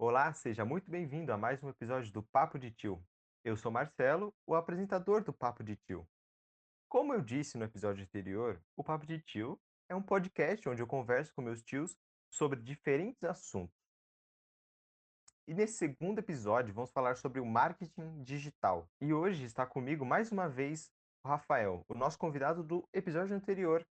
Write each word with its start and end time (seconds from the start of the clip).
Olá, 0.00 0.32
seja 0.32 0.64
muito 0.64 0.88
bem-vindo 0.88 1.32
a 1.32 1.36
mais 1.36 1.60
um 1.60 1.68
episódio 1.68 2.12
do 2.12 2.22
Papo 2.22 2.56
de 2.56 2.70
Tio. 2.70 3.04
Eu 3.42 3.56
sou 3.56 3.72
Marcelo, 3.72 4.32
o 4.46 4.54
apresentador 4.54 5.24
do 5.24 5.32
Papo 5.32 5.64
de 5.64 5.74
Tio. 5.74 6.08
Como 6.88 7.12
eu 7.12 7.20
disse 7.20 7.58
no 7.58 7.64
episódio 7.64 8.04
anterior, 8.04 8.62
o 8.76 8.84
Papo 8.84 9.04
de 9.04 9.20
Tio 9.20 9.60
é 9.88 9.96
um 9.96 10.00
podcast 10.00 10.68
onde 10.68 10.80
eu 10.80 10.86
converso 10.86 11.34
com 11.34 11.42
meus 11.42 11.60
tios 11.64 11.96
sobre 12.30 12.62
diferentes 12.62 13.24
assuntos. 13.24 13.74
E 15.48 15.52
nesse 15.52 15.72
segundo 15.72 16.20
episódio 16.20 16.72
vamos 16.72 16.92
falar 16.92 17.16
sobre 17.16 17.40
o 17.40 17.44
marketing 17.44 18.22
digital. 18.22 18.88
E 19.00 19.12
hoje 19.12 19.42
está 19.42 19.66
comigo 19.66 20.06
mais 20.06 20.30
uma 20.30 20.48
vez 20.48 20.92
o 21.24 21.28
Rafael, 21.28 21.84
o 21.88 21.94
nosso 21.94 22.16
convidado 22.16 22.62
do 22.62 22.88
episódio 22.92 23.34
anterior. 23.34 23.84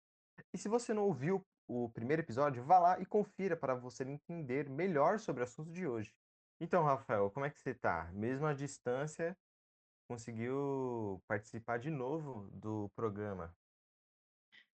E 0.52 0.59
se 0.59 0.68
você 0.68 0.92
não 0.92 1.04
ouviu 1.04 1.42
o 1.66 1.88
primeiro 1.91 2.23
episódio, 2.23 2.62
vá 2.62 2.78
lá 2.78 3.00
e 3.00 3.06
confira 3.06 3.56
para 3.56 3.74
você 3.74 4.04
entender 4.04 4.68
melhor 4.68 5.18
sobre 5.18 5.42
o 5.42 5.45
assunto 5.45 5.70
de 5.70 5.87
hoje. 5.87 6.14
Então, 6.60 6.84
Rafael, 6.84 7.30
como 7.30 7.46
é 7.46 7.50
que 7.50 7.60
você 7.60 7.70
está? 7.70 8.10
Mesmo 8.12 8.46
à 8.46 8.52
distância, 8.52 9.37
conseguiu 10.09 11.23
participar 11.26 11.79
de 11.79 11.90
novo 11.90 12.48
do 12.52 12.88
programa? 12.95 13.54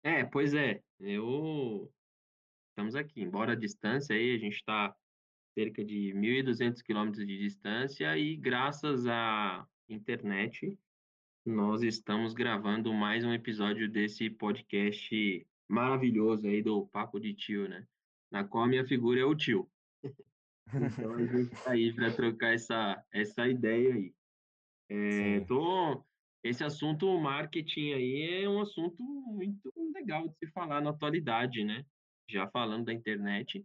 É, 0.02 0.24
pois 0.24 0.54
é, 0.54 0.82
eu 1.00 1.92
estamos 2.70 2.94
aqui, 2.94 3.22
embora 3.22 3.52
a 3.52 3.56
distância 3.56 4.14
aí, 4.14 4.34
a 4.34 4.38
gente 4.38 4.56
está 4.56 4.94
cerca 5.54 5.84
de 5.84 6.12
1.200 6.14 6.82
quilômetros 6.82 7.26
de 7.26 7.38
distância 7.38 8.16
e 8.18 8.36
graças 8.36 9.06
à 9.06 9.66
internet 9.88 10.78
nós 11.44 11.82
estamos 11.82 12.34
gravando 12.34 12.92
mais 12.92 13.24
um 13.24 13.32
episódio 13.32 13.88
desse 13.88 14.28
podcast 14.28 15.46
maravilhoso 15.68 16.46
aí 16.46 16.62
do 16.62 16.86
Papo 16.88 17.18
de 17.18 17.34
Tio, 17.34 17.68
né? 17.68 17.86
Na 18.30 18.44
qual 18.44 18.64
a 18.64 18.68
minha 18.68 18.86
figura 18.86 19.20
é 19.20 19.24
o 19.24 19.34
tio. 19.34 19.70
Então 20.74 21.14
a 21.14 21.24
gente 21.24 21.50
tá 21.62 21.70
aí 21.70 21.92
para 21.94 22.12
trocar 22.12 22.54
essa, 22.54 23.04
essa 23.12 23.48
ideia 23.48 23.94
aí. 23.94 24.14
É, 24.88 25.40
tô, 25.40 26.04
esse 26.42 26.62
assunto 26.64 27.18
marketing 27.18 27.92
aí 27.92 28.42
é 28.42 28.48
um 28.48 28.60
assunto 28.60 29.02
muito 29.02 29.72
legal 29.94 30.28
de 30.28 30.36
se 30.36 30.46
falar 30.52 30.80
na 30.80 30.90
atualidade, 30.90 31.64
né? 31.64 31.84
Já 32.28 32.48
falando 32.48 32.86
da 32.86 32.92
internet, 32.92 33.64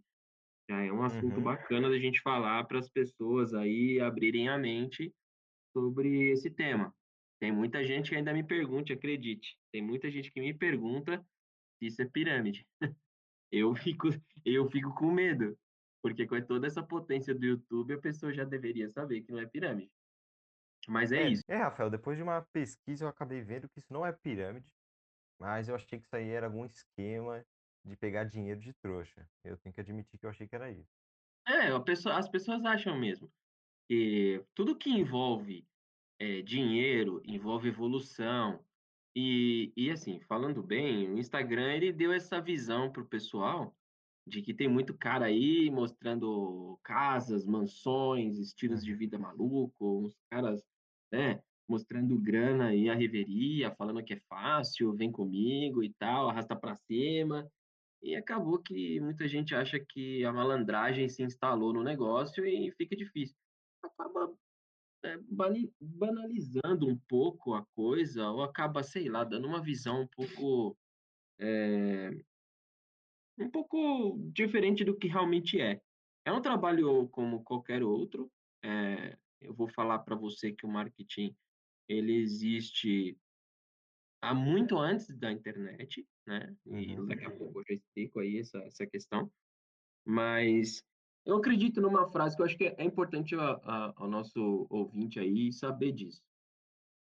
já 0.70 0.82
é 0.82 0.92
um 0.92 1.02
assunto 1.02 1.36
Uhum. 1.38 1.42
bacana 1.42 1.90
da 1.90 1.98
gente 1.98 2.20
falar 2.20 2.64
para 2.64 2.78
as 2.78 2.88
pessoas 2.88 3.54
aí 3.54 4.00
abrirem 4.00 4.48
a 4.48 4.58
mente 4.58 5.12
sobre 5.72 6.30
esse 6.30 6.50
tema. 6.50 6.94
Tem 7.40 7.50
muita 7.52 7.84
gente 7.84 8.10
que 8.10 8.16
ainda 8.16 8.32
me 8.32 8.44
pergunta, 8.44 8.92
acredite, 8.92 9.58
tem 9.72 9.82
muita 9.82 10.10
gente 10.10 10.30
que 10.30 10.40
me 10.40 10.54
pergunta 10.54 11.24
isso 11.86 12.02
é 12.02 12.06
pirâmide. 12.06 12.66
Eu 13.50 13.74
fico, 13.76 14.08
eu 14.44 14.66
fico 14.70 14.94
com 14.94 15.10
medo, 15.12 15.58
porque 16.02 16.26
com 16.26 16.40
toda 16.46 16.66
essa 16.66 16.82
potência 16.86 17.34
do 17.34 17.44
YouTube, 17.46 17.94
a 17.94 18.00
pessoa 18.00 18.32
já 18.34 18.44
deveria 18.44 18.88
saber 18.88 19.22
que 19.22 19.32
não 19.32 19.40
é 19.40 19.46
pirâmide. 19.46 19.92
Mas 20.88 21.12
é 21.12 21.22
É, 21.22 21.30
isso. 21.30 21.44
é, 21.48 21.56
Rafael, 21.56 21.90
depois 21.90 22.16
de 22.16 22.22
uma 22.22 22.42
pesquisa 22.52 23.04
eu 23.04 23.08
acabei 23.08 23.42
vendo 23.42 23.68
que 23.68 23.78
isso 23.78 23.92
não 23.92 24.04
é 24.06 24.12
pirâmide, 24.12 24.72
mas 25.40 25.68
eu 25.68 25.76
achei 25.76 26.00
que 26.00 26.06
isso 26.06 26.16
aí 26.16 26.30
era 26.30 26.46
algum 26.46 26.64
esquema 26.66 27.46
de 27.84 27.96
pegar 27.96 28.24
dinheiro 28.24 28.60
de 28.60 28.74
trouxa. 28.74 29.28
Eu 29.44 29.58
tenho 29.58 29.74
que 29.74 29.80
admitir 29.80 30.18
que 30.18 30.26
eu 30.26 30.30
achei 30.30 30.48
que 30.48 30.54
era 30.56 30.70
isso. 30.72 30.90
É, 31.46 31.76
pessoa, 31.80 32.18
as 32.18 32.28
pessoas 32.28 32.64
acham 32.64 32.98
mesmo 32.98 33.32
que 33.88 34.44
tudo 34.54 34.78
que 34.78 34.90
envolve 34.90 35.68
eh, 36.20 36.42
dinheiro, 36.42 37.22
envolve 37.24 37.68
evolução. 37.68 38.64
E, 39.14 39.72
e 39.76 39.90
assim, 39.90 40.20
falando 40.20 40.62
bem, 40.62 41.10
o 41.10 41.18
Instagram 41.18 41.74
ele 41.74 41.92
deu 41.92 42.12
essa 42.12 42.40
visão 42.40 42.90
para 42.90 43.02
o 43.02 43.06
pessoal 43.06 43.74
de 44.26 44.40
que 44.40 44.54
tem 44.54 44.68
muito 44.68 44.96
cara 44.96 45.26
aí 45.26 45.70
mostrando 45.70 46.78
casas, 46.82 47.44
mansões, 47.44 48.38
estilos 48.38 48.84
de 48.84 48.94
vida 48.94 49.18
maluco, 49.18 50.04
uns 50.04 50.16
caras, 50.30 50.62
né, 51.10 51.42
mostrando 51.68 52.18
grana 52.18 52.74
e 52.74 52.88
a 52.88 52.94
reveria, 52.94 53.74
falando 53.74 54.02
que 54.02 54.14
é 54.14 54.20
fácil, 54.28 54.94
vem 54.94 55.10
comigo 55.10 55.82
e 55.82 55.92
tal, 55.94 56.28
arrasta 56.28 56.54
para 56.54 56.76
cima. 56.76 57.46
E 58.02 58.16
acabou 58.16 58.58
que 58.58 59.00
muita 59.00 59.28
gente 59.28 59.54
acha 59.54 59.78
que 59.78 60.24
a 60.24 60.32
malandragem 60.32 61.08
se 61.08 61.22
instalou 61.22 61.72
no 61.72 61.84
negócio 61.84 62.44
e 62.44 62.70
fica 62.72 62.96
difícil. 62.96 63.36
Acaba 63.82 64.32
é, 65.04 65.18
banalizando 65.80 66.86
um 66.88 66.98
pouco 67.08 67.54
a 67.54 67.64
coisa 67.74 68.30
ou 68.30 68.42
acaba, 68.42 68.82
sei 68.82 69.08
lá, 69.08 69.24
dando 69.24 69.46
uma 69.48 69.62
visão 69.62 70.02
um 70.02 70.08
pouco, 70.08 70.76
um 73.38 73.50
pouco 73.50 74.18
diferente 74.32 74.84
do 74.84 74.96
que 74.96 75.08
realmente 75.08 75.60
é. 75.60 75.80
É 76.24 76.32
um 76.32 76.40
trabalho 76.40 77.08
como 77.08 77.42
qualquer 77.42 77.82
outro, 77.82 78.30
eh, 78.64 79.18
eu 79.40 79.52
vou 79.54 79.68
falar 79.68 79.98
para 80.00 80.14
você 80.14 80.52
que 80.52 80.64
o 80.64 80.68
marketing, 80.68 81.34
ele 81.88 82.14
existe 82.16 83.18
há 84.20 84.34
muito 84.34 84.78
antes 84.78 85.16
da 85.18 85.32
internet, 85.32 86.06
né, 86.26 86.56
e 86.66 86.94
Uhum. 86.96 87.06
daqui 87.06 87.24
a 87.24 87.30
pouco 87.30 87.60
eu 87.60 87.64
já 87.68 87.74
explico 87.74 88.20
aí 88.20 88.38
essa 88.38 88.58
essa 88.60 88.86
questão, 88.86 89.32
mas 90.06 90.84
eu 91.24 91.36
acredito 91.36 91.80
numa 91.80 92.10
frase 92.10 92.36
que 92.36 92.42
eu 92.42 92.46
acho 92.46 92.58
que 92.58 92.64
é 92.66 92.84
importante 92.84 93.34
a 93.36 93.52
a 93.64 93.94
ao 93.96 94.08
nosso 94.08 94.66
ouvinte 94.70 95.20
aí 95.20 95.52
saber 95.52 95.92
disso. 95.92 96.22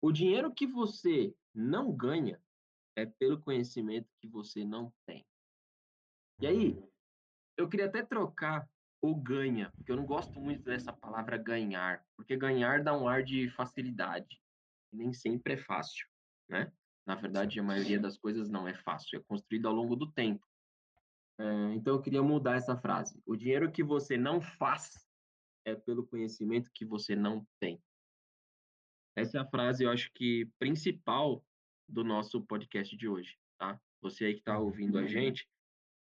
O 0.01 0.11
dinheiro 0.11 0.53
que 0.53 0.67
você 0.67 1.35
não 1.53 1.91
ganha 1.95 2.41
é 2.95 3.05
pelo 3.05 3.41
conhecimento 3.41 4.09
que 4.19 4.27
você 4.27 4.65
não 4.65 4.93
tem. 5.05 5.25
E 6.41 6.47
aí, 6.47 6.73
Hum. 6.73 6.89
eu 7.57 7.69
queria 7.69 7.87
até 7.87 8.03
trocar 8.05 8.69
o 9.01 9.15
ganha, 9.15 9.73
porque 9.77 9.91
eu 9.91 9.97
não 9.97 10.05
gosto 10.05 10.39
muito 10.39 10.63
dessa 10.63 10.93
palavra 10.93 11.37
ganhar, 11.37 12.05
porque 12.15 12.37
ganhar 12.37 12.83
dá 12.83 12.97
um 12.97 13.07
ar 13.07 13.23
de 13.23 13.49
facilidade, 13.51 14.41
nem 14.91 15.13
sempre 15.13 15.53
é 15.53 15.57
fácil, 15.57 16.07
né? 16.49 16.73
Na 17.05 17.15
verdade, 17.15 17.59
a 17.59 17.63
maioria 17.63 17.99
das 17.99 18.17
coisas 18.17 18.49
não 18.49 18.67
é 18.67 18.75
fácil, 18.75 19.19
é 19.19 19.23
construído 19.23 19.67
ao 19.67 19.75
longo 19.75 19.95
do 19.95 20.11
tempo. 20.11 20.46
Eh, 21.39 21.73
então 21.75 21.95
eu 21.95 22.01
queria 22.01 22.23
mudar 22.23 22.55
essa 22.55 22.77
frase. 22.77 23.21
O 23.25 23.35
dinheiro 23.35 23.71
que 23.71 23.83
você 23.83 24.17
não 24.17 24.41
faz 24.41 25.07
é 25.65 25.75
pelo 25.75 26.05
conhecimento 26.07 26.71
que 26.73 26.85
você 26.85 27.15
não 27.15 27.45
tem. 27.59 27.81
Essa 29.15 29.39
é 29.39 29.41
a 29.41 29.45
frase, 29.45 29.83
eu 29.83 29.91
acho 29.91 30.11
que 30.13 30.45
principal 30.59 31.43
do 31.87 32.03
nosso 32.03 32.41
podcast 32.45 32.95
de 32.95 33.07
hoje, 33.07 33.37
tá? 33.57 33.81
Você 34.01 34.25
aí 34.25 34.33
que 34.33 34.39
está 34.39 34.59
Uhum. 34.59 34.65
ouvindo 34.65 34.97
a 34.99 35.05
gente, 35.07 35.47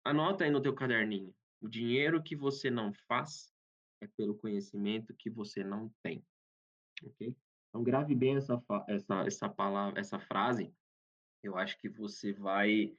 anota 0.05 0.45
aí 0.45 0.51
no 0.51 0.63
teu 0.63 0.75
caderninho. 0.75 1.35
O 1.61 1.69
dinheiro 1.69 2.23
que 2.23 2.35
você 2.37 2.71
não 2.71 2.93
faz 2.93 3.53
é 4.01 4.07
pelo 4.07 4.37
conhecimento 4.37 5.15
que 5.15 5.31
você 5.31 5.63
não 5.63 5.93
tem, 6.03 6.25
ok? 7.05 7.37
Então 7.69 7.83
grave 7.85 8.15
bem 8.15 8.37
essa 8.37 8.63
essa 8.89 9.23
essa 9.27 9.49
palavra 9.49 10.01
essa 10.01 10.19
frase, 10.19 10.75
eu 11.43 11.57
acho 11.57 11.79
que 11.79 11.89
você 11.89 12.33
vai 12.33 12.97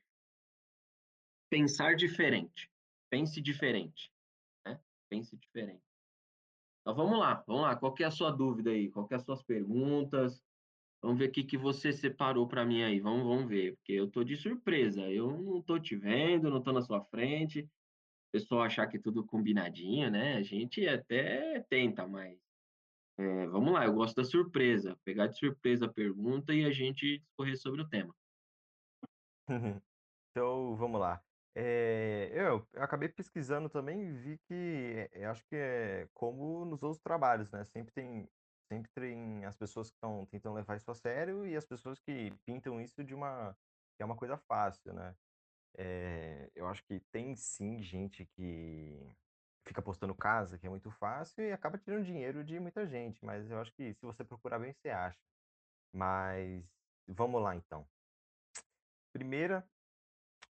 pensar 1.53 1.95
diferente. 1.95 2.67
Pense 3.11 3.39
diferente, 3.39 4.11
né, 4.65 4.79
pense 5.07 5.37
diferente. 5.37 5.83
Então 6.81 6.95
vamos 6.95 7.19
lá, 7.19 7.43
vamos 7.45 7.61
lá, 7.61 7.75
qual 7.75 7.93
é 7.99 8.03
a 8.05 8.09
sua 8.09 8.31
dúvida 8.31 8.71
aí? 8.71 8.89
Qual 8.89 9.07
é 9.11 9.13
as 9.13 9.23
suas 9.23 9.43
perguntas? 9.43 10.43
Vamos 10.99 11.19
ver 11.19 11.29
o 11.29 11.31
que 11.31 11.43
que 11.43 11.55
você 11.55 11.93
separou 11.93 12.47
para 12.47 12.65
mim 12.65 12.81
aí, 12.81 12.99
vamos 12.99 13.23
vamos 13.23 13.47
ver, 13.47 13.75
porque 13.75 13.91
eu 13.91 14.09
tô 14.09 14.23
de 14.23 14.35
surpresa, 14.35 15.01
eu 15.11 15.29
não 15.29 15.61
tô 15.61 15.77
te 15.77 15.95
vendo, 15.95 16.49
não 16.49 16.63
tô 16.63 16.71
na 16.71 16.81
sua 16.81 17.05
frente, 17.05 17.61
o 17.61 17.69
pessoal 18.31 18.63
achar 18.63 18.87
que 18.87 18.97
é 18.97 19.01
tudo 19.01 19.23
combinadinho, 19.23 20.09
né, 20.09 20.37
a 20.37 20.41
gente 20.41 20.87
até 20.87 21.63
tenta, 21.69 22.07
mas, 22.07 22.39
eh, 23.19 23.47
vamos 23.47 23.73
lá, 23.73 23.85
eu 23.85 23.93
gosto 23.93 24.15
da 24.15 24.23
surpresa, 24.23 24.97
pegar 25.05 25.27
de 25.27 25.37
surpresa 25.37 25.85
a 25.85 25.93
pergunta 25.93 26.51
e 26.51 26.65
a 26.65 26.71
gente 26.71 27.19
discorrer 27.19 27.57
sobre 27.59 27.81
o 27.81 27.87
tema. 27.87 28.15
Então, 30.35 30.75
vamos 30.75 30.99
lá. 30.99 31.23
Eh, 31.55 32.31
eu 32.33 32.67
eu 32.73 32.83
acabei 32.83 33.09
pesquisando 33.09 33.69
também 33.69 34.01
e 34.07 34.11
vi 34.11 34.39
que, 34.39 35.07
eh, 35.11 35.25
acho 35.25 35.45
que 35.47 35.55
é 35.55 36.07
como 36.13 36.65
nos 36.65 36.81
outros 36.83 36.99
trabalhos, 37.01 37.51
né, 37.51 37.63
sempre 37.65 37.93
tem 37.93 38.27
sempre 38.71 38.89
tem 38.91 39.45
as 39.45 39.55
pessoas 39.55 39.89
que 39.91 39.95
estão 39.97 40.25
tentando 40.25 40.55
levar 40.55 40.77
isso 40.77 40.89
a 40.89 40.95
sério 40.95 41.45
e 41.45 41.55
as 41.55 41.65
pessoas 41.65 41.99
que 41.99 42.31
pintam 42.45 42.81
isso 42.81 43.03
de 43.03 43.13
uma 43.13 43.55
que 43.97 44.01
é 44.03 44.05
uma 44.05 44.15
coisa 44.17 44.35
fácil, 44.37 44.93
né. 44.93 45.15
Eh, 45.77 46.51
eu 46.55 46.67
acho 46.67 46.83
que 46.85 46.99
tem 47.11 47.35
sim 47.35 47.81
gente 47.81 48.25
que 48.27 49.11
fica 49.67 49.81
postando 49.81 50.15
casa, 50.15 50.57
que 50.59 50.67
é 50.67 50.69
muito 50.69 50.91
fácil 50.91 51.43
e 51.45 51.51
acaba 51.53 51.77
tirando 51.79 52.05
dinheiro 52.05 52.43
de 52.43 52.59
muita 52.59 52.87
gente, 52.87 53.25
mas 53.25 53.49
eu 53.51 53.59
acho 53.59 53.73
que 53.75 53.93
se 53.95 54.05
você 54.05 54.23
procurar 54.25 54.59
bem, 54.59 54.73
você 54.73 54.89
acha. 54.89 55.19
Mas 55.93 56.65
vamos 57.07 57.41
lá 57.43 57.55
então. 57.55 57.87
Primeira, 59.13 59.67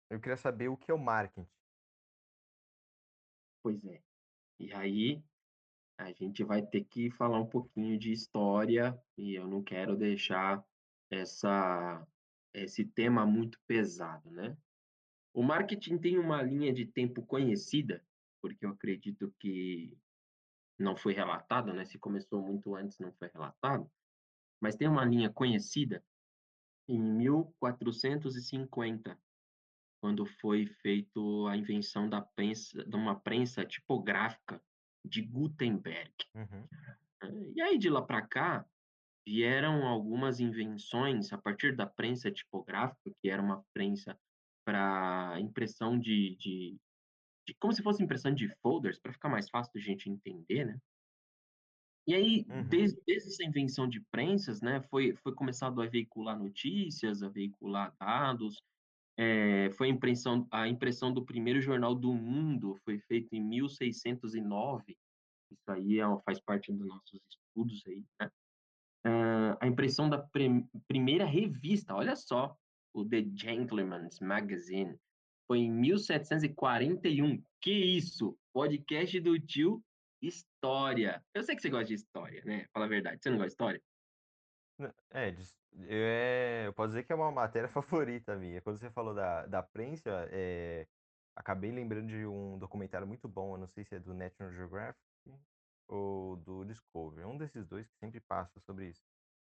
eu 0.09 0.19
queria 0.19 0.37
saber 0.37 0.69
o 0.69 0.77
que 0.77 0.91
é 0.91 0.93
o 0.93 0.99
marketing. 0.99 1.47
Pois 3.61 3.83
é, 3.85 4.01
e 4.59 4.73
aí 4.73 5.23
a 5.97 6.11
gente 6.11 6.43
vai 6.43 6.65
ter 6.65 6.83
que 6.85 7.11
falar 7.11 7.39
um 7.39 7.47
pouquinho 7.47 7.97
de 7.97 8.11
história 8.11 8.97
e 9.17 9.35
eu 9.35 9.47
não 9.47 9.63
quero 9.63 9.97
deixar 9.97 10.63
essa 11.09 12.05
esse 12.53 12.85
tema 12.85 13.25
muito 13.25 13.59
pesado, 13.67 14.31
né. 14.31 14.57
O 15.33 15.43
marketing 15.43 15.99
tem 15.99 16.17
uma 16.17 16.41
linha 16.41 16.73
de 16.73 16.87
tempo 16.87 17.23
conhecida, 17.23 18.03
porque 18.41 18.65
eu 18.65 18.71
acredito 18.71 19.31
que 19.39 19.95
não 20.79 20.95
foi 20.95 21.13
relatado, 21.13 21.73
né? 21.73 21.85
Se 21.85 21.99
começou 21.99 22.41
muito 22.41 22.75
antes, 22.75 22.97
não 22.97 23.13
foi 23.13 23.27
relatado. 23.27 23.91
Mas 24.59 24.75
tem 24.75 24.87
uma 24.87 25.05
linha 25.05 25.31
conhecida 25.31 26.03
em 26.87 26.99
1450, 26.99 29.19
quando 30.01 30.25
foi 30.25 30.67
feito 30.67 31.47
a 31.47 31.55
invenção 31.55 32.09
da 32.09 32.21
prensa, 32.21 32.83
de 32.83 32.95
uma 32.95 33.19
prensa 33.19 33.65
tipográfica 33.65 34.61
de 35.05 35.21
Gutenberg. 35.21 36.13
Uhum. 36.35 36.67
E 37.55 37.61
aí 37.61 37.77
de 37.77 37.89
lá 37.89 38.01
para 38.01 38.25
cá 38.27 38.65
vieram 39.27 39.85
algumas 39.85 40.39
invenções 40.39 41.33
a 41.33 41.37
partir 41.37 41.75
da 41.75 41.85
prensa 41.85 42.31
tipográfica, 42.31 43.11
que 43.21 43.29
era 43.29 43.41
uma 43.41 43.63
prensa 43.73 44.17
para 44.65 45.35
impressão 45.39 45.99
de, 45.99 46.35
de, 46.37 46.77
de, 47.45 47.53
como 47.59 47.73
se 47.73 47.81
fosse 47.83 48.03
impressão 48.03 48.33
de 48.33 48.47
folders, 48.61 48.99
para 48.99 49.13
ficar 49.13 49.29
mais 49.29 49.49
fácil 49.49 49.73
de 49.73 49.81
gente 49.81 50.09
entender, 50.09 50.65
né? 50.65 50.77
E 52.07 52.15
aí, 52.15 52.45
Uhum. 52.49 52.67
desde, 52.69 53.01
desde 53.05 53.29
essa 53.29 53.43
invenção 53.43 53.87
de 53.87 53.99
prensas, 54.09 54.61
né, 54.61 54.81
foi, 54.81 55.13
foi 55.17 55.35
começado 55.35 55.81
a 55.81 55.87
veicular 55.87 56.39
notícias, 56.39 57.21
a 57.21 57.27
veicular 57.27 57.93
dados, 57.99 58.61
é, 59.17 59.71
foi 59.71 59.87
a 59.87 59.91
impressão, 59.91 60.47
a 60.51 60.67
impressão 60.67 61.13
do 61.13 61.25
primeiro 61.25 61.59
jornal 61.61 61.95
do 61.95 62.13
mundo, 62.13 62.75
foi 62.83 62.99
feito 62.99 63.33
em 63.33 63.41
1609, 63.41 64.97
isso 65.51 65.71
aí 65.71 65.99
é, 65.99 66.03
faz 66.25 66.39
parte 66.39 66.71
dos 66.71 66.87
nossos 66.87 67.19
estudos 67.29 67.83
aí, 67.87 68.03
né? 68.21 68.31
A 69.59 69.67
impressão 69.67 70.09
da 70.09 70.27
primeira 70.87 71.25
revista, 71.25 71.95
olha 71.95 72.15
só, 72.15 72.55
o 72.93 73.05
The 73.05 73.25
Gentleman's 73.33 74.19
Magazine, 74.19 74.97
foi 75.47 75.59
em 75.59 75.71
1741. 75.71 77.41
Que 77.61 77.71
isso? 77.71 78.37
Podcast 78.53 79.19
do 79.21 79.39
tio 79.39 79.81
História. 80.21 81.23
Eu 81.33 81.43
sei 81.43 81.55
que 81.55 81.61
você 81.61 81.69
gosta 81.69 81.85
de 81.85 81.93
história, 81.93 82.43
né? 82.43 82.65
Fala 82.73 82.85
a 82.85 82.89
verdade. 82.89 83.21
Você 83.21 83.29
não 83.29 83.37
gosta 83.37 83.47
de 83.47 83.53
história? 83.53 83.81
É, 85.11 85.35
é, 85.83 86.63
eu 86.67 86.73
posso 86.73 86.89
dizer 86.89 87.03
que 87.03 87.11
é 87.11 87.15
uma 87.15 87.31
matéria 87.31 87.69
favorita 87.69 88.35
minha. 88.35 88.61
Quando 88.61 88.77
você 88.79 88.89
falou 88.89 89.13
da, 89.13 89.45
da 89.45 89.61
prensa, 89.63 90.27
é, 90.31 90.87
acabei 91.35 91.71
lembrando 91.71 92.07
de 92.07 92.25
um 92.25 92.57
documentário 92.57 93.07
muito 93.07 93.27
bom, 93.27 93.53
eu 93.53 93.59
não 93.59 93.67
sei 93.67 93.83
se 93.83 93.95
é 93.95 93.99
do 93.99 94.13
National 94.13 94.53
Geographic 94.53 94.99
ou 95.87 96.35
do 96.37 96.65
Discovery, 96.65 97.25
um 97.25 97.37
desses 97.37 97.65
dois 97.65 97.87
que 97.87 97.95
sempre 97.97 98.19
passa 98.19 98.59
sobre 98.61 98.89
isso. 98.89 99.01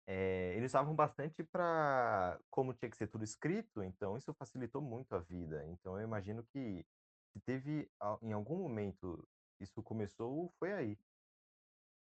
É, 0.09 0.55
eles 0.57 0.71
usavam 0.71 0.95
bastante 0.95 1.43
para 1.43 2.39
como 2.51 2.73
tinha 2.75 2.91
que 2.91 2.97
ser 2.97 3.09
tudo 3.09 3.25
escrito, 3.25 3.83
então 3.83 4.17
isso 4.17 4.33
facilitou 4.35 4.81
muito 4.81 5.15
a 5.15 5.19
vida. 5.19 5.65
Então 5.67 5.99
eu 5.99 6.05
imagino 6.05 6.45
que 6.53 6.85
se 7.33 7.41
teve 7.41 7.91
em 8.23 8.33
algum 8.33 8.57
momento 8.57 9.27
isso 9.61 9.83
começou, 9.83 10.53
foi 10.59 10.73
aí. 10.73 10.99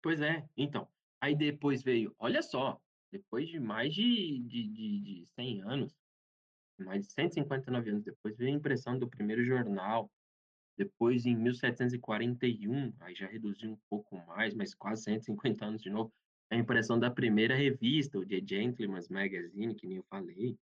Pois 0.03 0.21
é, 0.21 0.49
então. 0.57 0.89
Aí 1.21 1.35
depois 1.35 1.83
veio, 1.83 2.15
olha 2.19 2.43
só, 2.43 2.81
depois 3.11 3.49
de 3.49 3.59
mais 3.59 3.95
de, 3.95 4.39
de, 4.41 4.69
de, 4.69 5.01
de 5.01 5.27
100 5.35 5.63
anos, 5.63 5.97
mais 6.79 7.07
de 7.07 7.13
159 7.13 7.91
anos 7.91 8.05
depois, 8.05 8.37
veio 8.37 8.51
a 8.53 8.57
impressão 8.57 8.99
do 8.99 9.09
primeiro 9.09 9.45
jornal. 9.45 10.11
Depois, 10.77 11.27
em 11.27 11.37
1741, 11.37 12.95
aí 13.01 13.15
já 13.15 13.27
reduziu 13.27 13.73
um 13.73 13.79
pouco 13.89 14.17
mais, 14.27 14.55
mas 14.55 14.75
quase 14.75 15.03
150 15.05 15.65
anos 15.65 15.83
de 15.83 15.91
novo, 15.91 16.13
a 16.51 16.57
impressão 16.57 16.99
da 16.99 17.11
primeira 17.11 17.55
revista, 17.55 18.19
o 18.19 18.27
The 18.27 18.41
Gentleman's 18.45 19.09
Magazine, 19.09 19.75
que 19.75 19.87
nem 19.87 19.99
eu 19.99 20.05
falei. 20.09 20.57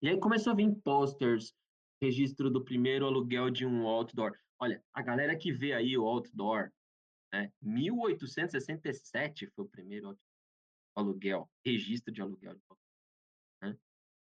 E 0.00 0.08
aí 0.08 0.18
começou 0.18 0.52
a 0.52 0.56
vir 0.56 0.74
posters, 0.84 1.54
registro 2.00 2.50
do 2.50 2.62
primeiro 2.62 3.06
aluguel 3.06 3.50
de 3.50 3.64
um 3.64 3.86
outdoor. 3.86 4.32
Olha, 4.58 4.82
a 4.92 5.02
galera 5.02 5.36
que 5.36 5.52
vê 5.52 5.72
aí 5.72 5.96
o 5.96 6.04
outdoor, 6.04 6.70
né? 7.32 7.50
1867 7.62 9.46
foi 9.48 9.64
o 9.64 9.68
primeiro 9.68 10.16
aluguel, 10.94 11.50
registro 11.64 12.12
de 12.12 12.20
aluguel. 12.20 12.60
Né? 13.62 13.76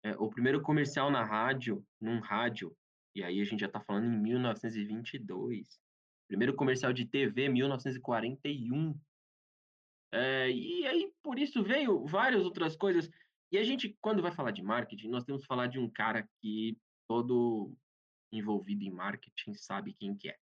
É, 0.05 0.13
o 0.17 0.29
primeiro 0.29 0.63
comercial 0.63 1.11
na 1.11 1.25
rádio, 1.25 1.85
num 2.01 2.21
rádio, 2.21 2.77
e 3.15 3.23
aí 3.23 3.41
a 3.41 3.45
gente 3.45 3.61
já 3.61 3.67
está 3.67 3.81
falando 3.81 4.07
em 4.07 4.19
1922. 4.19 5.81
Primeiro 6.29 6.55
comercial 6.55 6.93
de 6.93 7.05
TV, 7.07 7.49
1941. 7.49 8.99
É, 10.13 10.51
e 10.51 10.87
aí, 10.87 11.13
por 11.23 11.39
isso, 11.39 11.63
veio 11.63 12.05
várias 12.07 12.45
outras 12.45 12.77
coisas. 12.77 13.11
E 13.53 13.59
a 13.59 13.65
gente, 13.65 13.97
quando 14.01 14.23
vai 14.23 14.31
falar 14.31 14.53
de 14.53 14.63
marketing, 14.63 15.09
nós 15.09 15.25
temos 15.25 15.43
que 15.43 15.49
falar 15.49 15.67
de 15.67 15.79
um 15.79 15.91
cara 15.91 16.29
que 16.41 16.79
todo 17.09 17.77
envolvido 18.33 18.85
em 18.85 18.91
marketing 18.91 19.55
sabe 19.55 19.93
quem 19.95 20.17
que 20.17 20.29
é. 20.29 20.39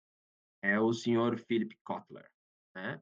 É 0.63 0.79
o 0.79 0.91
senhor 0.91 1.37
Philip 1.37 1.77
Kotler, 1.83 2.27
né? 2.75 2.99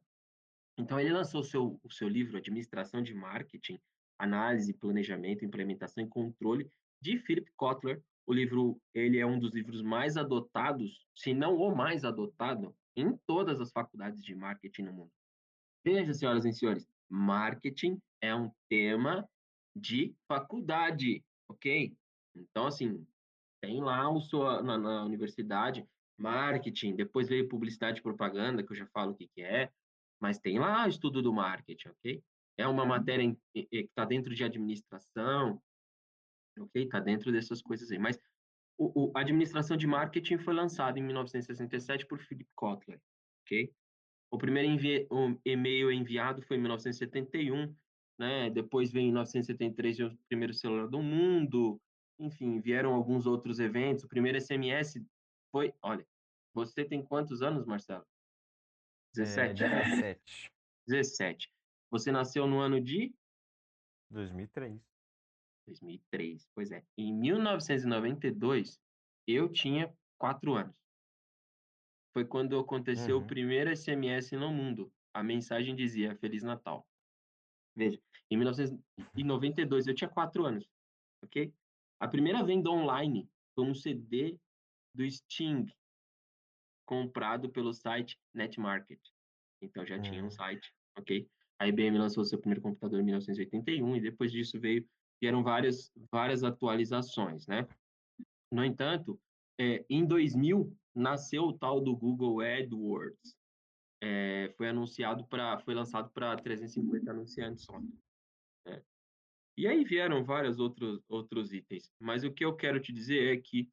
Então, 0.77 0.99
ele 0.99 1.13
lançou 1.13 1.41
o 1.41 1.43
seu, 1.43 1.79
o 1.83 1.91
seu 1.91 2.07
livro 2.07 2.37
Administração 2.37 3.01
de 3.01 3.13
Marketing, 3.13 3.79
Análise, 4.17 4.73
Planejamento, 4.73 5.45
Implementação 5.45 6.03
e 6.03 6.07
Controle, 6.07 6.69
de 7.01 7.17
Philip 7.19 7.51
Kotler. 7.55 8.01
O 8.25 8.33
livro, 8.33 8.81
ele 8.93 9.19
é 9.19 9.25
um 9.25 9.39
dos 9.39 9.53
livros 9.53 9.81
mais 9.81 10.17
adotados, 10.17 11.05
se 11.15 11.33
não 11.33 11.57
o 11.57 11.75
mais 11.75 12.03
adotado, 12.03 12.75
em 12.95 13.17
todas 13.27 13.59
as 13.59 13.71
faculdades 13.71 14.23
de 14.23 14.33
marketing 14.33 14.83
no 14.83 14.93
mundo. 14.93 15.11
Veja, 15.83 16.13
senhoras 16.13 16.45
e 16.45 16.53
senhores, 16.53 16.87
marketing 17.09 18.01
é 18.21 18.33
um 18.33 18.49
tema 18.69 19.27
de 19.75 20.15
faculdade, 20.27 21.23
ok? 21.49 21.93
Então, 22.35 22.67
assim, 22.67 23.05
tem 23.61 23.81
lá 23.81 24.09
o 24.09 24.21
seu, 24.21 24.63
na, 24.63 24.77
na 24.77 25.03
universidade 25.03 25.85
marketing, 26.17 26.95
depois 26.95 27.27
veio 27.27 27.49
publicidade 27.49 27.99
e 27.99 28.03
propaganda, 28.03 28.63
que 28.63 28.71
eu 28.71 28.77
já 28.77 28.87
falo 28.87 29.11
o 29.11 29.15
que, 29.15 29.27
que 29.27 29.41
é, 29.41 29.69
mas 30.23 30.39
tem 30.39 30.57
lá 30.57 30.87
estudo 30.87 31.21
do 31.21 31.33
marketing, 31.33 31.89
ok? 31.89 32.23
É 32.57 32.65
uma 32.65 32.85
matéria 32.85 33.35
que 33.53 33.67
está 33.73 34.05
dentro 34.05 34.33
de 34.33 34.41
administração, 34.41 35.61
ok? 36.57 36.81
Está 36.81 37.01
dentro 37.01 37.29
dessas 37.29 37.61
coisas 37.61 37.91
aí. 37.91 37.99
Mas 37.99 38.17
o, 38.77 39.07
o, 39.07 39.11
a 39.17 39.19
administração 39.19 39.75
de 39.75 39.85
marketing 39.85 40.37
foi 40.37 40.53
lançada 40.53 40.97
em 40.97 41.03
1967 41.03 42.05
por 42.05 42.19
Philip 42.21 42.49
Kotler, 42.55 43.01
ok? 43.41 43.69
O 44.31 44.37
primeiro 44.37 44.69
envi 44.69 45.05
e-mail 45.43 45.91
enviado 45.91 46.41
foi 46.41 46.55
em 46.55 46.61
1971, 46.61 47.75
né? 48.17 48.49
Depois 48.49 48.93
veio 48.93 49.03
em 49.03 49.07
1973 49.07 49.99
o 49.99 50.17
primeiro 50.29 50.53
celular 50.53 50.87
do 50.87 51.01
mundo. 51.01 51.81
Enfim, 52.17 52.61
vieram 52.61 52.93
alguns 52.93 53.25
outros 53.25 53.59
eventos. 53.59 54.05
O 54.05 54.07
primeiro 54.07 54.39
SMS 54.39 55.05
foi, 55.51 55.73
olha, 55.81 56.07
você 56.53 56.85
tem 56.85 57.03
quantos 57.03 57.41
anos, 57.41 57.65
Marcelo? 57.65 58.05
17. 59.15 59.63
É, 59.63 59.67
17. 59.67 60.51
17. 60.87 61.53
Você 61.91 62.11
nasceu 62.11 62.47
no 62.47 62.59
ano 62.59 62.81
de 62.81 63.13
2003. 64.11 64.81
2003, 65.67 66.47
pois 66.55 66.71
é. 66.71 66.83
Em 66.97 67.13
1992, 67.13 68.79
eu 69.27 69.47
tinha 69.49 69.95
quatro 70.17 70.55
anos 70.55 70.75
foi 72.13 72.23
quando 72.23 72.57
aconteceu 72.59 73.17
uhum. 73.17 73.23
o 73.23 73.27
primeiro 73.27 73.75
SMS 73.75 74.31
no 74.33 74.53
mundo. 74.53 74.93
A 75.13 75.23
mensagem 75.23 75.75
dizia 75.75 76.15
Feliz 76.17 76.43
Natal. 76.43 76.87
Veja, 77.75 77.99
em 78.29 78.37
1992 78.37 79.87
eu 79.87 79.95
tinha 79.95 80.09
quatro 80.09 80.45
anos, 80.45 80.63
ok? 81.23 81.51
A 81.99 82.07
primeira 82.07 82.43
venda 82.43 82.69
online 82.69 83.27
foi 83.55 83.65
um 83.65 83.73
CD 83.73 84.39
do 84.95 85.09
Sting, 85.09 85.65
comprado 86.85 87.49
pelo 87.49 87.73
site 87.73 88.17
Netmarket. 88.33 88.99
Então 89.61 89.85
já 89.85 89.95
uhum. 89.95 90.01
tinha 90.01 90.23
um 90.23 90.29
site, 90.29 90.73
ok? 90.97 91.27
A 91.59 91.67
IBM 91.67 91.97
lançou 91.97 92.25
seu 92.25 92.39
primeiro 92.39 92.61
computador 92.61 92.99
em 92.99 93.03
1981 93.03 93.95
e 93.95 94.01
depois 94.01 94.31
disso 94.31 94.59
veio 94.59 94.85
vieram 95.21 95.41
várias 95.43 95.91
várias 96.11 96.43
atualizações, 96.43 97.47
né? 97.47 97.67
No 98.51 98.63
entanto, 98.63 99.19
é, 99.59 99.85
em 99.89 100.05
2000 100.05 100.75
nasceu 100.95 101.43
o 101.43 101.57
tal 101.57 101.81
do 101.81 101.95
Google 101.95 102.41
AdWords. 102.41 103.35
É, 104.01 104.53
foi 104.57 104.67
anunciado 104.67 105.25
para, 105.27 105.57
foi 105.59 105.73
lançado 105.73 106.11
para 106.11 106.35
350 106.35 107.09
anunciantes 107.09 107.63
só. 107.63 107.79
Né? 108.67 108.83
E 109.57 109.65
aí 109.65 109.83
vieram 109.85 110.23
vários 110.23 110.59
outros 110.59 111.01
outros 111.07 111.53
itens. 111.53 111.89
Mas 111.99 112.23
o 112.23 112.31
que 112.31 112.43
eu 112.43 112.55
quero 112.55 112.79
te 112.79 112.91
dizer 112.91 113.35
é 113.35 113.41
que 113.41 113.69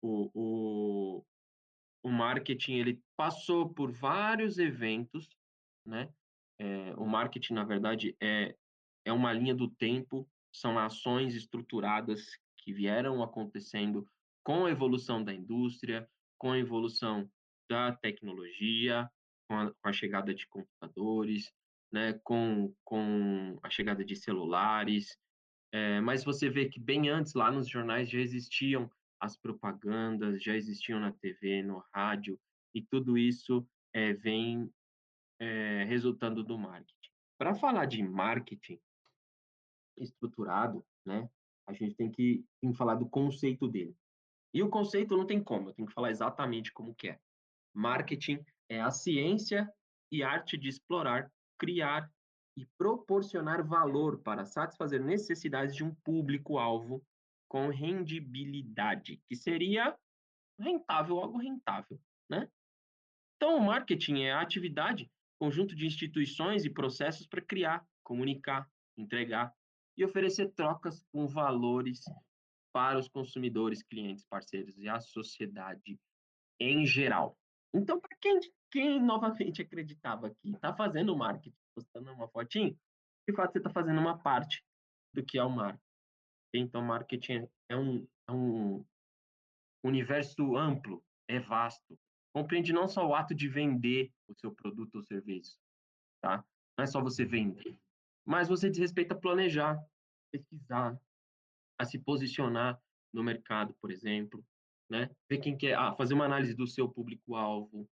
o, 0.00 0.30
o, 0.34 1.24
o 2.02 2.10
marketing 2.10 2.74
ele 2.74 3.02
passou 3.16 3.68
por 3.72 3.92
vários 3.92 4.58
eventos, 4.58 5.28
né? 5.86 6.12
É, 6.58 6.94
o 6.96 7.06
marketing 7.06 7.54
na 7.54 7.64
verdade 7.64 8.16
é 8.20 8.54
é 9.04 9.12
uma 9.12 9.32
linha 9.32 9.54
do 9.54 9.68
tempo, 9.68 10.28
são 10.52 10.78
ações 10.78 11.34
estruturadas 11.34 12.38
que 12.58 12.72
vieram 12.72 13.22
acontecendo 13.22 14.06
com 14.44 14.66
a 14.66 14.70
evolução 14.70 15.22
da 15.22 15.32
indústria, 15.32 16.08
com 16.38 16.52
a 16.52 16.58
evolução 16.58 17.28
da 17.68 17.92
tecnologia, 17.92 19.10
com 19.48 19.56
a, 19.56 19.72
com 19.72 19.88
a 19.88 19.92
chegada 19.92 20.34
de 20.34 20.46
computadores, 20.46 21.52
né, 21.92 22.18
com, 22.24 22.74
com 22.84 23.58
a 23.62 23.70
chegada 23.70 24.04
de 24.04 24.16
celulares. 24.16 25.16
É, 25.72 26.00
mas 26.00 26.24
você 26.24 26.48
vê 26.48 26.68
que 26.68 26.78
bem 26.78 27.08
antes, 27.08 27.34
lá 27.34 27.50
nos 27.50 27.68
jornais, 27.68 28.10
já 28.10 28.18
existiam 28.18 28.90
as 29.22 29.36
propagandas, 29.36 30.42
já 30.42 30.56
existiam 30.56 30.98
na 30.98 31.12
TV, 31.12 31.62
no 31.62 31.78
rádio, 31.94 32.40
e 32.74 32.82
tudo 32.82 33.16
isso 33.16 33.64
é, 33.94 34.12
vem 34.12 34.68
eh, 35.40 35.84
resultando 35.84 36.42
do 36.42 36.58
marketing. 36.58 37.10
Para 37.38 37.54
falar 37.54 37.86
de 37.86 38.02
marketing 38.02 38.80
estruturado, 39.96 40.84
né, 41.06 41.30
a 41.68 41.72
gente 41.72 41.94
tem 41.94 42.10
que 42.10 42.44
tem 42.60 42.72
que 42.72 42.76
falar 42.76 42.96
do 42.96 43.08
conceito 43.08 43.68
dele. 43.68 43.96
E 44.52 44.60
o 44.60 44.68
conceito 44.68 45.16
não 45.16 45.24
tem 45.24 45.42
como, 45.42 45.68
eu 45.68 45.74
tenho 45.74 45.86
que 45.86 45.94
falar 45.94 46.10
exatamente 46.10 46.72
como 46.72 46.94
que 46.94 47.10
é. 47.10 47.20
Marketing 47.72 48.44
é 48.68 48.80
a 48.80 48.90
ciência 48.90 49.72
e 50.10 50.24
arte 50.24 50.58
de 50.58 50.68
explorar, 50.68 51.32
criar 51.56 52.10
e 52.56 52.66
proporcionar 52.76 53.64
valor 53.64 54.20
para 54.20 54.44
satisfazer 54.44 55.00
necessidades 55.00 55.76
de 55.76 55.84
um 55.84 55.94
público-alvo 55.94 57.04
com 57.52 57.68
rendibilidade, 57.68 59.20
que 59.28 59.36
seria 59.36 59.94
rentável, 60.58 61.18
algo 61.18 61.36
rentável, 61.36 62.00
né? 62.26 62.48
Então, 63.36 63.58
o 63.58 63.60
marketing 63.60 64.22
é 64.22 64.32
a 64.32 64.40
atividade, 64.40 65.10
conjunto 65.38 65.76
de 65.76 65.84
instituições 65.84 66.64
e 66.64 66.70
processos 66.70 67.26
para 67.26 67.42
criar, 67.42 67.86
comunicar, 68.02 68.66
entregar 68.96 69.54
e 69.98 70.02
oferecer 70.02 70.50
trocas 70.52 71.04
com 71.12 71.28
valores 71.28 72.00
para 72.72 72.98
os 72.98 73.06
consumidores, 73.06 73.82
clientes, 73.82 74.24
parceiros 74.24 74.78
e 74.78 74.88
a 74.88 74.98
sociedade 74.98 76.00
em 76.58 76.86
geral. 76.86 77.36
Então, 77.74 78.00
para 78.00 78.16
quem, 78.18 78.40
quem 78.70 78.98
novamente 78.98 79.60
acreditava 79.60 80.30
que 80.30 80.48
está 80.48 80.74
fazendo 80.74 81.14
marketing, 81.14 81.54
postando 81.74 82.12
uma 82.12 82.28
fotinho, 82.28 82.74
de 83.28 83.36
fato 83.36 83.52
você 83.52 83.58
está 83.58 83.68
fazendo 83.68 84.00
uma 84.00 84.16
parte 84.16 84.64
do 85.12 85.22
que 85.22 85.36
é 85.36 85.44
o 85.44 85.50
marketing. 85.50 85.91
Então, 86.54 86.82
marketing 86.82 87.48
é 87.68 87.76
um, 87.76 88.06
é 88.28 88.32
um 88.32 88.84
universo 89.82 90.56
amplo, 90.56 91.02
é 91.28 91.40
vasto. 91.40 91.98
Compreende 92.34 92.72
não 92.72 92.88
só 92.88 93.06
o 93.06 93.14
ato 93.14 93.34
de 93.34 93.48
vender 93.48 94.12
o 94.28 94.34
seu 94.34 94.52
produto 94.52 94.96
ou 94.96 95.02
serviço, 95.02 95.58
tá? 96.20 96.44
Não 96.76 96.84
é 96.84 96.86
só 96.86 97.00
você 97.02 97.24
vender, 97.24 97.78
mas 98.24 98.48
você 98.48 98.70
desrespeita 98.70 99.14
planejar, 99.14 99.78
pesquisar, 100.30 100.98
a 101.78 101.84
se 101.84 101.98
posicionar 101.98 102.80
no 103.12 103.22
mercado, 103.22 103.74
por 103.80 103.90
exemplo, 103.90 104.44
né? 104.88 105.10
Ver 105.28 105.38
quem 105.38 105.56
quer, 105.56 105.74
ah, 105.74 105.94
fazer 105.94 106.14
uma 106.14 106.24
análise 106.24 106.54
do 106.54 106.66
seu 106.66 106.88
público-alvo, 106.88 107.88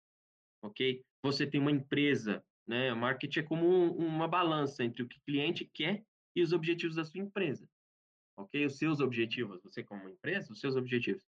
ok? 0.63 1.05
Você 1.23 1.47
tem 1.47 1.61
uma 1.61 1.71
empresa, 1.71 2.45
né? 2.67 2.95
Marketing 2.95 3.41
é 3.41 3.43
como 3.43 3.67
um, 3.67 3.95
uma 3.97 4.29
balança 4.29 4.85
entre 4.85 5.03
o 5.03 5.09
que 5.09 5.19
o 5.19 5.23
cliente 5.27 5.69
quer 5.75 6.03
e 6.35 6.43
os 6.43 6.53
objetivos 6.53 6.97
da 6.97 7.05
sua 7.05 7.21
empresa, 7.21 7.69
ok? 8.37 8.67
Os 8.67 8.79
seus 8.79 9.01
objetivos, 9.01 9.63
você 9.63 9.83
como 9.83 10.09
empresa, 10.09 10.53
os 10.53 10.61
seus 10.61 10.77
objetivos. 10.77 11.23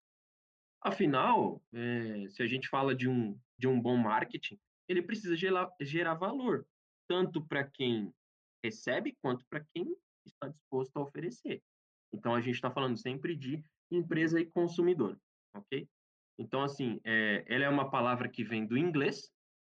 Afinal, 0.82 1.62
é, 1.74 2.28
se 2.30 2.42
a 2.42 2.48
gente 2.48 2.70
fala 2.70 2.96
de 2.96 3.08
um, 3.08 3.38
de 3.58 3.68
um 3.68 3.80
bom 3.82 3.98
marketing, 3.98 4.58
ele 4.88 5.02
precisa 5.02 5.36
gerar, 5.36 5.70
gerar 5.82 6.14
valor, 6.14 6.66
tanto 7.08 7.46
para 7.46 7.64
quem 7.64 8.14
recebe 8.64 9.18
quanto 9.22 9.46
para 9.50 9.66
quem 9.74 9.96
está 10.26 10.48
disposto 10.48 10.96
a 10.98 11.02
oferecer. 11.02 11.62
Então, 12.14 12.34
a 12.34 12.42
gente 12.42 12.56
está 12.56 12.72
falando 12.72 12.98
sempre 12.98 13.36
de 13.36 13.64
empresa 13.92 14.40
e 14.40 14.46
consumidor, 14.46 15.20
ok? 15.54 15.88
Então, 16.40 16.64
assim, 16.64 17.00
é, 17.04 17.44
ela 17.48 17.66
é 17.66 17.70
uma 17.70 17.90
palavra 17.90 18.30
que 18.30 18.44
vem 18.44 18.66
do 18.66 18.78
inglês, 18.78 19.30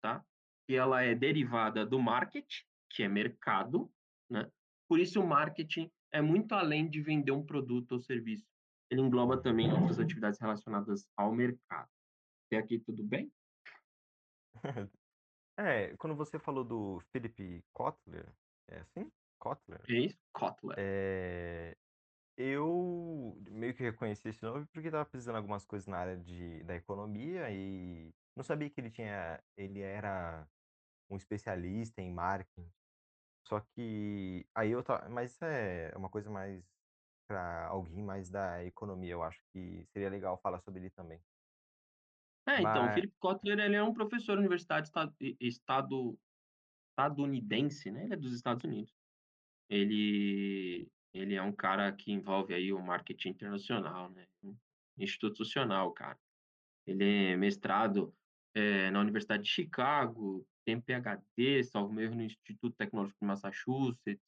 tá? 0.01 0.23
E 0.69 0.75
ela 0.75 1.01
é 1.01 1.15
derivada 1.15 1.85
do 1.85 1.99
market, 1.99 2.61
que 2.89 3.03
é 3.03 3.07
mercado, 3.07 3.91
né? 4.29 4.49
Por 4.87 4.99
isso, 4.99 5.19
o 5.19 5.27
marketing 5.27 5.89
é 6.11 6.21
muito 6.21 6.53
além 6.53 6.89
de 6.89 7.01
vender 7.01 7.31
um 7.31 7.45
produto 7.45 7.93
ou 7.93 7.99
serviço 7.99 8.51
ele 8.91 9.01
engloba 9.01 9.41
também 9.41 9.71
outras 9.71 9.99
atividades 9.99 10.37
relacionadas 10.37 11.07
ao 11.15 11.31
mercado. 11.31 11.89
Até 12.45 12.57
aqui 12.57 12.77
tudo 12.77 13.03
bem? 13.03 13.31
É, 15.59 15.95
quando 15.97 16.15
você 16.15 16.39
falou 16.39 16.63
do 16.63 17.01
Philip 17.11 17.63
Kotler, 17.73 18.33
é 18.69 18.79
assim? 18.79 19.11
Kotler? 19.37 19.81
É 19.87 19.93
isso? 19.93 20.17
Kotler. 20.33 20.75
É, 20.79 21.77
eu 22.37 23.37
meio 23.49 23.75
que 23.75 23.83
reconheci 23.83 24.29
esse 24.29 24.41
nome 24.41 24.65
porque 24.67 24.87
estava 24.87 25.05
pesquisando 25.05 25.37
algumas 25.37 25.65
coisas 25.65 25.87
na 25.87 25.97
área 25.97 26.17
de, 26.17 26.63
da 26.63 26.75
economia 26.75 27.51
e 27.51 28.11
não 28.35 28.43
sabia 28.43 28.69
que 28.69 28.79
ele 28.79 28.89
tinha, 28.89 29.43
ele 29.55 29.81
era 29.81 30.47
um 31.09 31.17
especialista 31.17 32.01
em 32.01 32.11
marketing. 32.11 32.67
Só 33.47 33.59
que 33.61 34.47
aí 34.55 34.71
eu 34.71 34.83
tava, 34.83 35.09
mas 35.09 35.41
é 35.41 35.91
uma 35.97 36.09
coisa 36.09 36.29
mais 36.29 36.63
para 37.27 37.67
alguém 37.67 38.03
mais 38.03 38.29
da 38.29 38.63
economia, 38.65 39.13
eu 39.13 39.23
acho 39.23 39.43
que 39.53 39.85
seria 39.93 40.09
legal 40.09 40.39
falar 40.41 40.61
sobre 40.61 40.81
ele 40.81 40.89
também. 40.91 41.23
É, 42.47 42.61
então, 42.63 42.87
o 42.87 42.91
Mas 42.91 42.93
Philip 42.93 43.13
Kotler, 43.19 43.59
ele 43.59 43.75
é 43.75 43.83
um 43.83 43.93
professor 43.93 44.37
universitário 44.37 44.83
estad- 44.83 45.13
e- 45.21 45.37
estado, 45.39 46.19
estadunidense, 46.91 47.91
né? 47.91 48.05
Ele 48.05 48.13
é 48.13 48.17
dos 48.17 48.33
Estados 48.33 48.63
Unidos. 48.65 48.93
Ele, 49.69 50.91
ele 51.13 51.35
é 51.35 51.43
um 51.43 51.53
cara 51.53 51.91
que 51.95 52.11
envolve 52.11 52.53
aí 52.53 52.73
o 52.73 52.81
marketing 52.81 53.29
internacional, 53.31 54.09
né? 54.11 54.27
Institucional, 54.97 55.93
cara. 55.93 56.19
Ele 56.85 57.03
é 57.33 57.37
mestrado 57.37 58.15
eh, 58.55 58.91
na 58.91 59.01
Universidade 59.01 59.43
de 59.43 59.49
Chicago, 59.49 60.47
tem 60.65 60.81
PhD, 60.81 61.63
salvo 61.63 61.99
erro, 61.99 62.15
no 62.15 62.23
Instituto 62.23 62.75
Tecnológico 62.75 63.19
de 63.19 63.27
Massachusetts, 63.27 64.23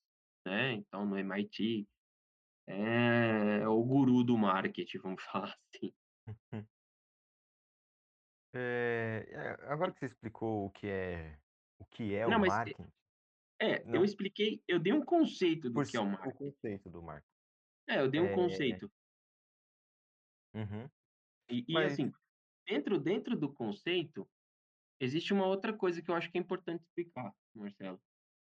né? 0.46 0.74
Então, 0.74 1.06
no 1.06 1.18
MIT. 1.18 1.88
É 2.66 3.68
o 3.68 3.84
guru 3.84 4.24
do 4.24 4.38
marketing, 4.38 4.98
vamos 5.00 5.24
falar 5.32 5.54
assim. 5.75 5.94
Eh, 8.54 9.25
é, 9.32 9.50
agora 9.68 9.92
que 9.92 10.00
você 10.00 10.06
explicou 10.06 10.66
o 10.66 10.70
que 10.70 10.88
é 10.88 11.38
o 11.80 11.86
que 11.86 12.16
é 12.16 12.25
o 12.25 12.32
Não, 12.32 12.40
mas 12.40 12.48
marketing, 12.48 12.88
é, 13.62 13.82
eu 13.82 13.86
não, 13.86 14.06
expliquei, 14.06 14.63
eu 14.68 14.80
dei 14.80 14.94
um 14.94 15.04
conceito 15.04 15.70
do 15.70 15.75
por 15.75 15.86
que 15.86 15.98
é 15.98 16.00
o 16.00 16.04
si 16.04 16.08
o 16.08 16.12
marketing. 16.12 16.38
conceito 16.38 16.90
do 16.90 17.02
marketing. 17.02 17.34
É, 17.90 18.00
eu 18.00 18.10
dei 18.10 18.22
um 18.22 18.28
É, 18.28 18.36
conceito. 18.36 18.92
uhum. 20.54 20.90
E, 21.50 21.66
e, 21.68 21.74
Mas 21.74 21.94
assim, 21.94 22.12
dentro, 22.66 23.00
dentro 23.00 23.38
do 23.38 23.54
conceito, 23.54 24.30
existe 25.00 25.34
uma 25.34 25.46
outra 25.46 25.74
coisa 25.74 26.02
que 26.02 26.10
eu 26.10 26.16
acho 26.16 26.32
que 26.32 26.38
é 26.38 26.42
importante 26.42 26.82
explicar, 26.82 27.34
Marcelo. 27.54 28.02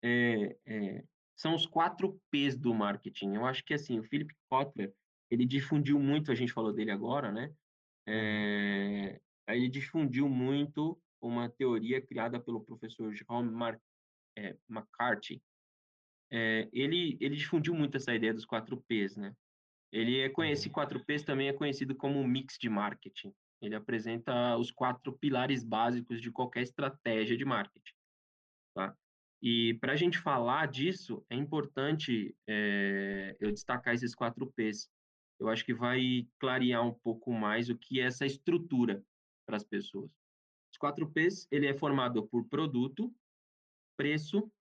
É, 0.04 0.58
é, 0.66 1.04
são 1.36 1.56
os 1.56 1.66
quatro 1.66 2.20
P's 2.30 2.58
do 2.58 2.74
marketing. 2.74 3.36
Eu 3.36 3.46
acho 3.46 3.64
que, 3.64 3.74
assim, 3.74 4.00
o 4.00 4.04
Philip 4.04 4.34
Kotler, 4.50 4.94
ele 5.30 5.46
difundiu 5.46 6.00
muito, 6.00 6.32
a 6.32 6.36
gente 6.36 6.54
falou 6.54 6.74
dele 6.74 6.92
agora, 6.92 7.32
né? 7.32 7.54
uhum, 8.18 9.08
É, 9.08 9.22
ele 9.48 9.70
difundiu 9.70 10.28
muito 10.28 11.02
uma 11.22 11.50
teoria 11.50 12.02
criada 12.02 12.40
pelo 12.40 12.64
professor 12.64 13.14
Jerome 13.14 13.52
Mar, 13.52 13.80
é, 14.38 14.58
McCarthy. 14.70 15.42
É, 16.32 16.70
ele, 16.72 17.18
ele 17.20 17.36
difundiu 17.36 17.74
muito 17.74 17.98
essa 17.98 18.14
ideia 18.14 18.34
dos 18.34 18.46
quatro 18.46 18.82
P's, 18.88 19.16
né? 19.18 19.36
Ele 19.92 20.20
é 20.20 20.30
conhecido, 20.30 20.70
uhum, 20.70 20.74
quatro 20.74 21.04
P's 21.06 21.24
também 21.24 21.50
é 21.50 21.54
conhecido 21.54 21.96
como 21.96 22.26
mix 22.26 22.58
de 22.58 22.70
marketing. 22.70 23.34
Ele 23.62 23.76
apresenta 23.76 24.58
os 24.58 24.72
quatro 24.72 25.14
pilares 25.14 25.64
básicos 25.64 26.20
de 26.20 26.32
qualquer 26.32 26.64
estratégia 26.64 27.38
de 27.38 27.46
marketing, 27.46 27.94
tá? 28.74 28.96
E 29.42 29.76
para 29.76 29.94
a 29.94 29.96
gente 29.96 30.20
falar 30.20 30.68
disso, 30.68 31.26
é 31.30 31.36
importante 31.36 32.36
é, 32.48 33.36
eu 33.40 33.52
destacar 33.52 33.94
esses 33.94 34.14
quatro 34.14 34.52
P's. 34.56 34.90
Eu 35.40 35.50
acho 35.50 35.66
que 35.66 35.74
vai 35.74 36.28
clarear 36.40 36.86
um 36.86 36.94
pouco 36.94 37.32
mais 37.34 37.70
o 37.70 37.78
que 37.78 38.00
é 38.00 38.06
essa 38.06 38.26
estrutura 38.26 39.04
para 39.46 39.58
as 39.58 39.64
pessoas. 39.64 40.12
Os 40.72 40.78
quatro 40.78 41.10
P's, 41.12 41.48
ele 41.52 41.68
é 41.68 41.74
formado 41.74 42.28
por 42.28 42.48
produto, 42.48 43.14
preço, 43.98 44.52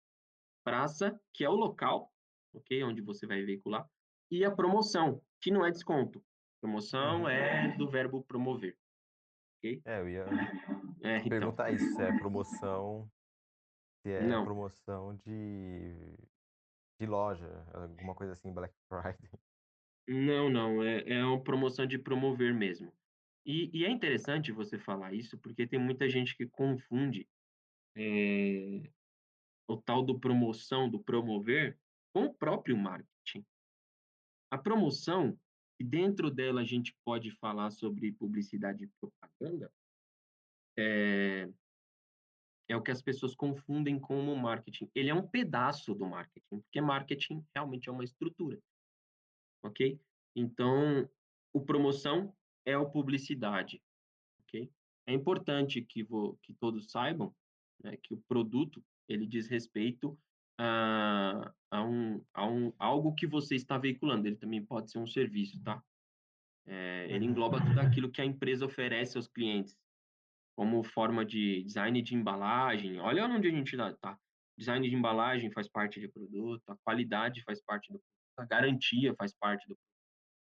praça, 0.64 1.19
que 1.35 1.45
é 1.45 1.49
o 1.49 1.54
local, 1.54 2.11
ok, 2.54 2.83
onde 2.85 3.02
você 3.02 3.26
vai 3.26 3.42
veicular, 3.42 3.87
e 4.30 4.45
a 4.45 4.50
promoção, 4.50 5.23
que 5.40 5.50
não 5.50 5.64
é 5.64 5.71
desconto. 5.71 6.25
Promoção 6.61 7.28
é 7.28 7.76
do 7.76 7.88
verbo 7.88 8.23
promover, 8.25 8.76
É, 9.85 10.00
eu 10.00 10.09
ia 10.09 10.26
É, 11.02 11.17
então, 11.17 11.29
perguntar 11.31 11.71
isso, 11.71 11.95
se 11.95 12.02
é 12.02 12.12
promoção, 12.12 13.11
se 14.02 14.12
é 14.12 14.21
não, 14.26 14.45
promoção 14.45 15.17
de 15.17 16.19
de 17.00 17.07
loja, 17.07 17.47
alguma 17.73 18.14
coisa 18.14 18.35
assim, 18.35 18.52
Black 18.52 18.75
Friday. 18.87 19.31
não, 20.07 20.50
não, 20.50 20.83
é, 20.83 21.02
é 21.09 21.25
uma 21.25 21.43
promoção 21.43 21.87
de 21.87 21.99
promover 21.99 22.55
mesmo. 22.55 22.93
E, 23.47 23.71
e 23.73 23.85
é 23.87 23.90
interessante 23.90 24.52
você 24.52 24.79
falar 24.79 25.14
isso, 25.14 25.38
porque 25.38 25.67
tem 25.67 25.79
muita 25.79 26.09
gente 26.11 26.37
que 26.37 26.47
confunde 26.47 27.26
é, 27.97 28.83
o 29.67 29.81
tal 29.81 30.05
do 30.05 30.21
promoção, 30.21 30.90
do 30.90 31.02
promover, 31.02 31.79
com 32.12 32.25
o 32.25 32.35
próprio 32.35 32.76
marketing. 32.76 33.47
A 34.50 34.59
promoção, 34.59 35.38
e 35.81 35.85
dentro 35.85 36.31
dela 36.31 36.61
a 36.61 36.65
gente 36.65 36.95
pode 37.03 37.31
falar 37.31 37.71
sobre 37.71 38.13
publicidade 38.13 38.85
e 38.85 38.91
propaganda, 39.01 39.73
é, 40.79 41.49
é 42.69 42.77
o 42.77 42.83
que 42.83 42.91
as 42.91 43.01
pessoas 43.01 43.35
confundem 43.35 43.99
com 43.99 44.31
o 44.31 44.37
marketing. 44.37 44.91
Ele 44.95 45.09
é 45.09 45.15
um 45.15 45.27
pedaço 45.27 45.95
do 45.95 46.07
marketing, 46.07 46.61
porque 46.63 46.83
marketing 46.83 47.43
realmente 47.55 47.89
é 47.89 47.93
uma 47.93 48.05
estrutura, 48.05 48.61
ok? 49.63 49.99
Então, 50.37 51.09
o 51.51 51.63
promoção 51.63 52.37
é 52.67 52.77
o 52.77 52.91
publicidade, 52.91 53.83
ok? 54.43 54.71
É 55.07 55.15
importante 55.15 55.81
que, 55.81 56.03
vo, 56.03 56.39
que 56.43 56.53
todos 56.53 56.91
saibam 56.91 57.35
né, 57.83 57.97
que 57.97 58.13
o 58.13 58.21
produto 58.29 58.85
ele 59.09 59.27
diz 59.27 59.49
respeito 59.49 60.17
a, 60.62 61.55
a, 61.71 61.83
um, 61.83 62.23
a 62.35 62.47
um, 62.47 62.73
algo 62.79 63.14
que 63.14 63.26
você 63.26 63.55
está 63.55 63.79
veiculando. 63.79 64.29
Ele 64.29 64.37
também 64.37 64.62
pode 64.62 64.90
ser 64.90 64.99
um 64.99 65.07
serviço, 65.07 65.59
tá? 65.62 65.83
É, 66.67 67.07
ele 67.09 67.25
Uhum. 67.25 67.31
engloba 67.31 67.64
tudo 67.64 67.81
aquilo 67.81 68.11
que 68.11 68.21
a 68.21 68.25
empresa 68.25 68.67
oferece 68.67 69.17
aos 69.17 69.26
clientes, 69.26 69.75
como 70.55 70.85
forma 70.85 71.25
de 71.25 71.62
design 71.62 72.02
de 72.02 72.14
embalagem. 72.14 73.00
Olha 73.00 73.25
onde 73.25 73.49
a 73.49 73.50
gente 73.50 73.75
está. 73.75 74.19
Design 74.59 74.87
de 74.87 74.95
embalagem 74.95 75.50
faz 75.50 75.67
parte 75.67 75.99
do 75.99 76.12
produto, 76.12 76.62
a 76.69 76.76
qualidade 76.85 77.43
faz 77.45 77.62
parte 77.62 77.90
do 77.90 77.99
produto, 77.99 78.38
a 78.38 78.45
garantia 78.45 79.14
faz 79.17 79.33
parte 79.35 79.67
do 79.67 79.76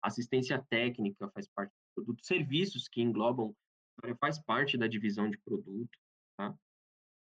assistência 0.01 0.61
técnica 0.69 1.29
faz 1.29 1.47
parte 1.47 1.71
do 1.71 2.03
produto, 2.03 2.25
serviços 2.25 2.89
que 2.89 3.01
englobam 3.01 3.55
faz 4.19 4.37
parte 4.43 4.77
da 4.77 4.85
divisão 4.85 5.29
de 5.29 5.37
produto, 5.37 5.97
tá? 6.35 6.53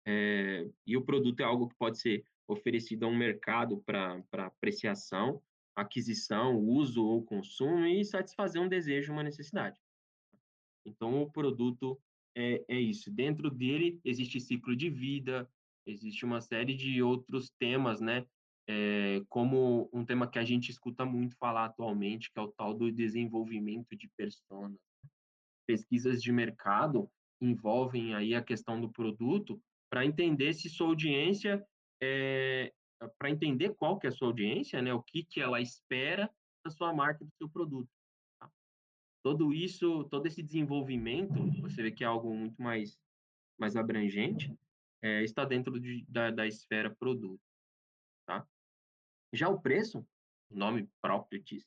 É, 0.08 0.68
e 0.88 0.98
o 0.98 1.06
produto 1.06 1.42
é 1.42 1.44
algo 1.44 1.70
que 1.70 1.76
pode 1.78 2.00
ser 2.00 2.26
oferecido 2.48 3.06
a 3.06 3.08
um 3.08 3.16
mercado 3.16 3.82
para 3.86 4.24
apreciação, 4.34 5.42
aquisição, 5.76 6.58
uso 6.58 7.06
ou 7.06 7.24
consumo 7.24 7.86
e 7.86 8.04
satisfazer 8.04 8.62
um 8.62 8.68
desejo, 8.68 9.14
uma 9.14 9.24
necessidade. 9.24 9.78
Então, 10.86 11.22
o 11.22 11.32
produto 11.32 12.00
é, 12.36 12.64
é 12.68 12.80
isso. 12.80 13.12
Dentro 13.12 13.50
dele 13.50 14.00
existe 14.04 14.40
ciclo 14.40 14.76
de 14.76 14.90
vida, 14.90 15.50
existe 15.86 16.26
uma 16.26 16.42
série 16.42 16.76
de 16.76 17.02
outros 17.02 17.52
temas, 17.60 18.02
né? 18.02 18.26
É, 18.68 19.22
como 19.28 19.90
um 19.92 20.06
tema 20.06 20.30
que 20.30 20.40
a 20.40 20.46
gente 20.46 20.70
escuta 20.70 21.04
muito 21.04 21.36
falar 21.38 21.66
atualmente, 21.66 22.32
que 22.32 22.40
é 22.40 22.42
o 22.42 22.52
tal 22.52 22.74
do 22.74 22.92
desenvolvimento 22.92 23.96
de 23.96 24.08
personas. 24.16 24.80
Pesquisas 25.68 26.22
de 26.22 26.32
mercado 26.32 27.10
envolvem 27.42 28.14
aí 28.14 28.36
a 28.36 28.44
questão 28.44 28.80
do 28.80 28.90
produto 28.90 29.60
para 29.90 30.06
entender 30.06 30.54
se 30.54 30.70
sua 30.70 30.88
audiência 30.88 31.66
é, 32.02 32.74
para 33.18 33.30
entender 33.30 33.74
qual 33.76 34.00
que 34.00 34.08
é 34.08 34.10
a 34.10 34.14
sua 34.14 34.28
audiência, 34.28 34.82
né? 34.82 34.94
O 34.94 35.02
que 35.02 35.24
que 35.24 35.40
ela 35.40 35.62
espera 35.62 36.30
da 36.64 36.72
sua 36.72 36.94
marca, 36.94 37.24
do 37.24 37.32
seu 37.38 37.50
produto. 37.50 37.90
Tá? 38.40 38.50
Todo 39.24 39.54
isso, 39.54 40.04
todo 40.06 40.26
esse 40.26 40.42
desenvolvimento, 40.42 41.34
você 41.62 41.82
vê 41.82 41.92
que 41.92 42.04
é 42.04 42.08
algo 42.08 42.34
muito 42.34 42.62
mais 42.62 43.00
mais 43.62 43.76
abrangente, 43.76 44.58
é, 45.04 45.24
está 45.24 45.46
dentro 45.46 45.80
de, 45.80 46.04
da, 46.10 46.32
da 46.32 46.48
esfera 46.48 46.90
produto, 46.90 47.40
tá? 48.26 48.48
Já 49.32 49.50
o 49.50 49.62
preço, 49.62 50.00
o 50.50 50.58
nome 50.58 50.90
próprio 51.00 51.42
diz, 51.44 51.64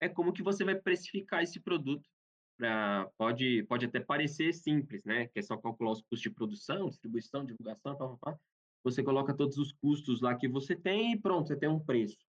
é 0.00 0.08
como 0.08 0.32
que 0.32 0.42
você 0.42 0.64
vai 0.64 0.76
precificar 0.76 1.42
esse 1.42 1.58
produto. 1.58 2.08
Pra, 2.56 3.10
pode, 3.18 3.64
pode 3.64 3.86
até 3.86 4.00
parecer 4.00 4.54
simples, 4.54 5.04
né? 5.04 5.26
Que 5.28 5.40
é 5.40 5.42
só 5.42 5.56
calcular 5.56 5.90
os 5.90 6.00
custos 6.02 6.20
de 6.20 6.30
produção, 6.30 6.88
distribuição, 6.88 7.44
divulgação, 7.44 7.96
pá, 7.96 8.08
pá, 8.08 8.16
pá. 8.18 8.40
Você 8.86 9.02
coloca 9.02 9.34
todos 9.34 9.58
os 9.58 9.72
custos 9.72 10.20
lá 10.20 10.34
que 10.36 10.48
você 10.48 10.76
tem 10.76 11.12
e 11.12 11.20
pronto, 11.20 11.48
você 11.48 11.56
tem 11.56 11.68
um 11.68 11.80
preço, 11.80 12.24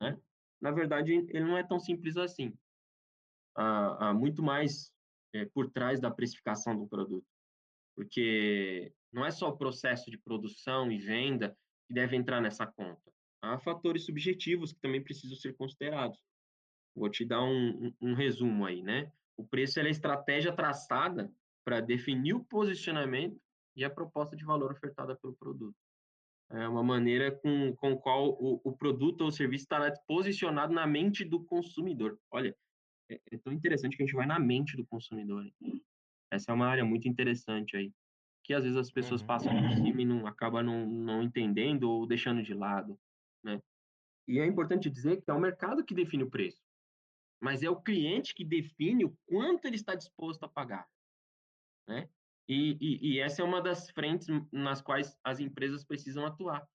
né? 0.00 0.18
Na 0.60 0.70
verdade, 0.70 1.12
ele 1.12 1.44
não 1.44 1.56
é 1.56 1.62
tão 1.62 1.78
simples 1.78 2.16
assim. 2.16 2.52
Há, 3.54 4.08
há 4.08 4.14
muito 4.14 4.42
mais 4.42 4.92
é, 5.32 5.44
por 5.44 5.70
trás 5.70 6.00
da 6.00 6.10
precificação 6.10 6.76
do 6.76 6.88
produto 6.88 7.26
porque 7.98 8.92
não 9.12 9.26
é 9.26 9.32
só 9.32 9.48
o 9.48 9.56
processo 9.56 10.08
de 10.08 10.16
produção 10.16 10.92
e 10.92 10.98
venda 10.98 11.58
que 11.88 11.92
deve 11.92 12.14
entrar 12.14 12.40
nessa 12.40 12.64
conta. 12.64 13.12
Há 13.42 13.58
fatores 13.58 14.04
subjetivos 14.04 14.72
que 14.72 14.78
também 14.78 15.02
precisam 15.02 15.36
ser 15.36 15.56
considerados. 15.56 16.16
Vou 16.94 17.10
te 17.10 17.24
dar 17.24 17.42
um, 17.42 17.86
um, 17.86 17.94
um 18.00 18.14
resumo 18.14 18.64
aí, 18.64 18.84
né? 18.84 19.10
O 19.36 19.44
preço 19.44 19.80
é 19.80 19.82
a 19.82 19.90
estratégia 19.90 20.52
traçada 20.52 21.28
para 21.64 21.80
definir 21.80 22.34
o 22.34 22.44
posicionamento 22.44 23.40
e 23.74 23.84
a 23.84 23.90
proposta 23.90 24.36
de 24.36 24.44
valor 24.44 24.70
ofertada 24.70 25.16
pelo 25.16 25.34
produto. 25.34 25.76
É 26.50 26.66
uma 26.68 26.82
maneira 26.82 27.30
com, 27.30 27.74
com 27.76 27.96
qual 27.98 28.30
o, 28.30 28.60
o 28.64 28.76
produto 28.76 29.22
ou 29.22 29.30
serviço 29.30 29.64
estará 29.64 29.92
posicionado 30.06 30.72
na 30.72 30.86
mente 30.86 31.24
do 31.24 31.44
consumidor. 31.44 32.18
Olha, 32.30 32.56
é, 33.10 33.20
é 33.32 33.38
tão 33.38 33.52
interessante 33.52 33.96
que 33.96 34.02
a 34.02 34.06
gente 34.06 34.16
vai 34.16 34.26
na 34.26 34.38
mente 34.38 34.76
do 34.76 34.86
consumidor. 34.86 35.50
Essa 36.30 36.52
é 36.52 36.54
uma 36.54 36.66
área 36.68 36.84
muito 36.84 37.08
interessante 37.08 37.76
aí, 37.76 37.92
que 38.44 38.54
às 38.54 38.64
vezes 38.64 38.78
as 38.78 38.90
pessoas 38.92 39.22
Uhum. 39.22 39.26
passam 39.26 39.54
por 39.56 39.70
cima 39.72 40.02
e 40.02 40.04
não 40.06 40.26
acabam 40.26 40.64
não, 40.64 40.86
não 40.86 41.22
entendendo 41.22 41.84
ou 41.90 42.06
deixando 42.06 42.42
de 42.42 42.54
lado, 42.54 42.98
né? 43.44 43.60
E 44.28 44.38
é 44.38 44.46
importante 44.46 44.90
dizer 44.90 45.22
que 45.22 45.30
é 45.30 45.34
o 45.34 45.40
mercado 45.40 45.84
que 45.84 45.94
define 45.94 46.24
o 46.24 46.30
preço, 46.30 46.62
mas 47.40 47.62
é 47.62 47.70
o 47.70 47.80
cliente 47.82 48.34
que 48.34 48.44
define 48.44 49.04
o 49.04 49.16
quanto 49.26 49.66
ele 49.66 49.76
está 49.76 49.94
disposto 49.94 50.44
a 50.44 50.48
pagar, 50.48 50.88
né? 51.88 52.08
E, 52.48 52.76
e, 52.80 53.12
e 53.12 53.20
essa 53.20 53.42
é 53.42 53.44
uma 53.44 53.60
das 53.60 53.90
frentes 53.90 54.26
nas 54.50 54.80
quais 54.80 55.18
as 55.22 55.38
empresas 55.38 55.84
precisam 55.84 56.24
atuar, 56.24 56.66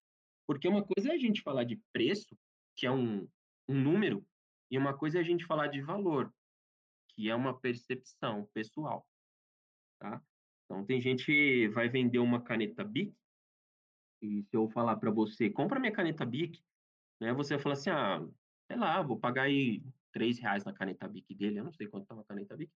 porque 0.45 0.67
uma 0.67 0.83
coisa 0.83 1.09
é 1.09 1.15
a 1.15 1.17
gente 1.17 1.41
falar 1.41 1.63
de 1.63 1.81
preço, 1.91 2.37
que 2.75 2.85
é 2.85 2.91
um, 2.91 3.27
um 3.67 3.81
número, 3.81 4.25
e 4.69 4.77
uma 4.77 4.95
coisa 4.95 5.17
é 5.17 5.21
a 5.21 5.23
gente 5.23 5.45
falar 5.45 5.67
de 5.67 5.81
valor, 5.81 6.31
que 7.09 7.29
é 7.29 7.35
uma 7.35 7.59
percepção 7.59 8.47
pessoal 8.53 9.05
tá? 10.03 10.21
Então 10.65 10.85
tem 10.85 10.99
gente 10.99 11.25
que 11.25 11.69
vai 11.69 11.87
vender 11.87 12.19
uma 12.19 12.41
caneta 12.41 12.83
Bic 12.83 13.15
e 14.21 14.43
se 14.43 14.55
eu 14.55 14.69
falar 14.69 14.97
para 14.97 15.11
você, 15.11 15.49
compra 15.49 15.79
minha 15.79 15.91
caneta 15.91 16.25
Bic, 16.25 16.61
né? 17.19 17.33
Você 17.33 17.55
vai 17.55 17.63
falar 17.63 17.73
assim, 17.73 17.89
ah, 17.89 18.25
sei 18.67 18.77
lá, 18.77 19.01
vou 19.01 19.17
pagar 19.17 19.43
aí 19.43 19.81
três 20.11 20.39
reais 20.39 20.63
na 20.65 20.73
caneta 20.73 21.07
Bic 21.07 21.33
dele, 21.33 21.59
eu 21.59 21.63
não 21.63 21.73
sei 21.73 21.87
quanto 21.87 22.05
tá 22.05 22.13
uma 22.13 22.23
caneta 22.25 22.55
Bic, 22.55 22.71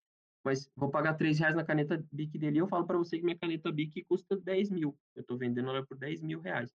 mas 0.46 0.70
vou 0.76 0.88
pagar 0.90 1.14
três 1.14 1.40
reais 1.40 1.56
na 1.56 1.64
caneta 1.64 2.00
Bic 2.12 2.38
dele 2.38 2.58
e 2.58 2.60
eu 2.60 2.68
falo 2.68 2.86
para 2.86 2.96
você 2.96 3.18
que 3.18 3.24
minha 3.24 3.36
caneta 3.36 3.72
Bic 3.72 4.04
custa 4.04 4.36
10 4.36 4.70
mil, 4.70 4.96
eu 5.16 5.22
estou 5.22 5.36
vendendo 5.36 5.70
ela 5.70 5.84
por 5.84 5.98
10 5.98 6.22
mil 6.22 6.40
reais. 6.40 6.72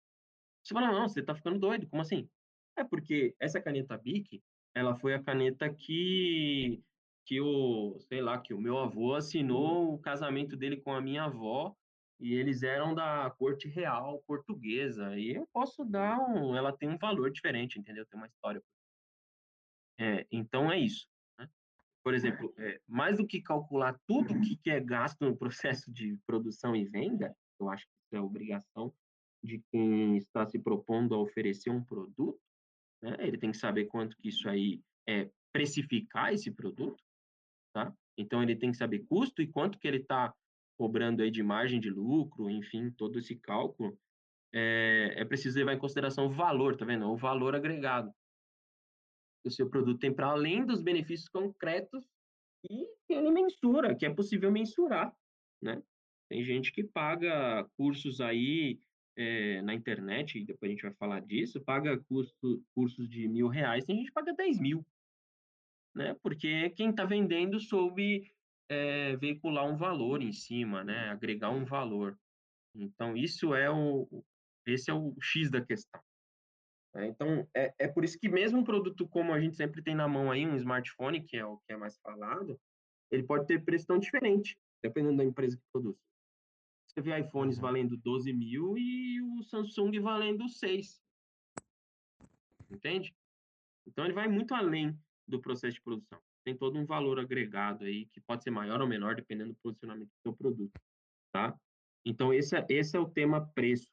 Você 0.64 0.74
fala, 0.74 0.90
não, 0.90 1.10
você 1.10 1.20
está 1.20 1.36
ficando 1.36 1.60
doido, 1.60 1.86
como 1.88 2.02
assim? 2.02 2.30
É 2.78 2.84
porque 2.86 3.36
essa 3.38 3.60
caneta 3.60 3.98
Bic, 3.98 4.42
ela 4.74 4.96
foi 4.96 5.14
a 5.14 5.22
caneta 5.22 5.70
que 5.74 6.82
que 7.26 7.42
o, 7.42 8.00
sei 8.00 8.22
lá, 8.22 8.40
que 8.40 8.54
o 8.54 8.62
meu 8.62 8.78
avô 8.78 9.14
assinou 9.14 9.94
o 9.94 10.00
casamento 10.00 10.56
dele 10.56 10.78
com 10.78 10.94
a 10.94 11.02
minha 11.02 11.26
avó 11.26 11.76
e 12.22 12.34
eles 12.34 12.64
eram 12.64 12.96
da 12.96 13.30
corte 13.32 13.68
real 13.68 14.24
portuguesa. 14.26 15.14
E 15.20 15.36
eu 15.36 15.46
posso 15.52 15.84
dar 15.84 16.18
um, 16.20 16.56
ela 16.56 16.72
tem 16.72 16.88
um 16.88 16.98
valor 16.98 17.30
diferente, 17.30 17.78
entendeu? 17.78 18.06
Tem 18.06 18.18
uma 18.18 18.28
história. 18.28 18.64
É, 20.00 20.26
então 20.32 20.72
é 20.72 20.80
isso. 20.80 21.06
Por 22.08 22.14
exemplo, 22.14 22.54
é, 22.58 22.80
mais 22.88 23.18
do 23.18 23.28
que 23.28 23.42
calcular 23.42 24.00
tudo 24.08 24.34
o 24.34 24.42
que 24.42 24.70
é 24.70 24.80
gasto 24.80 25.26
no 25.26 25.36
processo 25.36 25.92
de 25.92 26.18
produção 26.26 26.74
e 26.74 26.86
venda, 26.86 27.36
eu 27.60 27.70
acho 27.70 27.84
que 27.86 27.92
isso 27.92 28.16
é 28.16 28.22
obrigação 28.22 28.94
de 29.44 29.62
quem 29.70 30.16
está 30.16 30.46
se 30.46 30.58
propondo 30.58 31.14
a 31.14 31.20
oferecer 31.20 31.70
um 31.70 31.84
produto, 31.84 32.40
né? 33.04 33.18
Ele 33.20 33.38
tem 33.38 33.52
que 33.52 33.58
saber 33.58 33.88
quanto 33.88 34.16
que 34.16 34.30
isso 34.30 34.48
aí 34.48 34.82
é 35.06 35.30
precificar 35.52 36.34
esse 36.34 36.50
produto, 36.50 37.04
tá? 37.74 37.94
Então 38.18 38.42
ele 38.42 38.56
tem 38.56 38.72
que 38.72 38.78
saber 38.78 39.06
custo 39.10 39.42
e 39.42 39.52
quanto 39.52 39.78
que 39.78 39.86
ele 39.86 39.98
está 39.98 40.34
cobrando 40.78 41.22
aí 41.22 41.30
de 41.30 41.44
margem 41.44 41.78
de 41.78 41.90
lucro, 41.90 42.50
enfim, 42.50 42.90
todo 42.90 43.20
esse 43.20 43.36
cálculo. 43.36 44.00
É, 44.54 45.14
é 45.18 45.26
preciso 45.26 45.60
levar 45.60 45.74
em 45.74 45.78
consideração 45.78 46.28
o 46.28 46.30
valor, 46.30 46.78
tá 46.78 46.86
vendo? 46.86 47.06
O 47.12 47.18
valor 47.18 47.54
agregado 47.54 48.16
que 49.48 49.54
o 49.54 49.56
seu 49.56 49.70
produto 49.70 50.00
tem 50.00 50.14
para 50.14 50.28
além 50.28 50.66
dos 50.66 50.82
benefícios 50.82 51.30
concretos 51.30 52.06
e 52.70 52.86
que 53.08 53.14
ele 53.14 53.32
mensura, 53.32 53.96
que 53.96 54.06
é 54.06 54.14
possível 54.14 54.52
mensurar, 54.52 55.16
né? 55.62 55.82
Tem 56.30 56.44
gente 56.44 56.74
que 56.74 56.84
paga 56.84 57.66
cursos 57.78 58.20
aí 58.20 58.80
é, 59.16 59.62
na 59.62 59.74
internet, 59.74 60.38
e 60.38 60.46
depois 60.46 60.70
a 60.70 60.74
gente 60.74 60.84
vai 60.84 60.94
falar 60.96 61.22
disso, 61.22 61.62
paga 61.62 61.98
curso, 62.10 62.62
cursos 62.76 63.10
de 63.10 63.28
mil 63.28 63.48
reais, 63.48 63.86
tem 63.86 63.96
gente 63.96 64.08
que 64.08 64.14
paga 64.14 64.34
10 64.34 64.60
mil, 64.60 64.86
né? 65.96 66.16
Porque 66.22 66.70
quem 66.72 66.90
está 66.90 67.06
vendendo 67.06 67.60
soube 67.60 68.30
é, 68.70 69.16
veicular 69.16 69.66
um 69.66 69.78
valor 69.78 70.22
em 70.22 70.34
cima, 70.34 70.84
né? 70.84 71.10
Agregar 71.10 71.52
um 71.52 71.64
valor. 71.64 72.20
Então, 72.76 73.16
isso 73.16 73.56
é 73.56 73.72
o, 73.72 74.08
esse 74.66 74.92
é 74.92 74.94
o 74.94 75.16
X 75.22 75.50
da 75.50 75.62
questão. 75.62 76.02
Né? 76.98 77.06
Então, 77.06 77.48
é, 77.54 77.72
é 77.78 77.88
por 77.88 78.04
isso 78.04 78.18
que 78.18 78.28
mesmo 78.28 78.58
um 78.58 78.64
produto 78.64 79.08
como 79.08 79.32
a 79.32 79.40
gente 79.40 79.56
sempre 79.56 79.84
tem 79.84 79.94
na 79.94 80.08
mão 80.08 80.32
aí, 80.32 80.48
um 80.48 80.56
smartphone, 80.56 81.22
que 81.22 81.38
é 81.38 81.46
o 81.46 81.60
que 81.60 81.72
é 81.72 81.78
mais 81.78 81.96
falado, 82.00 82.60
ele 83.12 83.22
pode 83.22 83.46
ter 83.46 83.64
preço 83.64 83.86
tão 83.86 84.00
diferente, 84.00 84.60
dependendo 84.82 85.18
da 85.18 85.24
empresa 85.24 85.56
que 85.56 85.64
produz. 85.72 85.96
Você 86.88 87.00
vê 87.00 87.20
iPhones 87.20 87.58
Uhum. 87.58 87.62
valendo 87.62 87.96
12 87.98 88.34
mil 88.34 88.76
e 88.76 89.22
o 89.22 89.44
Samsung 89.44 90.00
valendo 90.00 90.50
6. 90.50 91.00
Entende? 92.72 93.16
Então, 93.86 94.04
ele 94.04 94.16
vai 94.16 94.28
muito 94.28 94.56
além 94.56 95.00
do 95.28 95.40
processo 95.40 95.76
de 95.76 95.82
produção. 95.82 96.20
Tem 96.44 96.58
todo 96.58 96.80
um 96.80 96.86
valor 96.86 97.20
agregado 97.20 97.86
aí, 97.86 98.08
que 98.08 98.20
pode 98.22 98.44
ser 98.44 98.50
maior 98.50 98.82
ou 98.82 98.88
menor, 98.88 99.16
dependendo 99.16 99.54
do 99.54 99.60
posicionamento 99.60 100.10
do 100.10 100.22
seu 100.24 100.34
produto, 100.34 100.82
tá? 101.32 101.56
Então, 102.04 102.34
esse 102.34 102.58
é, 102.58 102.66
esse 102.70 102.98
é 102.98 103.00
o 103.00 103.08
tema 103.08 103.46
preço. 103.54 103.88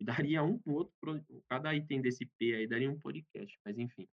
E 0.00 0.04
daria 0.04 0.42
um 0.42 0.58
outro, 0.66 1.22
cada 1.48 1.74
item 1.74 2.00
desse 2.00 2.24
P 2.38 2.54
aí 2.54 2.66
daria 2.66 2.90
um 2.90 2.98
podcast, 2.98 3.58
mas 3.64 3.78
enfim. 3.78 4.08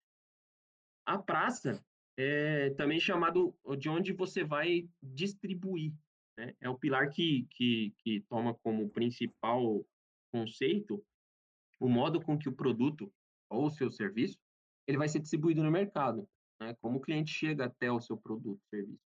A 1.06 1.18
praça 1.18 1.82
é 2.18 2.72
também 2.72 3.00
chamado 3.00 3.56
de 3.78 3.90
onde 3.90 4.12
você 4.12 4.44
vai 4.44 4.90
distribuir, 5.02 5.94
né? 6.38 6.54
É 6.60 6.70
o 6.70 6.78
pilar 6.78 7.10
que, 7.10 7.48
que, 7.52 7.94
que 8.00 8.22
toma 8.28 8.54
como 8.56 8.90
principal 8.90 9.86
conceito, 10.32 11.04
o 11.80 11.88
modo 11.88 12.22
com 12.22 12.38
que 12.38 12.50
o 12.50 12.56
produto 12.56 13.12
ou 13.50 13.68
o 13.68 13.72
seu 13.72 13.90
serviço, 13.90 14.38
ele 14.86 14.98
vai 14.98 15.08
ser 15.08 15.20
distribuído 15.20 15.64
no 15.64 15.72
mercado, 15.72 16.28
né? 16.60 16.76
Como 16.82 16.98
o 16.98 17.02
cliente 17.02 17.32
chega 17.32 17.66
até 17.66 17.90
o 17.90 18.02
seu 18.02 18.18
produto, 18.18 18.62
serviço, 18.70 19.02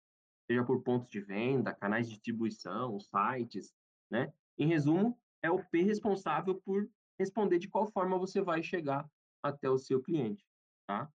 seja 0.49 0.63
por 0.65 0.81
pontos 0.81 1.09
de 1.09 1.21
venda, 1.21 1.75
canais 1.75 2.07
de 2.07 2.13
distribuição, 2.13 2.99
sites, 2.99 3.71
né? 4.09 4.33
Em 4.57 4.67
resumo, 4.67 5.19
é 5.41 5.49
o 5.49 5.63
P 5.65 5.81
responsável 5.83 6.55
por 6.55 6.89
responder 7.19 7.59
de 7.59 7.67
qual 7.67 7.87
forma 7.91 8.17
você 8.17 8.41
vai 8.41 8.63
chegar 8.63 9.09
até 9.43 9.69
o 9.69 9.77
seu 9.77 10.01
cliente, 10.01 10.45
tá? 10.87 11.09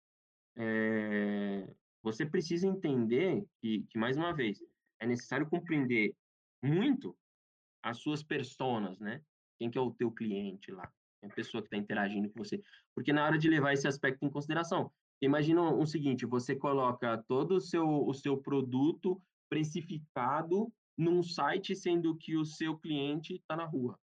É, 0.56 1.74
você 2.02 2.24
precisa 2.24 2.66
entender 2.66 3.44
que, 3.60 3.82
que, 3.90 3.98
mais 3.98 4.16
uma 4.16 4.32
vez, 4.32 4.62
é 5.00 5.06
necessário 5.06 5.48
compreender 5.48 6.14
muito 6.62 7.16
as 7.82 7.98
suas 7.98 8.22
personas, 8.22 8.98
né? 8.98 9.22
Quem 9.58 9.70
que 9.70 9.78
é 9.78 9.80
o 9.80 9.92
teu 9.92 10.10
cliente 10.10 10.70
lá, 10.70 10.90
a 11.22 11.28
pessoa 11.28 11.62
que 11.62 11.66
está 11.68 11.76
interagindo 11.76 12.30
com 12.30 12.38
você. 12.38 12.60
Porque 12.94 13.12
na 13.12 13.24
hora 13.24 13.38
de 13.38 13.48
levar 13.48 13.72
esse 13.72 13.86
aspecto 13.86 14.24
em 14.24 14.30
consideração, 14.30 14.90
imagina 15.20 15.62
o 15.62 15.86
seguinte, 15.86 16.26
você 16.26 16.56
coloca 16.56 17.22
todo 17.28 17.56
o 17.56 17.60
seu, 17.60 17.86
o 17.86 18.12
seu 18.14 18.36
produto 18.36 19.20
precificado 19.48 20.72
num 20.96 21.22
site, 21.22 21.76
sendo 21.76 22.16
que 22.16 22.36
o 22.36 22.44
seu 22.44 22.76
cliente 22.78 23.34
está 23.34 23.56
na 23.56 23.64
rua. 23.64 23.98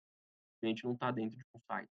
Cliente 0.63 0.86
não 0.86 0.93
está 0.93 1.12
dentro 1.12 1.38
de 1.38 1.43
um 1.54 1.60
site. 1.60 1.91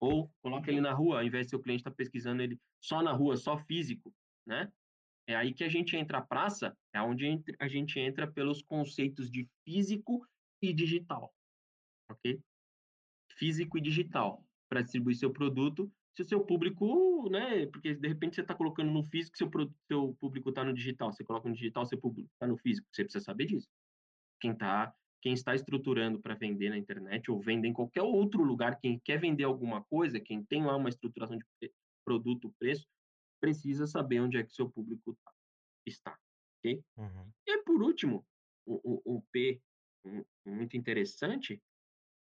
Ou 0.00 0.28
coloca 0.42 0.68
ele 0.68 0.80
na 0.80 0.92
rua, 0.92 1.18
ao 1.18 1.24
invés 1.24 1.46
de 1.46 1.50
seu 1.50 1.60
cliente 1.60 1.82
estar 1.82 1.92
tá 1.92 1.96
pesquisando 1.96 2.42
ele 2.42 2.60
só 2.82 3.00
na 3.04 3.12
rua, 3.12 3.36
só 3.36 3.56
físico, 3.56 4.12
né? 4.44 4.72
É 5.28 5.36
aí 5.36 5.54
que 5.54 5.62
a 5.62 5.68
gente 5.68 5.96
entra 5.96 6.18
a 6.18 6.26
praça, 6.26 6.76
é 6.92 7.00
onde 7.00 7.24
a 7.60 7.68
gente 7.68 8.00
entra 8.00 8.26
pelos 8.26 8.62
conceitos 8.62 9.30
de 9.30 9.48
físico 9.64 10.26
e 10.60 10.72
digital, 10.72 11.32
ok? 12.10 12.42
Físico 13.36 13.78
e 13.78 13.80
digital, 13.80 14.44
para 14.68 14.82
distribuir 14.82 15.16
seu 15.16 15.32
produto, 15.32 15.88
se 16.16 16.22
o 16.22 16.24
seu 16.24 16.44
público, 16.44 17.30
né? 17.30 17.64
Porque 17.66 17.94
de 17.94 18.08
repente 18.08 18.34
você 18.34 18.40
está 18.40 18.56
colocando 18.56 18.90
no 18.90 19.04
físico, 19.04 19.38
seu, 19.38 19.48
seu 19.86 20.16
público 20.18 20.48
está 20.48 20.64
no 20.64 20.74
digital, 20.74 21.12
você 21.12 21.22
coloca 21.22 21.48
no 21.48 21.54
digital, 21.54 21.86
seu 21.86 22.00
público 22.00 22.28
está 22.32 22.48
no 22.48 22.56
físico, 22.56 22.88
você 22.90 23.04
precisa 23.04 23.24
saber 23.24 23.46
disso. 23.46 23.68
Quem 24.40 24.52
tá, 24.52 24.92
quem 25.20 25.32
está 25.32 25.54
estruturando 25.54 26.20
para 26.20 26.34
vender 26.34 26.70
na 26.70 26.78
internet 26.78 27.30
ou 27.30 27.40
vender 27.40 27.68
em 27.68 27.72
qualquer 27.72 28.02
outro 28.02 28.42
lugar, 28.42 28.78
quem 28.78 28.98
quer 29.00 29.18
vender 29.18 29.44
alguma 29.44 29.82
coisa, 29.84 30.20
quem 30.20 30.44
tem 30.44 30.64
lá 30.64 30.76
uma 30.76 30.88
estruturação 30.88 31.36
de 31.36 31.72
produto, 32.04 32.54
preço, 32.58 32.86
precisa 33.40 33.86
saber 33.86 34.20
onde 34.20 34.36
é 34.36 34.44
que 34.44 34.52
seu 34.52 34.68
público 34.68 35.16
tá, 35.24 35.32
está, 35.86 36.18
ok? 36.58 36.82
Uhum. 36.96 37.32
E 37.46 37.62
por 37.62 37.82
último, 37.82 38.26
o, 38.66 38.74
o, 38.74 39.16
o 39.16 39.22
P 39.32 39.60
um, 40.04 40.24
muito 40.46 40.76
interessante 40.76 41.62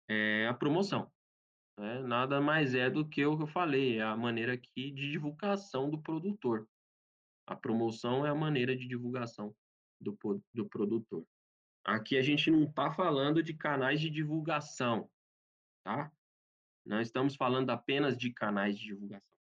é 0.09 0.47
a 0.47 0.53
promoção. 0.53 1.11
Né? 1.77 2.01
Nada 2.01 2.41
mais 2.41 2.75
é 2.75 2.89
do 2.89 3.07
que 3.07 3.25
o 3.25 3.37
que 3.37 3.43
eu 3.43 3.47
falei, 3.47 3.97
é 3.97 4.03
a 4.03 4.15
maneira 4.15 4.53
aqui 4.53 4.91
de 4.91 5.11
divulgação 5.11 5.89
do 5.89 6.01
produtor. 6.01 6.67
A 7.47 7.55
promoção 7.55 8.25
é 8.25 8.29
a 8.29 8.35
maneira 8.35 8.75
de 8.75 8.87
divulgação 8.87 9.55
do, 9.99 10.17
do 10.53 10.67
produtor. 10.67 11.25
Aqui 11.83 12.17
a 12.17 12.21
gente 12.21 12.51
não 12.51 12.63
está 12.63 12.91
falando 12.91 13.41
de 13.41 13.53
canais 13.53 13.99
de 13.99 14.09
divulgação, 14.09 15.09
tá? 15.83 16.11
Não 16.85 17.01
estamos 17.01 17.35
falando 17.35 17.69
apenas 17.69 18.17
de 18.17 18.31
canais 18.31 18.77
de 18.77 18.85
divulgação. 18.85 19.37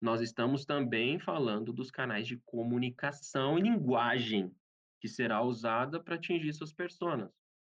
Nós 0.00 0.20
estamos 0.20 0.64
também 0.64 1.18
falando 1.18 1.72
dos 1.72 1.90
canais 1.90 2.26
de 2.26 2.36
comunicação 2.38 3.58
e 3.58 3.62
linguagem 3.62 4.54
que 5.00 5.08
será 5.08 5.42
usada 5.42 6.02
para 6.02 6.14
atingir 6.14 6.52
suas 6.52 6.72
personas, 6.72 7.30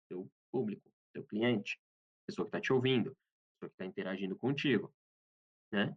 seu 0.08 0.30
público, 0.50 0.90
seu 1.12 1.24
cliente, 1.24 1.78
pessoa 2.26 2.46
que 2.46 2.48
está 2.48 2.60
te 2.60 2.72
ouvindo, 2.72 3.16
pessoa 3.54 3.68
que 3.68 3.74
está 3.74 3.84
interagindo 3.84 4.36
contigo, 4.36 4.92
né? 5.72 5.94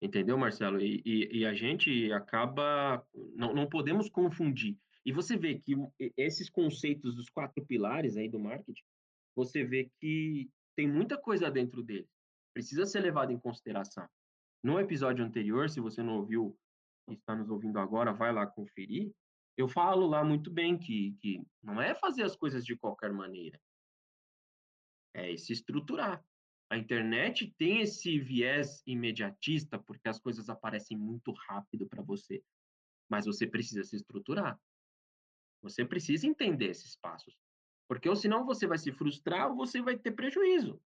Entendeu, 0.00 0.36
Marcelo? 0.36 0.80
E, 0.80 1.02
e, 1.04 1.38
e 1.38 1.46
a 1.46 1.54
gente 1.54 2.12
acaba, 2.12 3.06
não, 3.34 3.54
não 3.54 3.68
podemos 3.68 4.08
confundir 4.08 4.78
e 5.04 5.12
você 5.12 5.36
vê 5.36 5.58
que 5.58 5.74
esses 6.16 6.48
conceitos 6.48 7.14
dos 7.14 7.28
quatro 7.28 7.64
pilares 7.64 8.16
aí 8.16 8.28
do 8.28 8.40
marketing, 8.40 8.82
você 9.36 9.62
vê 9.62 9.90
que 10.00 10.50
tem 10.76 10.88
muita 10.88 11.18
coisa 11.18 11.50
dentro 11.50 11.82
dele. 11.82 12.08
Precisa 12.54 12.86
ser 12.86 13.00
levado 13.00 13.30
em 13.30 13.38
consideração. 13.38 14.08
No 14.62 14.80
episódio 14.80 15.24
anterior, 15.24 15.68
se 15.68 15.80
você 15.80 16.02
não 16.02 16.16
ouviu 16.16 16.58
e 17.08 17.14
está 17.14 17.34
nos 17.34 17.50
ouvindo 17.50 17.78
agora, 17.78 18.12
vai 18.12 18.32
lá 18.32 18.46
conferir. 18.46 19.12
Eu 19.56 19.68
falo 19.68 20.06
lá 20.06 20.24
muito 20.24 20.50
bem 20.50 20.78
que, 20.78 21.16
que 21.20 21.42
não 21.62 21.82
é 21.82 21.94
fazer 21.94 22.22
as 22.22 22.34
coisas 22.34 22.64
de 22.64 22.76
qualquer 22.76 23.12
maneira. 23.12 23.60
É 25.14 25.36
se 25.36 25.52
estruturar. 25.52 26.24
A 26.70 26.78
internet 26.78 27.54
tem 27.58 27.82
esse 27.82 28.18
viés 28.18 28.82
imediatista, 28.86 29.78
porque 29.78 30.08
as 30.08 30.18
coisas 30.18 30.48
aparecem 30.48 30.96
muito 30.96 31.30
rápido 31.46 31.86
para 31.86 32.02
você. 32.02 32.42
Mas 33.08 33.26
você 33.26 33.46
precisa 33.46 33.84
se 33.84 33.96
estruturar. 33.96 34.58
Você 35.64 35.82
precisa 35.82 36.26
entender 36.26 36.66
esses 36.66 36.94
passos. 36.94 37.34
Porque 37.88 38.08
ou 38.08 38.14
senão 38.14 38.44
você 38.44 38.66
vai 38.66 38.76
se 38.76 38.92
frustrar 38.92 39.48
ou 39.48 39.56
você 39.56 39.80
vai 39.80 39.96
ter 39.98 40.12
prejuízo. 40.12 40.80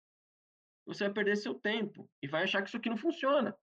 Você 0.87 1.05
vai 1.05 1.13
perder 1.13 1.37
seu 1.37 1.53
tempo 1.55 2.09
e 2.23 2.29
vai 2.29 2.45
achar 2.45 2.63
que 2.63 2.69
isso 2.69 2.77
aqui 2.77 2.89
não 2.89 2.97
funciona. 2.97 3.57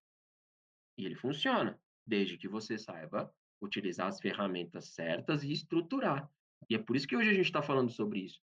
E 0.98 1.06
ele 1.06 1.16
funciona, 1.16 1.80
desde 2.06 2.38
que 2.38 2.50
você 2.50 2.78
saiba 2.78 3.34
utilizar 3.62 4.08
as 4.08 4.20
ferramentas 4.20 4.90
certas 4.90 5.44
e 5.44 5.54
estruturar. 5.54 6.30
E 6.70 6.76
é 6.76 6.78
por 6.78 6.98
isso 6.98 7.08
que 7.08 7.16
hoje 7.16 7.30
a 7.30 7.34
gente 7.34 7.46
está 7.46 7.62
falando 7.62 7.90
sobre 7.90 8.20
isso. 8.20 8.42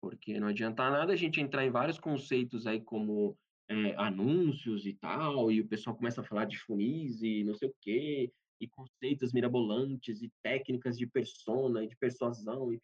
Porque 0.00 0.38
não 0.38 0.48
adianta 0.48 0.88
nada 0.90 1.12
a 1.12 1.16
gente 1.16 1.40
entrar 1.40 1.64
em 1.64 1.70
vários 1.70 1.98
conceitos 1.98 2.68
aí 2.68 2.80
como 2.80 3.36
é, 3.72 3.96
anúncios 3.96 4.84
e 4.84 4.92
tal, 4.92 5.50
e 5.50 5.60
o 5.60 5.66
pessoal 5.66 5.96
começa 5.96 6.20
a 6.20 6.24
falar 6.24 6.44
de 6.44 6.58
funis 6.58 7.22
e 7.22 7.42
não 7.42 7.54
sei 7.54 7.68
o 7.68 7.74
quê, 7.80 8.30
e 8.60 8.68
conceitos 8.68 9.32
mirabolantes 9.32 10.22
e 10.22 10.30
técnicas 10.42 10.98
de 10.98 11.06
persona 11.06 11.82
e 11.82 11.88
de 11.88 11.96
persuasão 11.96 12.72
e 12.72 12.78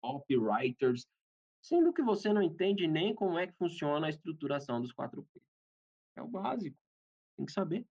copywriters, 0.00 1.06
sendo 1.62 1.92
que 1.92 2.02
você 2.02 2.32
não 2.32 2.42
entende 2.42 2.86
nem 2.88 3.14
como 3.14 3.38
é 3.38 3.46
que 3.46 3.56
funciona 3.58 4.06
a 4.06 4.10
estruturação 4.10 4.80
dos 4.80 4.94
4P. 4.94 5.26
É 6.16 6.22
o 6.22 6.28
básico, 6.28 6.76
tem 7.36 7.44
que 7.44 7.52
saber, 7.52 7.86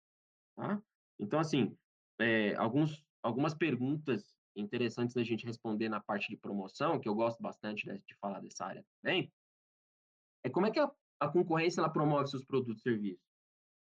tá? 0.56 0.82
Então, 1.20 1.40
assim, 1.40 1.78
é, 2.20 2.56
alguns, 2.56 3.04
algumas 3.22 3.54
perguntas 3.54 4.34
interessantes 4.56 5.14
da 5.14 5.24
gente 5.24 5.46
responder 5.46 5.90
na 5.90 6.00
parte 6.00 6.30
de 6.30 6.38
promoção, 6.38 7.00
que 7.00 7.10
eu 7.10 7.14
gosto 7.14 7.42
bastante 7.42 7.86
de, 7.86 8.00
de 8.00 8.16
falar 8.16 8.40
dessa 8.40 8.66
área 8.66 8.86
também, 9.02 9.32
é 10.44 10.50
como 10.50 10.66
é 10.66 10.72
que 10.72 10.80
a, 10.80 10.90
a 11.20 11.28
concorrência 11.28 11.82
ela 11.82 11.90
promove 11.90 12.30
seus 12.30 12.46
produtos 12.46 12.80
e 12.80 12.84
serviços. 12.84 13.26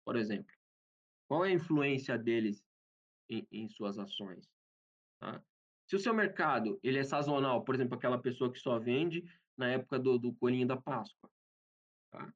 Por 0.06 0.16
exemplo, 0.16 0.52
qual 1.28 1.46
é 1.46 1.50
a 1.50 1.54
influência 1.54 2.18
deles 2.18 2.64
em, 3.32 3.48
em 3.52 3.68
suas 3.70 3.98
ações. 3.98 4.46
Tá? 5.20 5.42
Se 5.88 5.96
o 5.96 6.00
seu 6.00 6.14
mercado 6.14 6.80
ele 6.84 7.00
é 7.00 7.04
sazonal, 7.04 7.64
por 7.64 7.74
exemplo, 7.74 7.98
aquela 7.98 8.22
pessoa 8.22 8.52
que 8.52 8.60
só 8.60 8.78
vende 8.78 9.24
na 9.58 9.70
época 9.70 9.98
do, 9.98 10.18
do 10.20 10.34
coelhinho 10.34 10.68
da 10.68 10.78
Páscoa, 10.78 11.30
tá? 12.12 12.34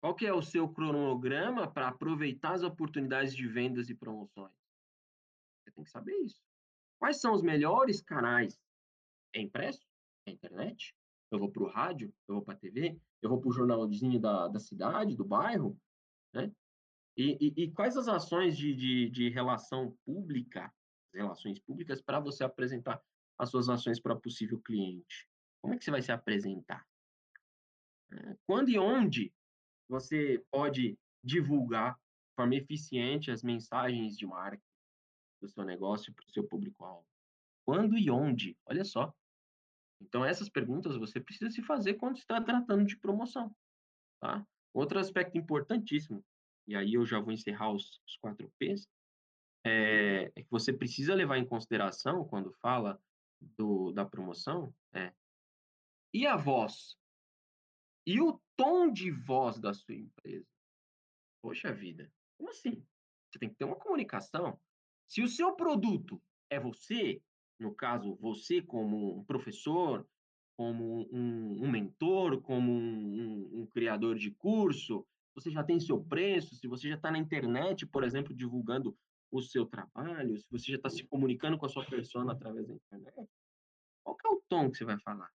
qual 0.00 0.14
que 0.14 0.26
é 0.26 0.32
o 0.32 0.42
seu 0.42 0.68
cronograma 0.68 1.70
para 1.70 1.88
aproveitar 1.88 2.54
as 2.54 2.62
oportunidades 2.62 3.34
de 3.34 3.46
vendas 3.46 3.90
e 3.90 3.94
promoções? 3.94 4.52
Você 5.60 5.72
tem 5.72 5.84
que 5.84 5.90
saber 5.90 6.14
isso. 6.20 6.40
Quais 6.98 7.20
são 7.20 7.34
os 7.34 7.42
melhores 7.42 8.00
canais? 8.00 8.60
É 9.34 9.40
impresso? 9.40 9.84
É 10.26 10.32
internet? 10.32 10.94
Eu 11.32 11.38
vou 11.38 11.50
para 11.50 11.62
o 11.62 11.68
rádio? 11.68 12.14
Eu 12.28 12.36
vou 12.36 12.44
para 12.44 12.54
a 12.54 12.58
TV? 12.58 13.00
Eu 13.22 13.30
vou 13.30 13.40
para 13.40 13.48
o 13.48 13.52
jornalzinho 13.52 14.20
da, 14.20 14.48
da 14.48 14.60
cidade, 14.60 15.16
do 15.16 15.24
bairro? 15.24 15.78
Né? 16.32 16.52
E, 17.16 17.38
e, 17.40 17.64
e 17.64 17.70
quais 17.72 17.96
as 17.96 18.06
ações 18.06 18.56
de, 18.56 18.74
de, 18.74 19.08
de 19.08 19.28
relação 19.30 19.96
pública, 20.04 20.72
relações 21.12 21.58
públicas, 21.58 22.02
para 22.02 22.20
você 22.20 22.44
apresentar 22.44 23.02
as 23.38 23.50
suas 23.50 23.68
ações 23.68 23.98
para 23.98 24.14
possível 24.14 24.60
cliente? 24.60 25.26
Como 25.62 25.74
é 25.74 25.78
que 25.78 25.84
você 25.84 25.90
vai 25.90 26.02
se 26.02 26.12
apresentar? 26.12 26.86
É, 28.10 28.36
quando 28.46 28.68
e 28.68 28.78
onde 28.78 29.32
você 29.88 30.44
pode 30.50 30.98
divulgar 31.24 31.94
de 31.94 32.34
forma 32.36 32.56
eficiente 32.56 33.30
as 33.30 33.42
mensagens 33.42 34.18
de 34.18 34.26
marketing 34.26 34.62
do 35.40 35.48
seu 35.48 35.64
negócio 35.64 36.12
para 36.12 36.26
o 36.26 36.30
seu 36.30 36.44
público-alvo? 36.46 37.06
Quando 37.64 37.96
e 37.96 38.10
onde? 38.10 38.56
Olha 38.66 38.84
só. 38.84 39.14
Então, 40.02 40.24
essas 40.24 40.48
perguntas 40.48 40.96
você 40.96 41.20
precisa 41.20 41.50
se 41.50 41.62
fazer 41.62 41.94
quando 41.94 42.16
está 42.16 42.40
tratando 42.40 42.84
de 42.84 42.96
promoção. 42.96 43.54
Tá? 44.20 44.46
Outro 44.74 44.98
aspecto 44.98 45.36
importantíssimo 45.38 46.24
e 46.66 46.76
aí 46.76 46.94
eu 46.94 47.04
já 47.04 47.18
vou 47.20 47.32
encerrar 47.32 47.72
os, 47.72 48.00
os 48.06 48.16
quatro 48.16 48.52
P's, 48.58 48.88
é, 49.64 50.32
é, 50.34 50.42
que 50.42 50.50
você 50.50 50.72
precisa 50.72 51.14
levar 51.14 51.38
em 51.38 51.46
consideração 51.46 52.26
quando 52.26 52.52
fala 52.54 53.00
do, 53.40 53.92
da 53.92 54.04
promoção 54.04 54.74
é 54.92 55.12
e 56.14 56.26
a 56.26 56.36
voz? 56.36 56.98
E 58.06 58.20
o 58.20 58.38
tom 58.54 58.92
de 58.92 59.10
voz 59.10 59.58
da 59.58 59.72
sua 59.72 59.94
empresa? 59.94 60.46
Poxa 61.42 61.72
vida, 61.72 62.12
como 62.36 62.50
assim? 62.50 62.84
Você 63.30 63.38
tem 63.38 63.48
que 63.48 63.54
ter 63.54 63.64
uma 63.64 63.76
comunicação. 63.76 64.60
Se 65.08 65.22
o 65.22 65.28
seu 65.28 65.54
produto 65.56 66.22
é 66.50 66.60
você, 66.60 67.22
no 67.58 67.74
caso, 67.74 68.16
você 68.16 68.60
como 68.62 69.18
um 69.18 69.24
professor, 69.24 70.06
como 70.56 71.08
um 71.12 71.64
um 71.64 71.70
mentor, 71.70 72.40
como 72.40 72.72
um 72.72 72.78
um 72.78 73.60
um 73.62 73.66
criador 73.66 74.16
de 74.16 74.30
curso, 74.32 75.06
você 75.34 75.50
já 75.50 75.64
tem 75.64 75.80
seu 75.80 76.02
preço, 76.02 76.54
se 76.54 76.66
você 76.66 76.88
já 76.88 76.96
está 76.96 77.10
na 77.10 77.18
internet, 77.18 77.86
por 77.86 78.04
exemplo, 78.04 78.34
divulgando 78.34 78.96
o 79.30 79.40
seu 79.40 79.64
trabalho, 79.64 80.36
se 80.36 80.46
você 80.50 80.72
já 80.72 80.76
está 80.76 80.90
se 80.90 81.06
comunicando 81.06 81.56
com 81.56 81.64
a 81.66 81.68
sua 81.68 81.84
persona 81.86 82.32
através 82.32 82.66
da 82.66 82.74
internet, 82.74 83.28
qual 84.04 84.16
é 84.24 84.28
o 84.28 84.42
tom 84.48 84.70
que 84.70 84.78
você 84.78 84.84
vai 84.84 84.98
falar? 85.00 85.30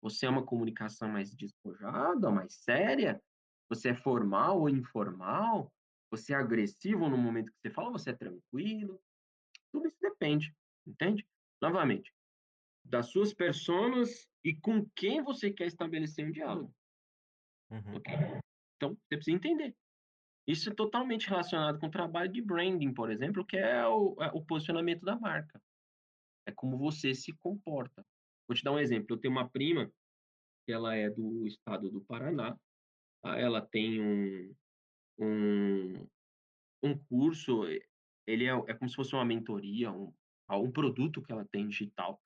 Você 0.00 0.26
é 0.26 0.30
uma 0.30 0.44
comunicação 0.44 1.08
mais 1.08 1.34
despojada, 1.34 2.30
mais 2.30 2.54
séria? 2.54 3.20
Você 3.68 3.88
é 3.88 3.94
formal 3.94 4.60
ou 4.60 4.68
informal? 4.68 5.72
Você 6.10 6.32
é 6.32 6.36
agressivo 6.36 7.08
no 7.08 7.16
momento 7.16 7.50
que 7.50 7.58
você 7.60 7.70
fala 7.70 7.90
você 7.90 8.10
é 8.10 8.16
tranquilo? 8.16 9.00
Tudo 9.72 9.88
isso 9.88 9.98
depende, 10.00 10.54
entende? 10.86 11.26
Novamente, 11.60 12.12
das 12.84 13.06
suas 13.10 13.34
personas 13.34 14.28
e 14.44 14.54
com 14.54 14.88
quem 14.94 15.22
você 15.22 15.50
quer 15.50 15.66
estabelecer 15.66 16.26
um 16.26 16.32
diálogo, 16.32 16.72
Uhum. 17.70 17.96
ok? 17.96 18.14
Então, 18.76 18.94
você 18.94 19.16
precisa 19.16 19.36
entender. 19.36 19.74
Isso 20.46 20.70
é 20.70 20.74
totalmente 20.74 21.28
relacionado 21.28 21.80
com 21.80 21.88
o 21.88 21.90
trabalho 21.90 22.30
de 22.30 22.40
branding, 22.40 22.94
por 22.94 23.10
exemplo, 23.10 23.44
que 23.44 23.56
é 23.56 23.86
o 23.86 24.16
é 24.20 24.30
o 24.32 24.44
posicionamento 24.44 25.02
da 25.02 25.18
marca. 25.18 25.60
É 26.46 26.52
como 26.52 26.78
você 26.78 27.14
se 27.14 27.32
comporta. 27.32 28.06
Vou 28.48 28.54
te 28.56 28.62
dar 28.62 28.72
um 28.72 28.78
exemplo, 28.78 29.08
eu 29.10 29.18
tenho 29.20 29.32
uma 29.32 29.48
prima, 29.50 29.90
que 30.66 30.72
ela 30.72 30.94
é 30.94 31.10
do 31.10 31.46
estado 31.46 31.90
do 31.90 32.04
Paraná, 32.04 32.56
tá, 33.22 33.38
ela 33.38 33.60
tem 33.60 34.00
um 34.00 34.54
um 35.18 36.06
um 36.82 36.98
curso, 37.08 37.64
ele 38.26 38.44
é 38.46 38.50
é 38.68 38.74
como 38.74 38.88
se 38.88 38.96
fosse 38.96 39.14
uma 39.14 39.24
mentoria, 39.24 39.90
um 39.90 40.14
a 40.48 40.56
um 40.58 40.70
produto 40.70 41.22
que 41.22 41.32
ela 41.32 41.44
tem 41.44 41.68
digital, 41.68 42.22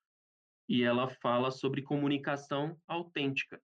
e 0.68 0.82
ela 0.82 1.08
fala 1.08 1.50
sobre 1.50 1.82
comunicação 1.82 2.80
autêntica. 2.86 3.60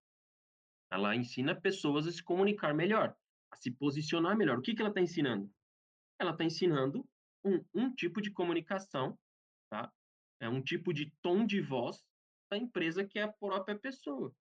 Ela 0.90 1.14
ensina 1.14 1.54
pessoas 1.54 2.06
a 2.06 2.12
se 2.12 2.22
comunicar 2.22 2.74
melhor, 2.74 3.16
a 3.52 3.56
se 3.56 3.70
posicionar 3.70 4.36
melhor. 4.36 4.58
O 4.58 4.62
que 4.62 4.74
que 4.74 4.80
ela 4.80 4.88
está 4.88 5.00
ensinando? 5.00 5.50
Ela 6.18 6.32
está 6.32 6.44
ensinando 6.44 7.08
um 7.44 7.64
um 7.72 7.94
tipo 7.94 8.20
de 8.20 8.30
comunicação, 8.30 9.16
tá, 9.70 9.92
é 10.40 10.48
um 10.48 10.60
tipo 10.60 10.92
de 10.92 11.12
tom 11.22 11.46
de 11.46 11.60
voz 11.60 12.04
da 12.50 12.56
empresa 12.56 13.04
que 13.04 13.18
é 13.18 13.22
a 13.22 13.32
própria 13.32 13.78
pessoa. 13.78 14.34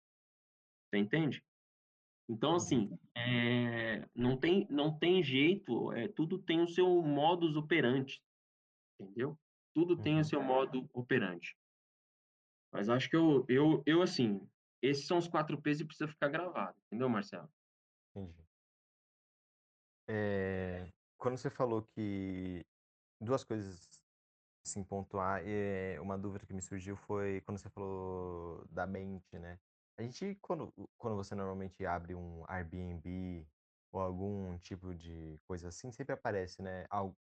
Você 0.90 0.98
entende? 0.98 1.44
Então, 2.30 2.56
Entendi. 2.56 2.66
assim, 2.66 3.00
eh, 3.18 4.08
não 4.16 4.38
tem 4.38 4.66
não 4.70 4.98
tem 4.98 5.22
jeito, 5.22 5.92
eh, 5.92 6.08
tudo 6.08 6.40
tem 6.40 6.62
o 6.62 6.68
seu 6.68 7.02
modus 7.02 7.56
operandi, 7.58 8.24
entendeu? 9.00 9.38
Tudo 9.76 10.00
tem 10.00 10.20
o 10.20 10.24
Uhum. 10.24 10.26
seu 10.26 10.42
modo 10.42 10.88
operandi. 10.94 11.56
Mas 12.74 12.90
acho 12.90 13.08
que 13.10 13.16
eu 13.16 13.46
eu 13.48 13.84
eu, 13.86 14.02
assim, 14.02 14.48
esses 14.82 15.06
são 15.06 15.20
os 15.20 15.28
4 15.28 15.62
P's 15.62 15.80
e 15.80 15.86
precisa 15.86 16.08
ficar 16.08 16.28
gravado, 16.30 16.76
entendeu, 16.88 17.08
Marcelo? 17.08 17.54
Entendi. 18.16 18.46
Eh, 20.08 20.92
quando 21.18 21.38
você 21.38 21.50
falou 21.50 21.82
que 21.84 22.66
2 23.22 23.44
coisas, 23.44 24.02
assim, 24.66 24.84
pontuar, 24.84 25.42
eh, 25.46 26.00
uma 26.02 26.18
dúvida 26.18 26.46
que 26.46 26.54
me 26.54 26.62
surgiu 26.62 26.98
foi 26.98 27.42
quando 27.42 27.58
você 27.60 27.70
falou 27.70 28.66
da 28.70 28.88
mente, 28.88 29.40
né. 29.40 29.60
A 29.98 30.04
gente 30.04 30.36
quando 30.42 30.74
quando 30.98 31.16
você 31.18 31.36
normalmente 31.36 31.86
abre 31.86 32.16
um 32.16 32.44
Airbnb 32.50 33.48
ou 33.92 34.02
algum 34.02 34.58
tipo 34.60 34.96
de 34.96 35.40
coisa 35.48 35.70
assim, 35.70 35.92
sempre 35.92 36.14
aparece, 36.14 36.62
né, 36.64 36.86
al 36.90 37.18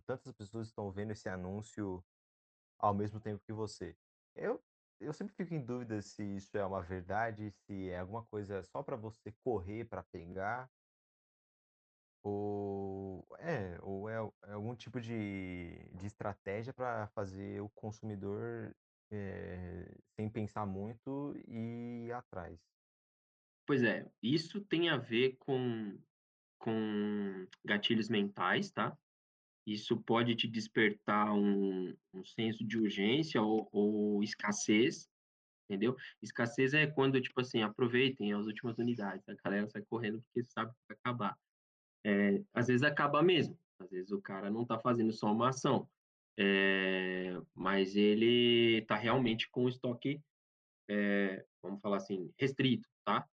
tantas 0.00 0.32
pessoas 0.34 0.68
estão 0.68 0.90
vendo 0.92 1.12
esse 1.12 1.28
anúncio 1.28 2.04
ao 2.78 2.94
mesmo 2.94 3.20
tempo 3.20 3.42
que 3.44 3.52
você. 3.52 3.96
Eu 4.34 4.64
eu 5.00 5.12
sempre 5.12 5.34
fico 5.34 5.54
em 5.54 5.64
dúvida 5.64 6.00
se 6.02 6.24
isso 6.24 6.56
é 6.58 6.64
uma 6.66 6.82
verdade, 6.82 7.50
se 7.52 7.90
é 7.90 7.98
alguma 8.00 8.24
coisa 8.26 8.62
só 8.64 8.82
para 8.82 8.96
você 8.96 9.32
correr 9.44 9.84
para 9.86 10.02
pegar 10.04 10.70
ou 12.22 13.26
é, 13.38 13.78
ou 13.82 14.08
é 14.08 14.14
é 14.44 14.52
algum 14.52 14.74
tipo 14.74 15.00
de 15.00 15.88
de 15.94 16.06
estratégia 16.06 16.72
para 16.74 17.06
fazer 17.08 17.60
o 17.62 17.70
consumidor, 17.70 18.74
eh, 19.10 19.94
sem 20.18 20.28
pensar 20.30 20.66
muito, 20.66 21.34
ir 21.48 22.12
atrás. 22.12 22.60
Pois 23.66 23.82
é, 23.82 24.10
isso 24.22 24.64
tem 24.64 24.88
a 24.88 24.96
ver 24.96 25.36
com 25.38 26.00
com 26.58 27.46
gatilhos 27.64 28.08
mentais, 28.08 28.70
tá. 28.72 28.98
Isso 29.66 29.96
pode 30.02 30.34
te 30.36 30.48
despertar 30.48 31.32
um 31.34 31.94
um 32.14 32.24
senso 32.24 32.66
de 32.66 32.78
urgência 32.78 33.42
ou 33.42 33.68
ou 33.72 34.22
escassez, 34.22 35.08
entendeu. 35.70 35.96
Escassez 36.22 36.74
é 36.74 36.86
quando, 36.88 37.20
tipo 37.20 37.40
assim: 37.40 37.62
"Aproveitem 37.62 38.32
as 38.34 38.46
últimas 38.46 38.78
unidades", 38.78 39.28
a 39.28 39.34
galera 39.44 39.68
sai 39.68 39.82
correndo 39.88 40.22
porque 40.22 40.44
sabe 40.44 40.72
que 40.72 40.78
vai 40.88 40.98
acabar. 40.98 41.36
Eh, 42.06 42.44
às 42.54 42.68
vezes 42.68 42.82
acaba 42.84 43.22
mesmo, 43.22 43.58
às 43.80 43.90
vezes 43.90 44.12
o 44.12 44.22
cara 44.22 44.50
não 44.50 44.64
tá 44.66 44.78
fazendo 44.78 45.12
só 45.12 45.32
uma 45.32 45.50
ação, 45.50 45.88
eh, 46.38 47.34
mas 47.54 47.96
ele 47.96 48.82
tá 48.86 48.96
realmente 48.96 49.48
com 49.50 49.64
o 49.66 49.68
estoque, 49.68 50.22
eh, 50.90 51.44
vamos 51.62 51.80
falar 51.82 51.98
assim, 51.98 52.32
restrito, 52.38 52.88
tá. 53.04 53.26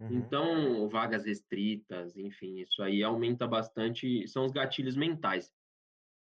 Uhum. 0.00 0.34
Então, 0.34 0.88
vagas 0.88 1.24
restritas, 1.26 2.16
enfim, 2.16 2.60
isso 2.60 2.82
aí 2.82 3.02
aumenta 3.02 3.46
bastante 3.48 4.26
são 4.28 4.44
os 4.46 4.52
gatilhos 4.52 4.96
mentais. 4.96 5.52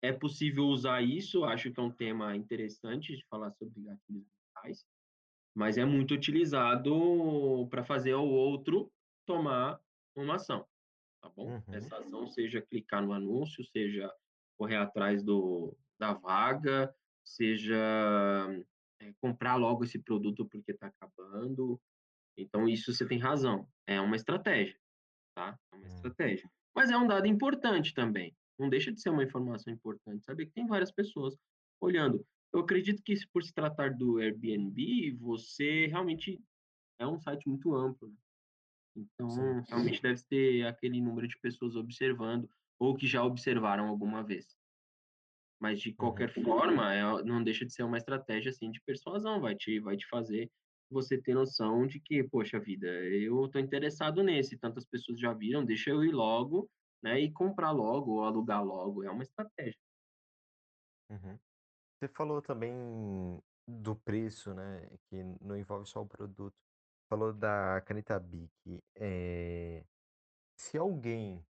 É 0.04 0.14
possível 0.14 0.66
usar 0.66 1.02
isso, 1.02 1.46
acho 1.46 1.72
que 1.72 1.80
é 1.80 1.84
um 1.84 1.92
tema 1.92 2.36
interessante 2.36 3.16
de 3.16 3.26
falar 3.28 3.52
sobre 3.54 3.82
gatilhos 3.84 4.28
mentais, 4.56 4.86
mas 5.56 5.78
é 5.78 5.86
muito 5.86 6.14
utilizado 6.14 7.68
para 7.70 7.84
fazer 7.84 8.16
o 8.16 8.26
outro 8.28 8.92
tomar 9.28 9.80
uma 10.16 10.36
ação, 10.36 10.68
tá 11.22 11.30
bom. 11.30 11.54
Uhum. 11.54 11.64
Essa 11.72 11.98
ação 11.98 12.28
seja 12.28 12.62
clicar 12.62 13.04
no 13.06 13.14
anúncio, 13.14 13.64
seja 13.66 14.14
correr 14.58 14.78
atrás 14.78 15.24
do 15.24 15.78
da 16.00 16.14
vaga, 16.14 16.94
seja, 17.26 17.76
eh, 19.02 19.14
comprar 19.22 19.56
logo 19.56 19.84
esse 19.84 20.00
produto 20.04 20.48
porque 20.50 20.72
está 20.72 20.88
acabando. 20.88 21.82
Então 22.38 22.68
isso 22.70 22.94
você 22.94 23.08
tem 23.08 23.20
razão, 23.20 23.68
é 23.88 24.02
uma 24.02 24.16
estratégia, 24.16 24.80
tá, 25.36 25.60
é 25.74 25.78
uma 25.78 25.86
Hum. 25.86 25.88
estratégia. 25.88 26.50
Mas 26.76 26.92
é 26.92 26.98
um 26.98 27.08
dado 27.08 27.28
importante 27.28 27.94
também, 27.94 28.36
não 28.64 28.70
deixa 28.70 28.92
de 28.94 29.02
ser 29.02 29.12
uma 29.12 29.24
informação 29.26 29.74
importante, 29.74 30.26
saber 30.26 30.48
que 30.48 30.54
tem 30.54 30.68
várias 30.68 30.92
pessoas 30.92 31.36
olhando. 31.82 32.26
Eu 32.54 32.62
acredito 32.62 33.04
que 33.04 33.16
por 33.34 33.44
se 33.44 33.54
tratar 33.54 33.94
do 33.96 34.20
Airbnb, 34.20 35.14
você 35.20 35.88
realmente 35.88 36.42
é 37.00 37.08
um 37.08 37.20
site 37.20 37.48
muito 37.50 37.76
amplo, 37.76 38.10
né. 38.10 38.16
Sim. 39.28 39.56
Então, 39.56 39.66
realmente 39.70 40.02
deve 40.02 40.24
ter 40.30 40.66
aquele 40.68 41.02
número 41.02 41.28
de 41.28 41.38
pessoas 41.40 41.76
observando, 41.76 42.50
ou 42.80 42.96
que 42.96 43.08
já 43.08 43.24
observaram 43.24 43.88
alguma 43.88 44.24
vez. 44.24 44.58
Mas 45.60 45.82
de 45.82 45.94
Uhum. 46.00 46.28
qualquer 46.28 46.30
forma, 46.44 46.94
eh, 46.94 47.24
não 47.24 47.44
deixa 47.44 47.66
de 47.66 47.74
ser 47.74 47.84
uma 47.84 47.98
estratégia, 47.98 48.50
assim, 48.50 48.70
de 48.72 48.82
persuasão, 48.82 49.40
vai 49.42 49.56
te 49.56 49.80
vai 49.80 49.96
te 49.98 50.08
fazer 50.08 50.52
você 50.90 51.20
ter 51.22 51.34
noção 51.34 51.88
de 51.88 52.00
que: 52.00 52.24
"Poxa 52.24 52.60
vida, 52.60 52.88
eu 52.88 53.48
tô 53.50 53.60
interessado 53.60 54.24
nesse, 54.24 54.58
tantas 54.58 54.86
pessoas 54.86 55.20
já 55.20 55.34
viram, 55.34 55.64
deixa 55.66 55.90
eu 55.90 56.04
ir 56.04 56.12
logo, 56.12 56.70
né, 57.04 57.20
e 57.22 57.32
comprar 57.34 57.72
logo 57.72 58.14
ou 58.14 58.24
alugar 58.26 58.64
logo", 58.66 59.04
é 59.04 59.12
uma 59.12 59.24
estratégia. 59.24 59.78
Uhum. 61.10 61.38
Você 62.00 62.10
falou 62.10 62.42
também 62.42 62.74
do 63.68 63.96
preço, 63.96 64.54
né, 64.54 64.90
que 65.10 65.24
não 65.42 65.58
envolve 65.58 65.88
só 65.90 66.02
o 66.02 66.08
produto. 66.08 66.56
Falou 67.10 67.34
da 67.34 67.82
caneta 67.82 68.20
Bic, 68.20 68.52
eh, 68.96 69.86
se 70.58 70.78
alguém 70.78 71.46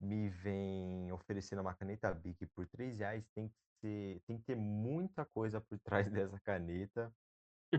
me 0.00 0.28
vem 0.30 1.12
oferecendo 1.12 1.62
uma 1.62 1.74
caneta 1.74 2.12
Bic 2.14 2.46
por 2.48 2.66
R$3 2.68 3.28
tem 3.34 3.50
que 3.82 4.22
tem 4.26 4.38
que 4.38 4.44
ter 4.44 4.56
muita 4.56 5.26
coisa 5.26 5.60
por 5.60 5.78
trás 5.80 6.10
dessa 6.10 6.40
caneta, 6.40 7.14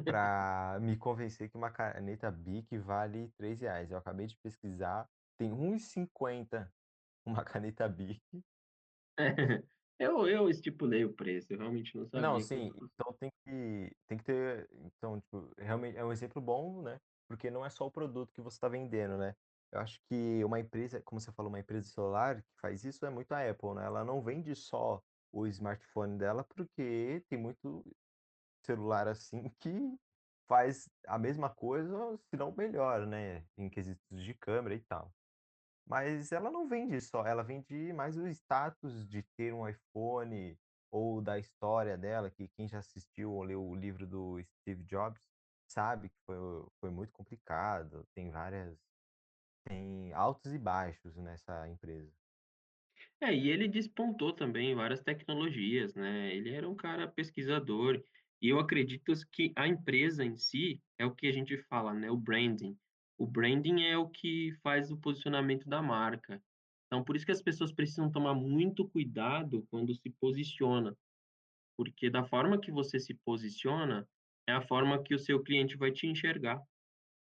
pra 0.07 0.79
me 0.81 0.97
convencer 0.97 1.49
que 1.49 1.57
uma 1.57 1.71
caneta 1.71 2.31
Bic 2.31 2.77
vale 2.77 3.31
R$3. 3.37 3.91
Eu 3.91 3.97
acabei 3.99 4.27
de 4.27 4.37
pesquisar, 4.37 5.09
tem 5.37 5.53
R$1,50 5.53 6.71
uma 7.25 7.43
caneta 7.43 7.87
Bic. 7.89 8.21
Eu 9.99 10.27
eu 10.27 10.49
estipulei 10.49 11.05
o 11.05 11.13
preço, 11.15 11.53
eu 11.53 11.57
realmente 11.59 11.95
não 11.97 12.05
Não, 12.15 12.39
sabia 12.39 12.39
sim, 12.39 12.71
quanto 12.71 12.75
cus 12.75 12.91
então 12.93 13.13
tem 13.19 13.31
que 13.43 13.95
tem 14.07 14.17
que 14.17 14.23
ter 14.23 14.69
então, 14.71 15.19
tipo, 15.19 15.51
realmente 15.57 15.97
é 15.97 16.05
um 16.05 16.11
exemplo 16.11 16.39
bom, 16.41 16.81
né, 16.83 16.99
porque 17.27 17.49
não 17.49 17.65
é 17.65 17.69
só 17.71 17.87
o 17.87 17.91
produto 17.91 18.31
que 18.33 18.41
você 18.41 18.59
tá 18.59 18.67
vendendo, 18.69 19.17
né. 19.17 19.33
Eu 19.71 19.79
acho 19.79 19.99
que 20.07 20.43
uma 20.45 20.59
empresa, 20.59 21.01
como 21.01 21.19
você 21.19 21.31
falou, 21.31 21.49
uma 21.51 21.59
empresa 21.59 21.89
celular 21.89 22.43
que 22.43 22.49
faz 22.61 22.83
isso 22.85 23.03
é 23.05 23.09
muito 23.09 23.31
a 23.31 23.49
Apple, 23.49 23.73
né, 23.75 23.85
ela 23.85 24.03
não 24.03 24.21
vende 24.21 24.55
só 24.55 25.01
o 25.31 25.47
smartphone 25.47 26.17
dela, 26.19 26.43
porque 26.55 27.25
tem 27.27 27.39
muito 27.39 27.83
celular, 28.65 29.07
assim, 29.07 29.49
que 29.59 29.71
faz 30.49 30.89
a 31.07 31.17
mesma 31.19 31.53
coisa, 31.55 32.17
se 32.17 32.37
não 32.37 32.53
melhor, 32.55 33.07
né, 33.07 33.45
em 33.57 33.69
quesitos 33.69 34.23
de 34.23 34.33
câmera 34.35 34.75
e 34.75 34.83
tal. 34.85 35.13
Mas 35.85 36.31
ela 36.31 36.49
não 36.49 36.67
vende 36.67 36.99
só, 37.01 37.25
ela 37.25 37.43
vende 37.43 37.93
mais 37.93 38.17
o 38.17 38.27
status 38.27 39.07
de 39.07 39.23
ter 39.37 39.53
um 39.53 39.67
iPhone 39.67 40.57
ou 40.91 41.21
da 41.21 41.37
história 41.39 41.97
dela, 41.97 42.29
que 42.31 42.47
quem 42.49 42.67
já 42.67 42.79
assistiu 42.79 43.31
ou 43.33 43.43
leu 43.43 43.63
o 43.63 43.75
livro 43.75 44.07
do 44.07 44.41
Steve 44.43 44.83
Jobs 44.83 45.29
sabe 45.67 46.09
que 46.09 46.19
foi 46.25 46.37
foi 46.79 46.89
muito 46.91 47.11
complicado, 47.11 48.05
tem 48.13 48.29
várias 48.29 48.77
tem 49.67 50.13
altos 50.13 50.53
e 50.53 50.59
baixos 50.59 51.15
nessa 51.17 51.67
empresa. 51.67 52.13
É, 53.21 53.33
e 53.33 53.49
ele 53.49 53.67
despontou 53.67 54.33
também 54.33 54.75
várias 54.75 55.01
tecnologias, 55.01 55.95
né, 55.95 56.35
ele 56.35 56.53
era 56.53 56.69
um 56.69 56.75
cara 56.75 57.07
pesquisador, 57.07 58.03
e 58.41 58.49
eu 58.49 58.59
acredito 58.59 59.13
que 59.31 59.53
a 59.55 59.67
empresa 59.67 60.23
em 60.25 60.35
si 60.37 60.81
é 60.97 61.05
o 61.05 61.15
que 61.15 61.27
a 61.27 61.31
gente 61.31 61.57
fala, 61.69 61.93
né, 61.93 62.11
o 62.11 62.17
branding. 62.17 62.77
O 63.23 63.25
branding 63.25 63.83
é 63.83 63.97
o 63.97 64.09
que 64.09 64.51
faz 64.61 64.91
o 64.91 64.97
posicionamento 64.97 65.69
da 65.69 65.81
marca. 65.81 66.43
Então 66.87 67.01
por 67.01 67.15
isso 67.15 67.25
que 67.25 67.31
as 67.31 67.41
pessoas 67.41 67.71
precisam 67.71 68.11
tomar 68.11 68.33
muito 68.33 68.85
cuidado 68.85 69.65
quando 69.71 69.95
se 69.95 70.09
posiciona, 70.19 70.93
porque 71.77 72.09
da 72.09 72.25
forma 72.25 72.59
que 72.59 72.69
você 72.69 72.99
se 72.99 73.13
posiciona, 73.13 74.05
é 74.45 74.51
a 74.51 74.61
forma 74.61 75.01
que 75.01 75.15
o 75.15 75.19
seu 75.19 75.41
cliente 75.41 75.77
vai 75.77 75.89
te 75.89 76.05
enxergar, 76.05 76.61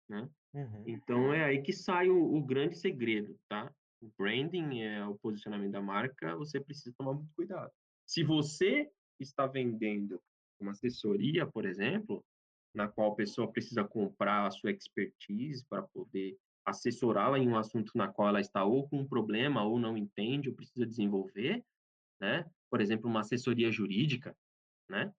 né. 0.07 0.29
Uhum. 0.53 0.83
Então 0.85 1.33
é 1.33 1.43
aí 1.43 1.59
que 1.63 1.73
sai 1.73 2.07
o 2.07 2.35
o 2.35 2.45
grande 2.45 2.77
segredo, 2.77 3.35
tá. 3.49 3.73
O 3.99 4.11
branding 4.15 4.81
é 4.81 5.03
o 5.03 5.17
posicionamento 5.17 5.71
da 5.71 5.81
marca, 5.81 6.35
você 6.35 6.61
precisa 6.61 6.93
tomar 6.95 7.13
muito 7.13 7.33
cuidado. 7.33 7.71
Se 8.05 8.23
você 8.23 8.87
está 9.19 9.47
vendendo 9.47 10.21
uma 10.59 10.71
assessoria, 10.71 11.47
por 11.47 11.65
exemplo, 11.65 12.23
na 12.73 12.87
qual 12.87 13.11
a 13.11 13.15
pessoa 13.15 13.51
precisa 13.51 13.83
comprar 13.83 14.45
a 14.47 14.51
sua 14.51 14.71
expertise 14.71 15.65
para 15.65 15.81
poder 15.83 16.37
assessorá-la 16.65 17.39
em 17.39 17.47
um 17.47 17.57
assunto 17.57 17.91
na 17.95 18.07
qual 18.07 18.29
ela 18.29 18.41
está 18.41 18.63
ou 18.63 18.87
com 18.87 18.99
um 18.99 19.07
problema 19.07 19.63
ou 19.63 19.79
não 19.79 19.97
entende 19.97 20.49
ou 20.49 20.55
precisa 20.55 20.85
desenvolver, 20.85 21.65
né, 22.21 22.45
por 22.69 22.79
exemplo, 22.81 23.09
uma 23.09 23.21
assessoria 23.21 23.71
jurídica, 23.71 24.37
né, 24.87 25.13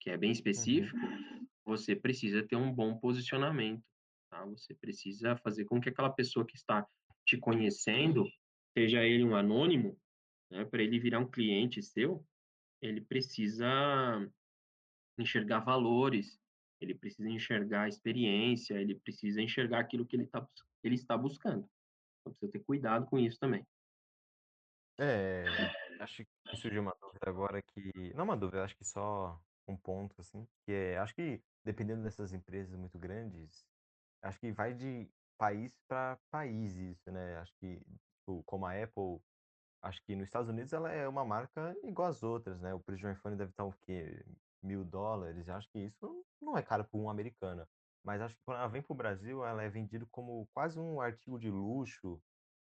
que 0.00 0.10
é 0.10 0.16
bem 0.16 0.30
Uhum. 0.30 0.32
específico, 0.32 0.98
você 1.64 1.94
precisa 1.94 2.42
ter 2.42 2.56
um 2.56 2.72
bom 2.72 2.96
posicionamento, 2.98 3.84
tá, 4.30 4.44
você 4.46 4.74
precisa 4.74 5.36
fazer 5.36 5.66
com 5.66 5.80
que 5.80 5.90
aquela 5.90 6.10
pessoa 6.10 6.46
que 6.46 6.56
está 6.56 6.86
te 7.26 7.36
conhecendo, 7.36 8.26
seja 8.72 9.04
ele 9.04 9.24
um 9.24 9.36
anônimo, 9.36 10.00
né, 10.50 10.64
para 10.64 10.82
ele 10.82 10.98
virar 10.98 11.18
um 11.18 11.30
cliente 11.30 11.82
seu, 11.82 12.24
ele 12.80 13.02
precisa 13.02 13.68
enxergar 15.18 15.60
valores, 15.60 16.39
ele 16.80 16.94
precisa 16.94 17.28
enxergar 17.28 17.88
experiência, 17.88 18.74
ele 18.74 18.94
precisa 18.94 19.40
enxergar 19.40 19.80
aquilo 19.80 20.06
que 20.06 20.16
ele 20.16 20.28
bus 20.32 20.48
ele 20.82 20.94
está 20.94 21.16
buscando. 21.16 21.68
Então 22.20 22.32
precisa 22.32 22.50
ter 22.50 22.64
cuidado 22.64 23.06
com 23.06 23.18
isso 23.18 23.38
também. 23.38 23.66
É, 24.98 25.44
acho 26.00 26.24
que 26.24 26.56
surgiu 26.56 26.82
uma 26.82 26.94
dúvida 27.00 27.28
agora 27.28 27.62
que 27.62 28.12
não 28.14 28.24
uma 28.24 28.36
dúvida, 28.36 28.64
acho 28.64 28.76
que 28.76 28.84
só 28.84 29.40
um 29.66 29.76
ponto, 29.76 30.20
assim, 30.20 30.46
que 30.64 30.72
é, 30.72 30.98
acho 30.98 31.14
que 31.14 31.42
dependendo 31.64 32.02
dessas 32.02 32.32
empresas 32.32 32.74
muito 32.74 32.98
grandes, 32.98 33.66
acho 34.22 34.38
que 34.38 34.52
vai 34.52 34.74
de 34.74 35.08
país 35.38 35.72
para 35.88 36.18
país 36.30 36.76
isso, 36.76 37.10
né, 37.10 37.38
acho 37.38 37.54
que, 37.58 37.80
tipo, 38.18 38.42
como 38.44 38.66
a 38.66 38.72
Apple, 38.82 39.20
acho 39.82 40.02
que 40.04 40.14
nos 40.14 40.26
Estados 40.28 40.50
Unidos 40.50 40.72
ela 40.72 40.92
é 40.92 41.08
uma 41.08 41.24
marca 41.24 41.74
igual 41.82 42.08
às 42.08 42.22
outras, 42.22 42.60
né, 42.60 42.74
o 42.74 42.80
preço 42.80 43.00
de 43.00 43.06
um 43.06 43.12
iPhone 43.12 43.36
deve 43.36 43.50
estar 43.50 43.64
o 43.64 43.72
quê? 43.72 44.22
$1000, 44.62 45.48
acho 45.48 45.68
que 45.72 45.78
isso 45.80 46.24
não 46.40 46.56
é 46.56 46.62
caro 46.62 46.84
para 46.88 47.00
um 47.00 47.10
americano, 47.10 47.66
mas 48.04 48.20
acho 48.20 48.34
que 48.36 48.42
quando 48.44 48.58
ela 48.58 48.68
vem 48.68 48.82
para 48.82 48.92
o 48.94 48.96
Brasil, 48.96 49.44
ela 49.44 49.62
é 49.62 49.68
vendido 49.70 50.06
como 50.10 50.48
quase 50.54 50.78
um 50.80 51.00
artigo 51.00 51.38
de 51.38 51.50
luxo, 51.50 52.22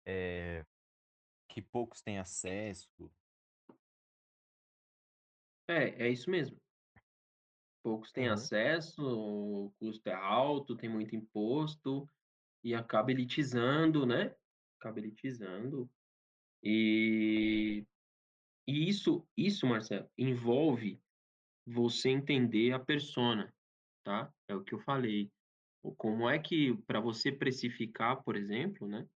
eh, 0.06 0.64
que 1.48 1.62
poucos 1.62 2.02
têm 2.02 2.18
acesso. 2.18 3.12
É, 5.68 6.06
é 6.06 6.08
isso 6.10 6.30
mesmo. 6.30 6.60
Poucos 7.82 8.12
têm 8.12 8.28
Uhum. 8.28 8.34
acesso, 8.34 9.02
o 9.02 9.72
custo 9.78 10.08
é 10.08 10.14
alto, 10.14 10.76
tem 10.76 10.88
muito 10.90 11.16
imposto, 11.16 12.06
e 12.64 12.74
acaba 12.74 13.10
elitizando, 13.12 14.06
né, 14.06 14.36
acaba 14.80 14.98
elitizando. 15.00 15.90
E 16.62 17.86
e 18.68 18.88
isso 18.88 19.28
isso, 19.36 19.66
Marcelo, 19.66 20.10
envolve 20.18 21.02
você 21.66 22.10
entender 22.10 22.72
a 22.72 22.78
persona, 22.80 23.52
tá, 24.04 24.32
é 24.48 24.54
o 24.54 24.62
que 24.64 24.74
eu 24.74 24.80
falei. 24.80 25.30
Como 25.96 26.28
é 26.28 26.38
que 26.38 26.76
para 26.86 27.00
você 27.00 27.32
precificar, 27.32 28.22
por 28.24 28.36
exemplo, 28.36 28.86
né, 28.88 29.06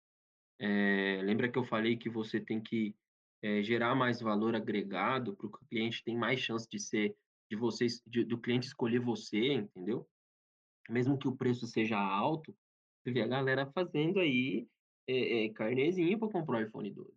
eh, 0.61 1.21
lembra 1.25 1.51
que 1.51 1.59
eu 1.59 1.65
falei 1.65 1.97
que 1.97 2.11
você 2.11 2.41
tem 2.41 2.63
que, 2.63 2.95
eh, 3.43 3.63
gerar 3.63 3.95
mais 3.95 4.21
valor 4.21 4.55
agregado 4.57 5.37
para 5.37 5.47
o 5.47 5.51
cliente 5.71 6.03
tem 6.05 6.17
mais 6.17 6.41
chance 6.41 6.69
de 6.71 6.79
ser 6.81 7.17
de 7.51 7.57
vocês 7.57 8.03
de 8.07 8.25
do 8.25 8.39
cliente 8.41 8.67
escolher 8.69 9.01
você, 9.01 9.53
entendeu? 9.55 10.09
Mesmo 10.91 11.19
que 11.19 11.29
o 11.29 11.37
preço 11.37 11.67
seja 11.67 11.99
alto, 11.99 12.57
você 13.03 13.13
vê 13.13 13.23
a 13.23 13.27
galera 13.27 13.67
fazendo 13.73 14.21
aí, 14.21 14.67
eh 15.09 15.47
eh, 15.47 15.51
carnêzinho 15.51 16.19
para 16.19 16.31
comprar 16.31 16.59
o 16.59 16.63
iPhone 16.67 16.91
12, 16.91 17.13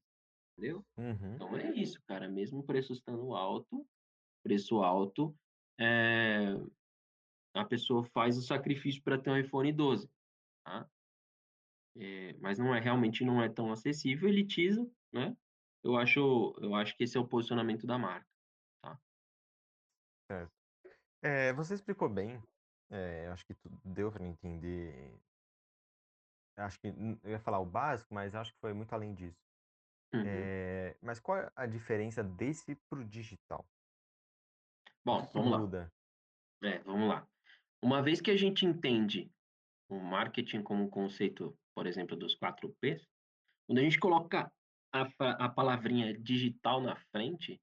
entendeu? 0.57 0.85
Uhum. 0.97 1.35
Então 1.35 1.57
é 1.57 1.73
isso, 1.75 1.99
cara, 2.07 2.29
mesmo 2.29 2.59
o 2.59 2.63
preço 2.63 2.93
estando 2.93 3.33
alto 3.35 3.87
preço 4.47 4.81
alto, 4.81 5.35
eh, 5.77 6.55
a 7.53 7.65
pessoa 7.65 8.05
faz 8.05 8.37
o 8.37 8.41
sacrifício 8.41 9.03
para 9.03 9.17
ter 9.17 9.29
um 9.29 9.37
iPhone 9.37 9.73
12, 9.73 10.09
tá. 10.63 10.89
Eh, 11.97 12.33
mas 12.39 12.57
não 12.57 12.73
é 12.73 12.79
realmente 12.79 13.25
não 13.25 13.41
é 13.41 13.49
tão 13.49 13.71
acessível, 13.71 14.29
elitiza, 14.29 14.89
né. 15.11 15.35
Eu 15.83 15.97
acho 15.97 16.55
eu 16.61 16.73
acho 16.73 16.95
que 16.95 17.03
esse 17.03 17.17
é 17.17 17.19
o 17.19 17.27
posicionamento 17.27 17.85
da 17.85 17.97
marca, 17.97 18.27
tá. 18.81 18.97
Certo. 20.31 20.53
Eh, 21.21 21.51
você 21.53 21.73
explicou 21.73 22.07
bem, 22.07 22.41
eh, 22.89 23.27
acho 23.33 23.45
que 23.45 23.53
deu 23.83 24.09
para 24.11 24.25
entender 24.25 25.19
acho 26.55 26.79
que, 26.79 26.87
eu 26.87 27.31
ia 27.31 27.39
falar 27.39 27.59
o 27.59 27.65
básico, 27.65 28.13
mas 28.13 28.33
acho 28.33 28.53
que 28.53 28.59
foi 28.59 28.73
muito 28.73 28.93
além 28.93 29.13
disso. 29.13 29.37
Uhum. 30.13 30.23
Eh, 30.25 30.95
mas 31.01 31.19
qual 31.19 31.37
é 31.37 31.51
a 31.55 31.65
diferença 31.65 32.23
desse 32.23 32.75
para 32.89 32.99
o 32.99 33.05
digital? 33.05 33.65
Bom, 35.07 35.25
vamos 35.33 35.51
lá. 35.51 35.59
muda? 35.59 35.93
É, 36.61 36.79
vamos 36.79 37.07
lá. 37.07 37.25
Uma 37.81 38.01
vez 38.01 38.19
que 38.19 38.29
a 38.29 38.35
gente 38.35 38.65
entende 38.65 39.31
o 39.89 39.97
marketing 40.01 40.61
como 40.61 40.83
um 40.83 40.89
conceito, 40.89 41.57
por 41.73 41.87
exemplo, 41.87 42.17
dos 42.17 42.35
4 42.35 42.75
P's, 42.81 43.07
quando 43.65 43.79
a 43.79 43.83
gente 43.83 43.97
coloca 43.97 44.51
a 44.93 45.07
a 45.45 45.47
palavrinha 45.47 46.13
digital 46.13 46.81
na 46.81 46.97
frente, 47.09 47.57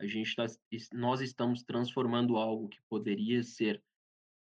a 0.00 0.06
gente 0.06 0.36
tá 0.36 0.46
nós 0.92 1.20
estamos 1.20 1.64
transformando 1.64 2.36
algo 2.36 2.68
que 2.68 2.78
poderia 2.88 3.42
ser, 3.42 3.82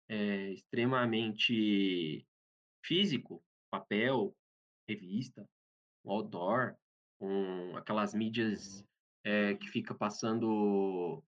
eh, 0.09 0.51
extremamente 0.51 2.27
físico, 2.85 3.45
papel, 3.71 4.37
revista, 4.89 5.49
um 6.05 6.11
outdoor, 6.11 6.75
com 7.21 7.77
aquelas 7.77 8.13
mídias, 8.13 8.85
eh, 9.25 9.55
que 9.55 9.69
fica 9.69 9.95
passando, 9.95 11.23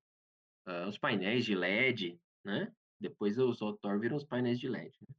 hã, 0.67 0.89
os 0.89 0.99
painéis 0.99 1.45
de 1.45 1.55
LED, 1.55 2.21
né, 2.45 2.73
depois 3.01 3.39
os 3.39 3.61
outdoor 3.63 4.01
viram 4.01 4.17
os 4.17 4.25
painéis 4.25 4.59
de 4.61 4.69
LED, 4.69 4.97
né. 5.09 5.15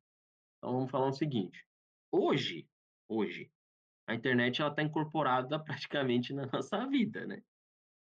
Então 0.57 0.73
vamos 0.73 0.91
falar 0.91 1.07
o 1.09 1.13
seguinte, 1.13 1.65
hoje 2.11 2.67
hoje, 3.09 3.51
a 4.07 4.15
internet 4.15 4.61
ela 4.61 4.73
tá 4.73 4.83
incorporada 4.83 5.59
praticamente 5.63 6.33
na 6.33 6.45
nossa 6.47 6.85
vida, 6.87 7.25
né, 7.27 7.43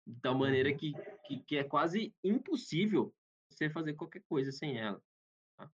de 0.06 0.20
tal 0.20 0.34
maneira 0.36 0.70
Uhum. 0.70 0.76
que 0.76 0.92
que 1.26 1.40
que 1.44 1.56
é 1.56 1.64
quase 1.64 2.14
impossível 2.24 3.14
você 3.50 3.70
fazer 3.70 3.94
qualquer 3.94 4.22
coisa 4.28 4.52
sem 4.52 4.78
ela, 4.78 5.02
tá. 5.56 5.70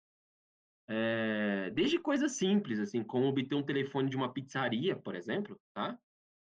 Eh, 0.88 1.70
desde 1.72 1.98
coisas 1.98 2.32
simples, 2.32 2.78
assim, 2.78 3.02
como 3.04 3.26
obter 3.26 3.54
um 3.54 3.64
telefone 3.64 4.08
de 4.08 4.16
uma 4.16 4.32
pizzaria, 4.32 4.96
por 4.96 5.14
exemplo, 5.16 5.60
tá, 5.74 5.98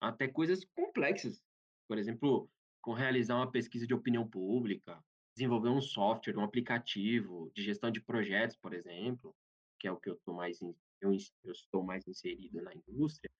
até 0.01 0.27
coisas 0.27 0.65
complexas, 0.65 1.41
por 1.87 1.97
exemplo, 1.97 2.51
como 2.85 2.95
realizar 2.95 3.37
uma 3.37 3.51
pesquisa 3.51 3.87
de 3.87 3.95
opinião 3.95 4.29
pública, 4.29 5.03
desenvolver 5.35 5.69
um 5.69 5.81
software, 5.81 6.37
um 6.37 6.43
aplicativo 6.43 7.51
de 7.55 7.63
gestão 7.63 7.89
de 7.89 7.99
projetos, 7.99 8.55
por 8.55 8.75
exemplo, 8.75 9.35
que 9.79 9.87
é 9.87 9.91
o 9.91 9.99
que 9.99 10.07
eu 10.07 10.19
tô 10.23 10.33
mais 10.33 10.61
in 10.61 10.75
eu 11.01 11.11
eu 11.43 11.51
estou 11.51 11.83
mais 11.83 12.07
inserido 12.07 12.61
na 12.61 12.73
indústria, 12.75 13.31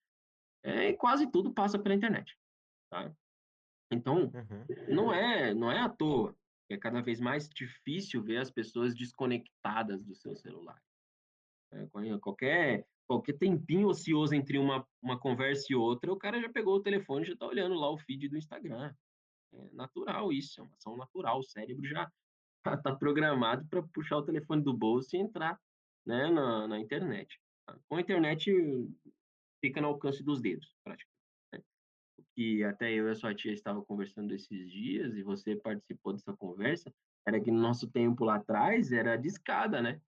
eh, 0.64 0.92
quase 0.94 1.30
tudo 1.30 1.54
passa 1.54 1.78
pela 1.78 1.94
internet, 1.94 2.36
tá. 2.90 3.14
Então, 3.92 4.34
Uhum. 4.34 4.66
não 4.88 5.12
é 5.14 5.54
não 5.54 5.70
é 5.70 5.80
à 5.80 5.88
toa 5.88 6.36
que 6.68 6.74
é 6.74 6.78
cada 6.78 7.00
vez 7.00 7.20
mais 7.20 7.48
difícil 7.48 8.22
ver 8.22 8.38
as 8.38 8.50
pessoas 8.50 8.94
desconectadas 8.96 10.04
do 10.04 10.14
seu 10.16 10.34
celular. 10.36 10.82
Quanhe 11.92 12.18
qualquer 12.20 12.86
qualquer 13.06 13.38
tempinho 13.38 13.88
ocioso 13.88 14.34
entre 14.34 14.58
uma 14.58 14.86
uma 15.02 15.18
conversa 15.18 15.66
e 15.70 15.76
outra, 15.76 16.12
o 16.12 16.18
cara 16.18 16.40
já 16.40 16.48
pegou 16.48 16.74
o 16.76 16.82
telefone 16.82 17.24
e 17.24 17.28
já 17.28 17.36
tá 17.36 17.46
olhando 17.46 17.74
lá 17.74 17.90
o 17.90 17.98
feed 17.98 18.28
do 18.28 18.36
Instagram. 18.36 18.92
É 19.58 19.74
natural 19.74 20.32
isso, 20.32 20.60
é 20.60 20.64
uma 20.64 20.74
ação 20.76 20.96
natural, 20.96 21.38
o 21.38 21.44
cérebro 21.44 21.86
já 21.86 22.10
tá 22.62 22.76
tá 22.82 22.94
programado 22.96 23.66
pra 23.68 23.82
puxar 23.82 24.18
o 24.18 24.24
telefone 24.24 24.62
do 24.62 24.76
bolso 24.76 25.16
e 25.16 25.18
entrar, 25.20 25.58
né, 26.06 26.30
na 26.30 26.68
na 26.68 26.78
internet, 26.78 27.40
tá. 27.66 27.78
Com 27.88 27.96
a 27.96 28.00
internet 28.00 28.50
fica 29.64 29.80
no 29.80 29.88
alcance 29.88 30.22
dos 30.22 30.40
dedos, 30.40 30.74
praticamente, 30.84 31.22
né. 31.52 31.62
O 32.18 32.24
que 32.34 32.64
até 32.64 32.92
eu 32.92 33.08
e 33.08 33.10
a 33.10 33.14
sua 33.14 33.34
tia 33.34 33.52
estava 33.52 33.84
conversando 33.84 34.34
esses 34.34 34.70
dias 34.70 35.14
e 35.16 35.22
você 35.22 35.56
participou 35.56 36.12
dessa 36.12 36.36
conversa, 36.36 36.92
era 37.26 37.40
que 37.40 37.50
no 37.50 37.60
nosso 37.60 37.90
tempo 37.90 38.24
lá 38.24 38.36
atrás 38.36 38.92
era 38.92 39.16
discada, 39.16 39.80
né. 39.80 40.00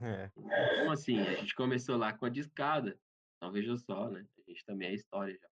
É. 0.00 0.30
Então, 0.36 0.92
assim, 0.92 1.18
a 1.20 1.34
gente 1.34 1.54
começou 1.54 1.96
lá 1.96 2.12
com 2.16 2.26
a 2.26 2.28
discada, 2.30 2.98
então 3.36 3.52
veja 3.52 3.76
só, 3.76 4.10
né, 4.10 4.26
a 4.46 4.50
gente 4.50 4.64
também 4.64 4.88
é 4.88 4.94
história 4.94 5.36
já. 5.40 5.48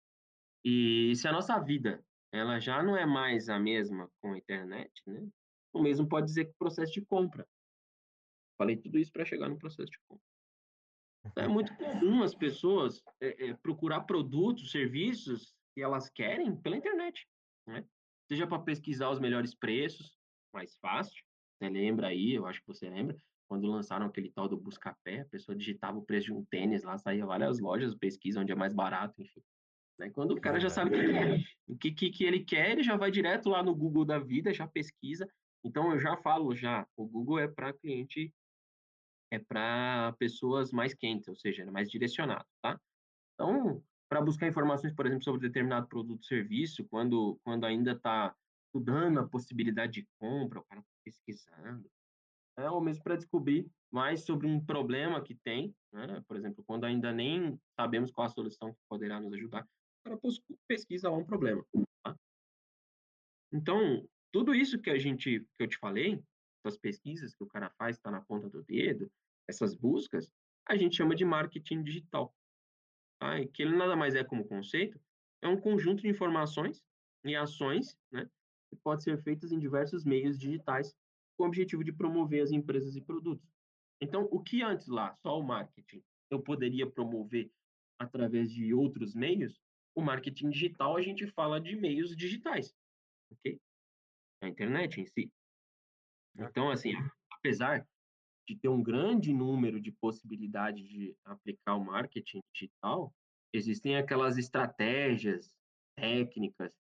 E 0.65 1.15
se 1.17 1.29
a 1.29 1.33
nossa 1.33 1.59
vida, 1.61 2.05
ela 2.35 2.59
já 2.59 2.83
não 2.83 2.97
é 2.97 3.07
mais 3.07 3.49
a 3.49 3.61
mesma 3.61 4.11
com 4.21 4.33
a 4.33 4.39
internet, 4.39 4.91
né, 5.07 5.27
o 5.73 5.81
mesmo 5.81 6.09
pode 6.09 6.27
dizer 6.27 6.47
que 6.47 6.51
o 6.51 6.59
processo 6.59 6.93
de 6.93 7.05
compra. 7.05 7.47
Falei 8.59 8.77
tudo 8.77 8.99
isso 8.99 9.13
para 9.13 9.25
chegar 9.25 9.49
no 9.49 9.59
processo 9.59 9.91
de 9.91 9.99
compra. 10.09 10.25
É 11.37 11.49
muito 11.49 11.75
comum 11.77 12.23
as 12.23 12.35
pessoas 12.35 13.03
é, 13.21 13.49
é, 13.49 13.55
procurar 13.55 14.03
produtos, 14.03 14.71
serviços 14.71 15.55
que 15.75 15.81
elas 15.81 16.11
querem 16.11 16.55
pela 16.57 16.77
internet, 16.77 17.27
né? 17.67 17.85
Seja 18.29 18.47
para 18.47 18.63
pesquisar 18.63 19.11
os 19.11 19.21
melhores 19.21 19.55
preços, 19.55 20.19
mais 20.53 20.77
fácil. 20.77 21.25
Você 21.57 21.69
lembra 21.69 22.09
aí, 22.09 22.35
eu 22.35 22.47
acho 22.47 22.61
que 22.61 22.67
você 22.67 22.89
lembra, 22.91 23.17
quando 23.49 23.71
lançaram 23.71 24.07
aquele 24.07 24.31
tal 24.31 24.49
do 24.49 24.57
Buscapé, 24.57 25.21
a 25.21 25.27
pessoa 25.27 25.57
digitava 25.57 25.99
o 25.99 26.05
preço 26.05 26.27
de 26.27 26.33
um 26.33 26.45
tênis 26.45 26.83
lá, 26.83 26.99
saía 26.99 27.27
várias 27.27 27.59
lojas, 27.59 27.95
pesquisa 27.95 28.41
onde 28.41 28.53
é 28.53 28.55
mais 28.55 28.73
barato, 28.73 29.21
enfim. 29.21 29.43
Né? 29.99 30.11
Quando 30.11 30.33
o 30.33 30.41
cara 30.41 30.59
já 30.59 30.69
sabe 30.69 30.91
o 30.91 31.01
que 31.01 31.13
quer, 31.13 31.45
o 31.67 31.77
que, 31.77 31.93
que, 31.93 32.11
que 32.11 32.25
ele 32.25 32.45
quer, 32.45 32.71
ele 32.71 32.83
já 32.83 32.97
vai 32.97 33.11
direto 33.11 33.49
lá 33.49 33.63
no 33.63 33.75
Google 33.75 34.05
da 34.05 34.19
vida, 34.19 34.53
já 34.53 34.67
pesquisa. 34.67 35.29
Então 35.65 35.93
eu 35.93 35.99
já 35.99 36.17
falo 36.17 36.55
já, 36.55 36.87
o 36.97 37.07
Google 37.07 37.39
é 37.39 37.49
para 37.49 37.73
cliente 37.73 38.33
é 39.31 39.39
para 39.39 40.15
pessoas 40.19 40.71
mais 40.71 40.95
quentes, 40.95 41.27
ou 41.29 41.35
seja, 41.35 41.63
é 41.63 41.71
mais 41.71 41.91
direcionado, 41.91 42.47
tá? 42.63 42.81
Então, 43.35 43.83
para 44.09 44.21
buscar 44.21 44.47
informações, 44.47 44.95
por 44.95 45.07
exemplo, 45.07 45.25
sobre 45.25 45.41
determinado 45.41 45.89
produto 45.89 46.21
ou 46.21 46.25
serviço, 46.25 46.85
quando, 46.85 47.39
quando 47.43 47.65
ainda 47.65 47.93
está 47.93 48.35
estudando 48.67 49.19
a 49.19 49.29
possibilidade 49.29 50.03
de 50.03 50.09
compra, 50.19 50.61
o 50.61 50.65
cara 50.65 50.81
está 50.81 50.93
pesquisando, 51.05 51.91
é, 52.57 52.71
ou 52.71 52.81
mesmo 52.81 53.03
para 53.03 53.17
descobrir 53.17 53.69
mais 53.91 54.25
sobre 54.25 54.47
um 54.47 54.65
problema 54.65 55.21
que 55.21 55.35
tem, 55.35 55.75
né? 55.93 56.23
por 56.29 56.37
exemplo, 56.37 56.63
quando 56.65 56.85
ainda 56.85 57.13
nem 57.13 57.59
sabemos 57.75 58.13
qual 58.13 58.27
a 58.27 58.31
solução 58.31 58.73
que 58.73 58.81
poderá 58.89 59.21
nos 59.21 59.33
ajudar, 59.33 59.67
o 60.05 60.19
cara 60.21 60.21
pesquisa 60.69 61.11
um 61.11 61.25
problema. 61.25 61.65
Tá? 62.05 62.17
Então, 63.53 64.07
tudo 64.33 64.55
isso 64.55 64.79
que 64.79 64.91
a 64.91 64.99
gente, 64.99 65.41
que 65.41 65.63
eu 65.63 65.69
te 65.69 65.79
falei, 65.79 66.23
essas 66.65 66.79
pesquisas 66.79 67.35
que 67.35 67.43
o 67.43 67.47
cara 67.47 67.71
faz, 67.71 67.97
está 67.97 68.11
na 68.11 68.21
ponta 68.21 68.49
do 68.49 68.63
dedo, 68.63 69.11
essas 69.49 69.75
buscas, 69.75 70.31
a 70.67 70.77
gente 70.77 70.97
chama 70.97 71.15
de 71.15 71.25
marketing 71.25 71.83
digital. 71.83 72.35
Tá? 73.21 73.41
E 73.41 73.49
que 73.49 73.63
ele 73.63 73.77
nada 73.77 73.97
mais 73.97 74.15
é 74.15 74.23
como 74.23 74.47
conceito, 74.47 75.01
é 75.43 75.49
um 75.49 75.61
conjunto 75.61 76.03
de 76.03 76.09
informações 76.09 76.83
e 77.25 77.35
ações 77.35 77.97
né, 78.11 78.29
que 78.71 78.77
pode 78.77 79.03
ser 79.03 79.23
feitas 79.23 79.53
em 79.53 79.59
diversos 79.59 80.05
meios 80.05 80.39
digitais 80.39 80.95
com 81.37 81.45
o 81.45 81.47
objetivo 81.47 81.83
de 81.83 81.93
promover 81.93 82.43
as 82.43 82.51
empresas 82.51 82.97
e 82.97 83.01
produtos. 83.01 83.49
Então, 84.01 84.29
o 84.31 84.41
que 84.41 84.63
antes 84.63 84.89
lá, 84.89 85.15
só 85.17 85.39
o 85.39 85.43
marketing, 85.43 86.03
eu 86.31 86.41
poderia 86.41 86.91
promover 86.91 87.51
através 87.99 88.51
de 88.51 88.75
outros 88.75 89.15
meios, 89.15 89.61
o 89.95 90.03
marketing 90.03 90.51
digital 90.51 90.97
a 90.97 91.03
gente 91.03 91.27
fala 91.29 91.61
de 91.61 91.77
meios 91.77 92.17
digitais, 92.17 92.75
ok? 93.31 93.61
A 94.43 94.49
internet 94.49 95.01
em 95.01 95.07
si. 95.07 95.31
Então, 96.37 96.71
assim, 96.71 96.93
apesar 97.33 97.87
de 98.47 98.57
ter 98.57 98.69
um 98.69 98.83
grande 98.83 99.33
número 99.33 99.81
de 99.81 99.93
possibilidades 99.93 100.87
de 100.87 101.17
aplicar 101.25 101.77
o 101.77 101.85
marketing 101.85 102.41
digital, 102.53 103.15
existem 103.53 103.97
aquelas 103.97 104.37
estratégias 104.37 105.55
técnicas 105.97 106.77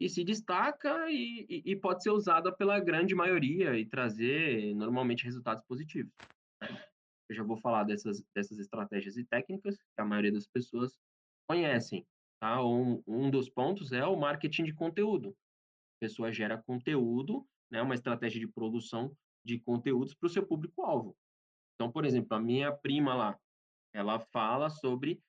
e 0.00 0.08
se 0.08 0.24
destaca 0.24 1.10
e, 1.10 1.44
e, 1.48 1.72
e, 1.72 1.76
pode 1.76 2.02
ser 2.02 2.10
usada 2.10 2.52
pela 2.52 2.78
grande 2.78 3.14
maioria 3.14 3.76
e 3.76 3.84
trazer 3.84 4.74
normalmente 4.74 5.24
resultados 5.24 5.62
positivos. 5.64 6.12
Né? 6.62 6.68
Eu 7.28 7.36
já 7.36 7.42
vou 7.42 7.56
falar 7.56 7.84
dessas, 7.84 8.24
dessas 8.34 8.58
estratégias 8.58 9.16
e 9.16 9.24
técnicas 9.24 9.76
que 9.76 10.00
a 10.00 10.04
maioria 10.04 10.32
das 10.32 10.46
pessoas 10.46 10.96
conhecem. 11.48 12.06
Tá? 12.40 12.64
Um, 12.64 13.02
um 13.06 13.30
dos 13.30 13.48
pontos 13.48 13.92
é 13.92 14.04
o 14.04 14.16
marketing 14.16 14.64
de 14.64 14.74
conteúdo. 14.74 15.30
A 15.30 16.06
pessoa 16.06 16.32
gera 16.32 16.62
conteúdo, 16.62 17.46
né, 17.70 17.82
uma 17.82 17.94
estratégia 17.94 18.40
de 18.40 18.46
produção 18.46 19.12
de 19.44 19.58
conteúdos 19.58 20.14
para 20.14 20.26
o 20.26 20.30
seu 20.30 20.46
público-alvo. 20.46 21.16
Então, 21.74 21.90
por 21.90 22.04
exemplo, 22.04 22.36
a 22.36 22.40
minha 22.40 22.72
prima 22.72 23.14
lá, 23.14 23.38
ela 23.92 24.18
fala 24.18 24.68
sobre 24.70 25.20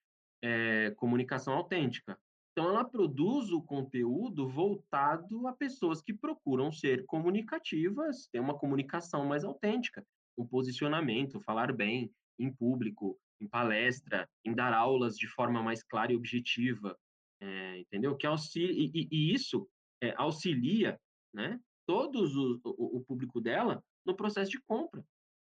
é, 0.41 0.91
comunicação 0.91 1.53
autêntica. 1.53 2.19
Então, 2.51 2.69
ela 2.69 2.83
produz 2.83 3.51
o 3.51 3.61
conteúdo 3.61 4.47
voltado 4.47 5.47
a 5.47 5.53
pessoas 5.53 6.01
que 6.01 6.13
procuram 6.13 6.71
ser 6.71 7.05
comunicativas, 7.05 8.27
ter 8.27 8.39
uma 8.39 8.57
comunicação 8.57 9.25
mais 9.25 9.43
autêntica, 9.43 10.05
um 10.37 10.45
posicionamento, 10.45 11.39
falar 11.39 11.71
bem 11.71 12.11
em 12.37 12.51
público, 12.51 13.19
em 13.39 13.47
palestra, 13.47 14.29
em 14.45 14.53
dar 14.53 14.73
aulas 14.73 15.17
de 15.17 15.27
forma 15.27 15.61
mais 15.63 15.83
clara 15.83 16.11
e 16.11 16.15
objetiva, 16.15 16.97
é, 17.41 17.79
entendeu? 17.79 18.15
Que 18.15 18.27
auxilia, 18.27 18.91
e, 18.93 19.07
e 19.11 19.33
isso 19.33 19.67
é, 20.01 20.13
auxilia, 20.17 20.99
né, 21.33 21.59
todos 21.85 22.35
o, 22.35 22.59
o, 22.63 22.97
o 22.97 23.05
público 23.05 23.39
dela 23.41 23.83
no 24.05 24.15
processo 24.15 24.51
de 24.51 24.61
compra. 24.61 25.03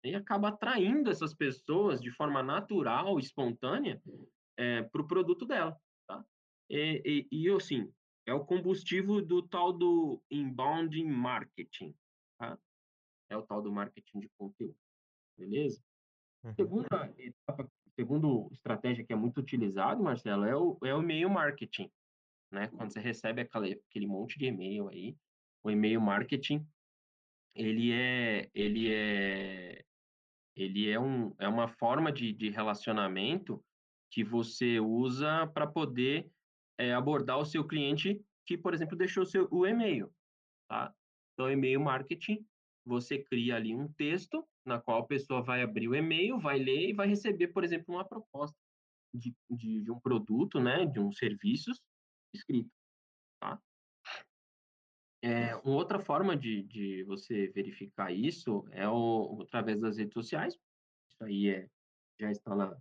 E 0.05 0.15
acaba 0.15 0.49
atraindo 0.49 1.11
essas 1.11 1.35
pessoas 1.35 2.01
de 2.01 2.11
forma 2.11 2.43
natural, 2.43 3.19
espontânea, 3.19 4.01
é, 4.57 4.83
para 4.83 5.03
o 5.03 5.07
produto 5.07 5.45
dela. 5.45 5.77
Tá? 6.07 6.25
E, 6.71 7.27
e, 7.31 7.45
e, 7.45 7.51
assim, 7.51 7.93
é 8.25 8.33
o 8.33 8.45
combustível 8.45 9.21
do 9.21 9.43
tal 9.43 9.73
do 9.73 10.23
inbound 10.31 11.03
marketing. 11.05 11.95
Tá? 12.39 12.59
É 13.29 13.37
o 13.37 13.43
tal 13.43 13.63
do 13.63 13.73
marketing 13.73 14.21
de 14.21 14.29
conteúdo. 14.39 14.77
Beleza? 15.37 15.83
Uhum. 16.47 16.55
Segunda 16.55 17.15
etapa, 17.19 17.69
segundo 17.97 18.49
estratégia 18.53 19.05
que 19.05 19.13
é 19.13 19.17
muito 19.17 19.39
utilizado, 19.39 20.03
Marcelo, 20.03 20.45
é 20.45 20.57
o, 20.57 20.79
é 20.85 20.95
o 20.95 21.03
e-mail 21.03 21.29
marketing. 21.29 21.91
Né? 22.53 22.69
Quando 22.69 22.93
você 22.93 23.01
recebe 23.01 23.43
aquele, 23.43 24.07
monte 24.07 24.39
de 24.39 24.47
e-mail 24.47 24.89
aí, 24.89 25.17
o 25.65 25.71
e-mail 25.71 26.01
marketing 26.01 26.65
ele 27.55 27.91
é 27.91 28.51
ele 28.55 28.93
é 28.93 29.83
ele 30.55 30.89
é, 30.89 31.01
um, 31.01 31.35
é 31.39 31.49
uma 31.49 31.69
forma 31.69 32.13
de, 32.13 32.33
de 32.33 32.49
relacionamento 32.49 33.63
que 34.11 34.23
você 34.23 34.81
usa 34.81 35.47
para 35.49 35.67
poder 35.67 36.31
é, 36.79 36.95
abordar 36.95 37.39
o 37.39 37.45
seu 37.45 37.67
cliente 37.67 38.23
que, 38.47 38.57
por 38.57 38.73
exemplo, 38.73 38.97
deixou 38.97 39.25
o, 39.25 39.27
seu, 39.27 39.49
o 39.51 39.67
e-mail. 39.67 40.11
Tá? 40.67 40.95
Então, 41.35 41.51
e-mail 41.51 41.79
marketing, 41.81 42.47
você 42.87 43.19
cria 43.19 43.57
ali 43.57 43.75
um 43.75 43.93
texto 43.95 44.47
na 44.67 44.81
qual 44.81 45.03
a 45.03 45.07
pessoa 45.07 45.43
vai 45.43 45.63
abrir 45.63 45.89
o 45.89 45.95
e-mail, 45.95 46.39
vai 46.39 46.59
ler 46.59 46.91
e 46.91 46.93
vai 46.93 47.07
receber, 47.07 47.49
por 47.49 47.65
exemplo, 47.65 47.95
uma 47.95 48.05
proposta 48.05 48.57
de, 49.15 49.35
de, 49.49 49.81
de 49.81 49.91
um 49.91 50.01
produto, 50.01 50.61
né, 50.61 50.85
de 50.85 50.99
um 51.01 51.13
serviços 51.13 51.81
escrito. 52.35 52.71
Tá? 53.41 53.61
É, 55.23 55.57
uma 55.57 55.77
outra 55.77 55.99
forma 55.99 56.37
de, 56.37 56.63
de 56.65 57.05
você 57.05 57.49
verificar 57.49 58.13
isso 58.13 58.67
é 58.73 58.89
o, 58.89 59.41
através 59.43 59.81
das 59.81 59.97
redes 59.97 60.13
sociais. 60.13 60.55
Isso 60.55 61.25
aí 61.25 61.49
é, 61.49 61.69
já 62.21 62.31
está 62.31 62.55
na, 62.55 62.77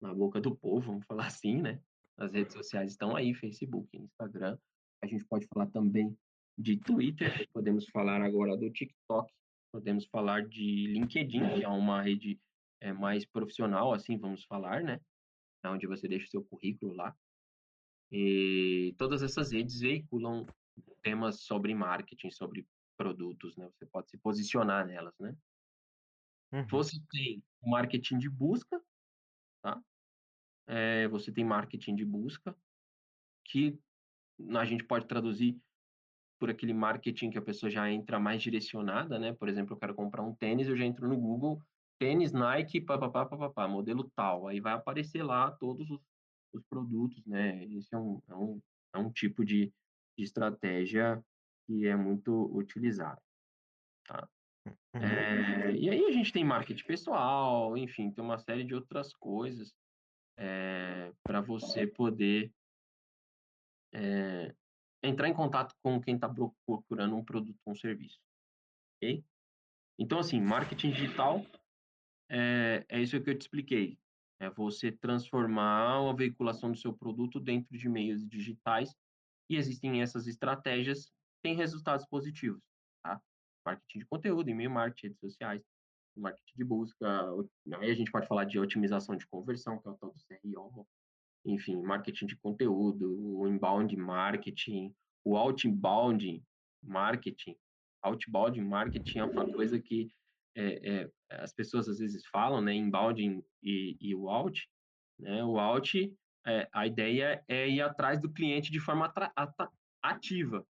na 0.00 0.14
boca 0.14 0.40
do 0.40 0.56
povo, 0.56 0.92
vamos 0.92 1.06
falar 1.06 1.26
assim, 1.26 1.60
né? 1.60 1.80
As 2.16 2.32
redes 2.32 2.52
sociais 2.52 2.90
estão 2.90 3.14
aí, 3.14 3.32
Facebook, 3.32 3.96
Instagram. 3.96 4.58
A 5.02 5.06
gente 5.06 5.24
pode 5.24 5.46
falar 5.46 5.68
também 5.68 6.16
de 6.58 6.76
Twitter, 6.76 7.48
podemos 7.52 7.88
falar 7.90 8.20
agora 8.20 8.56
do 8.56 8.68
TikTok, 8.70 9.32
podemos 9.70 10.06
falar 10.06 10.46
de 10.46 10.86
LinkedIn, 10.88 11.54
que 11.54 11.64
é 11.64 11.68
uma 11.68 12.02
rede 12.02 12.40
é, 12.80 12.92
mais 12.92 13.24
profissional, 13.24 13.92
assim, 13.92 14.18
vamos 14.18 14.44
falar, 14.44 14.82
né? 14.82 15.00
Onde 15.64 15.86
você 15.86 16.08
deixa 16.08 16.26
o 16.26 16.30
seu 16.30 16.44
currículo 16.44 16.94
lá. 16.94 17.16
E 18.10 18.94
todas 18.96 19.22
essas 19.22 19.52
redes 19.52 19.80
veiculam 19.80 20.46
temas 21.02 21.42
sobre 21.42 21.74
marketing, 21.74 22.30
sobre 22.30 22.66
produtos, 22.96 23.56
né? 23.56 23.70
Você 23.74 23.86
pode 23.86 24.10
se 24.10 24.18
posicionar 24.18 24.86
nelas, 24.86 25.14
né? 25.18 25.36
Uhum. 26.52 26.66
Você 26.68 26.98
tem 27.10 27.42
marketing 27.62 28.18
de 28.18 28.30
busca, 28.30 28.82
tá? 29.62 29.82
É, 30.66 31.08
você 31.08 31.32
tem 31.32 31.44
marketing 31.44 31.94
de 31.96 32.04
busca, 32.04 32.56
que 33.44 33.78
a 34.56 34.64
gente 34.64 34.84
pode 34.84 35.06
traduzir 35.06 35.60
por 36.38 36.50
aquele 36.50 36.72
marketing 36.72 37.30
que 37.30 37.38
a 37.38 37.42
pessoa 37.42 37.70
já 37.70 37.90
entra 37.90 38.18
mais 38.18 38.42
direcionada, 38.42 39.18
né? 39.18 39.32
Por 39.32 39.48
exemplo, 39.48 39.74
eu 39.74 39.78
quero 39.78 39.94
comprar 39.94 40.22
um 40.22 40.34
tênis, 40.34 40.68
eu 40.68 40.76
já 40.76 40.84
entro 40.84 41.08
no 41.08 41.16
Google, 41.16 41.60
tênis 41.98 42.32
Nike, 42.32 42.80
papapá, 42.80 43.26
papapá, 43.26 43.66
modelo 43.66 44.10
tal. 44.14 44.46
Aí 44.46 44.60
vai 44.60 44.72
aparecer 44.72 45.22
lá 45.22 45.50
todos 45.50 45.90
os, 45.90 46.00
os 46.52 46.62
produtos, 46.64 47.24
né? 47.26 47.64
Esse 47.64 47.94
é 47.94 47.98
um, 47.98 48.22
é 48.28 48.34
um, 48.34 48.60
é 48.94 48.98
um 48.98 49.10
tipo 49.10 49.44
de, 49.44 49.72
de 50.16 50.24
estratégia 50.24 51.22
que 51.66 51.86
é 51.86 51.96
muito 51.96 52.32
utilizada. 52.56 53.20
Tá? 54.06 54.28
Uhum. 54.94 55.02
É, 55.02 55.72
e 55.72 55.90
aí 55.90 56.04
a 56.04 56.12
gente 56.12 56.32
tem 56.32 56.44
marketing 56.44 56.84
pessoal, 56.84 57.76
enfim, 57.76 58.10
tem 58.10 58.24
uma 58.24 58.38
série 58.38 58.64
de 58.64 58.74
outras 58.74 59.12
coisas 59.14 59.74
é, 60.36 61.12
para 61.22 61.40
você 61.40 61.86
poder 61.86 62.52
é, 63.92 64.54
entrar 65.02 65.28
em 65.28 65.34
contato 65.34 65.74
com 65.82 66.00
quem 66.00 66.14
está 66.14 66.28
procurando 66.66 67.16
um 67.16 67.24
produto 67.24 67.58
ou 67.64 67.72
um 67.72 67.76
serviço. 67.76 68.18
Ok? 68.96 69.24
Então, 69.98 70.18
assim, 70.18 70.40
marketing 70.40 70.90
digital 70.90 71.44
é 72.30 72.84
é 72.88 73.00
isso 73.00 73.20
que 73.20 73.30
eu 73.30 73.38
te 73.38 73.42
expliquei, 73.42 73.98
é 74.40 74.50
você 74.50 74.92
transformar 74.92 76.08
a 76.08 76.12
veiculação 76.12 76.70
do 76.70 76.78
seu 76.78 76.92
produto 76.92 77.40
dentro 77.40 77.76
de 77.76 77.88
meios 77.88 78.26
digitais, 78.26 78.94
e 79.50 79.56
existem 79.56 80.02
essas 80.02 80.26
estratégias, 80.26 81.10
têm 81.42 81.56
resultados 81.56 82.06
positivos, 82.06 82.62
tá. 83.02 83.20
Marketing 83.64 84.00
de 84.00 84.06
conteúdo, 84.06 84.50
e-mail 84.50 84.70
marketing, 84.70 85.08
redes 85.08 85.20
sociais, 85.20 85.62
marketing 86.16 86.56
de 86.56 86.64
busca, 86.64 87.30
aí 87.80 87.90
a 87.90 87.94
gente 87.94 88.10
pode 88.10 88.26
falar 88.26 88.44
de 88.44 88.58
otimização 88.58 89.16
de 89.16 89.26
conversão, 89.26 89.78
que 89.80 89.88
é 89.88 89.90
o 89.90 89.96
tal 89.96 90.12
do 90.12 90.20
CRO, 90.20 90.86
enfim, 91.48 91.76
marketing 91.82 92.26
de 92.26 92.36
conteúdo, 92.36 93.06
o 93.38 93.48
inbound 93.48 93.96
marketing, 93.96 94.94
o 95.24 95.36
outbound 95.36 96.44
marketing. 96.82 97.56
Outbound 98.02 98.60
marketing 98.60 99.18
é 99.20 99.24
uma 99.24 99.46
coisa 99.52 99.80
que, 99.80 100.08
eh 100.56 100.80
eh, 100.84 101.10
as 101.30 101.52
pessoas 101.52 101.88
às 101.88 101.98
vezes 101.98 102.24
falam, 102.32 102.60
né, 102.60 102.74
inbound 102.74 103.20
e 103.62 103.96
e 104.00 104.14
o 104.14 104.28
out, 104.28 104.68
né, 105.18 105.44
o 105.44 105.58
out, 105.58 106.14
eh, 106.46 106.68
a 106.72 106.86
ideia 106.86 107.44
é 107.48 107.68
ir 107.68 107.80
atrás 107.82 108.20
do 108.20 108.32
cliente 108.32 108.70
de 108.72 108.80
forma 108.80 109.12
ativa, 110.02 110.66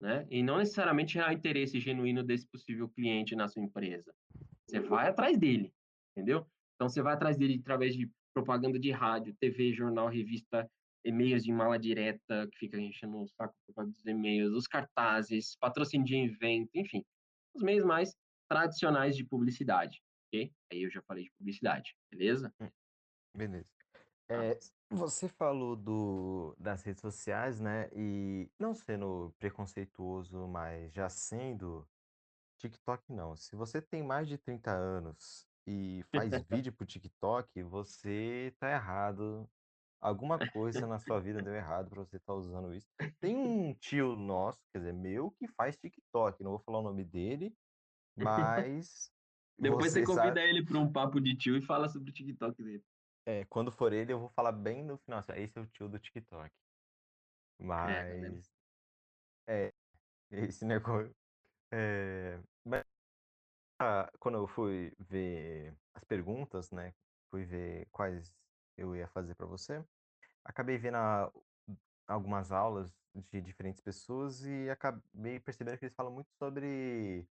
né, 0.00 0.26
e 0.30 0.42
não 0.42 0.58
necessariamente 0.58 1.14
gerar 1.14 1.32
interesse 1.34 1.80
genuíno 1.80 2.22
desse 2.24 2.46
possível 2.48 2.88
cliente 2.90 3.34
na 3.36 3.48
sua 3.48 3.62
empresa. 3.62 4.14
Você 4.66 4.80
vai 4.80 5.08
atrás 5.08 5.38
dele, 5.38 5.72
entendeu? 6.16 6.46
Então 6.76 6.88
você 6.88 7.02
vai 7.02 7.14
atrás 7.14 7.36
dele 7.36 7.58
através 7.60 7.94
de 7.96 8.10
propaganda 8.32 8.78
de 8.78 8.90
rádio, 8.90 9.34
TV, 9.40 9.72
jornal, 9.72 10.08
revista, 10.08 10.68
e-mails 11.04 11.44
de 11.44 11.52
mala 11.52 11.78
direta, 11.78 12.48
que 12.50 12.58
fica 12.58 12.78
enchendo 12.78 13.22
o 13.22 13.28
saco 13.28 13.54
por 13.66 13.74
causa 13.74 13.90
dos 13.90 14.06
e-mails, 14.06 14.52
os 14.52 14.66
cartazes, 14.66 15.56
patrocínio 15.56 16.06
de 16.06 16.16
evento, 16.16 16.70
enfim, 16.74 17.04
os 17.54 17.62
meios 17.62 17.84
mais 17.84 18.16
tradicionais 18.48 19.16
de 19.16 19.24
publicidade, 19.24 20.02
ok? 20.26 20.52
Aí 20.72 20.82
eu 20.82 20.90
já 20.90 21.02
falei 21.02 21.24
de 21.24 21.32
publicidade, 21.38 21.96
beleza? 22.10 22.52
Hum, 22.60 22.70
beleza. 23.34 23.68
Eh, 24.30 24.58
você 24.90 25.28
falou 25.28 25.74
do 25.74 26.54
das 26.58 26.82
redes 26.82 27.00
sociais, 27.00 27.60
né, 27.60 27.88
e 27.94 28.50
não 28.58 28.74
sendo 28.74 29.34
preconceituoso, 29.38 30.46
mas 30.46 30.92
já 30.92 31.08
sendo, 31.08 31.88
TikTok 32.58 33.10
não. 33.12 33.36
Se 33.36 33.56
você 33.56 33.80
tem 33.80 34.02
mais 34.02 34.28
de 34.28 34.36
30 34.36 34.72
anos 34.72 35.47
e 35.68 36.02
faz 36.14 36.38
vídeo 36.48 36.72
para 36.72 36.84
o 36.84 36.86
TikTok, 36.86 37.62
você 37.64 38.54
tá 38.58 38.70
errado. 38.72 39.50
Alguma 40.00 40.40
coisa 40.40 40.86
na 40.86 40.98
sua 40.98 41.20
vida 41.20 41.42
deu 41.42 41.54
errado 41.54 41.90
pra 41.90 42.04
você 42.04 42.16
estar 42.18 42.34
usando 42.34 42.74
isso. 42.74 42.88
Tem 43.20 43.36
um 43.36 43.74
tio 43.74 44.16
nosso, 44.16 44.64
quer 44.72 44.78
dizer, 44.80 44.94
meu, 44.94 45.32
que 45.32 45.48
faz 45.48 45.76
TikTok, 45.78 46.42
não 46.42 46.52
vou 46.52 46.60
falar 46.60 46.78
o 46.80 46.82
nome 46.82 47.04
dele, 47.04 47.54
mas 48.16 49.12
Depois 49.58 49.92
você 49.92 50.00
você 50.00 50.06
convida 50.06 50.40
sabe 50.40 50.40
ele 50.40 50.64
para 50.64 50.78
um 50.78 50.90
papo 50.92 51.20
de 51.20 51.36
tio 51.36 51.56
e 51.56 51.62
fala 51.62 51.88
sobre 51.88 52.10
o 52.10 52.14
TikTok 52.14 52.62
dele. 52.62 52.84
É, 53.26 53.44
quando 53.44 53.70
for 53.70 53.92
ele, 53.92 54.12
eu 54.12 54.18
vou 54.20 54.30
falar 54.30 54.52
bem 54.52 54.82
no 54.84 54.96
final, 54.98 55.18
assim: 55.20 55.32
"Esse 55.36 55.58
é 55.58 55.62
o 55.62 55.66
tio 55.66 55.88
do 55.88 55.98
TikTok". 55.98 56.50
É, 57.84 58.04
tá? 58.04 58.38
Mas 58.38 58.50
é, 59.48 59.72
esse 60.30 60.64
negócio 60.66 61.14
eh, 61.72 62.40
ma 62.64 62.84
ah, 63.78 64.10
quando 64.20 64.38
eu 64.38 64.46
fui 64.48 64.94
ver 64.98 65.76
as 65.94 66.04
perguntas, 66.04 66.70
né, 66.70 66.94
fui 67.30 67.44
ver 67.44 67.88
quais 67.92 68.34
eu 68.76 68.96
ia 68.96 69.08
fazer 69.08 69.34
pra 69.34 69.46
você, 69.46 69.84
acabei 70.44 70.78
vendo 70.78 70.96
a 70.96 71.32
algumas 72.08 72.52
aulas 72.52 72.94
de 73.32 73.40
diferentes 73.42 73.80
pessoas 73.82 74.44
e 74.44 74.70
acabei 74.70 75.40
percebendo 75.40 75.78
que 75.78 75.84
eles 75.86 75.94
falam 75.96 76.12
muito 76.12 76.30
sobre, 76.32 77.28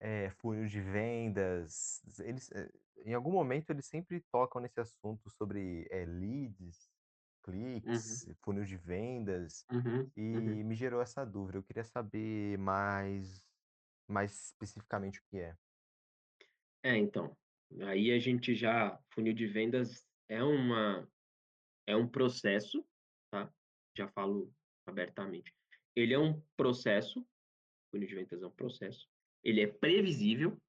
eh, 0.00 0.30
funil 0.30 0.66
de 0.68 0.80
vendas, 0.80 2.02
eles, 2.20 2.50
eh, 2.52 2.70
em 3.06 3.14
algum 3.14 3.32
momento 3.32 3.70
eles 3.70 3.86
sempre 3.86 4.20
tocam 4.32 4.60
nesse 4.62 4.80
assunto 4.80 5.30
sobre, 5.30 5.86
eh, 5.90 6.06
leads, 6.06 6.90
Uhum. 7.82 8.22
cliques, 8.22 8.26
funil 8.44 8.64
de 8.64 8.76
vendas, 8.78 9.66
Uhum, 9.70 10.12
uhum. 10.32 10.60
e 10.60 10.64
me 10.64 10.74
gerou 10.76 11.00
essa 11.02 11.24
dúvida, 11.26 11.58
eu 11.58 11.64
queria 11.64 11.84
saber 11.84 12.58
mais 12.58 13.44
mais 14.08 14.48
especificamente 14.48 15.20
o 15.20 15.24
que 15.30 15.38
é. 15.40 15.56
É, 16.82 16.96
então, 16.96 17.36
aí 17.82 18.12
a 18.12 18.18
gente 18.18 18.54
já 18.54 18.98
funil 19.10 19.34
de 19.34 19.46
vendas 19.46 20.06
é 20.28 20.42
uma 20.42 21.08
é 21.88 21.96
um 21.96 22.08
processo, 22.08 22.84
tá, 23.30 23.52
já 23.96 24.08
falo 24.08 24.52
abertamente. 24.86 25.54
Ele 25.94 26.12
é 26.12 26.18
um 26.18 26.40
processo, 26.56 27.24
funil 27.90 28.08
de 28.08 28.14
vendas 28.14 28.42
é 28.42 28.46
um 28.46 28.50
processo, 28.50 29.08
ele 29.42 29.60
é 29.60 29.66
previsível 29.66 30.60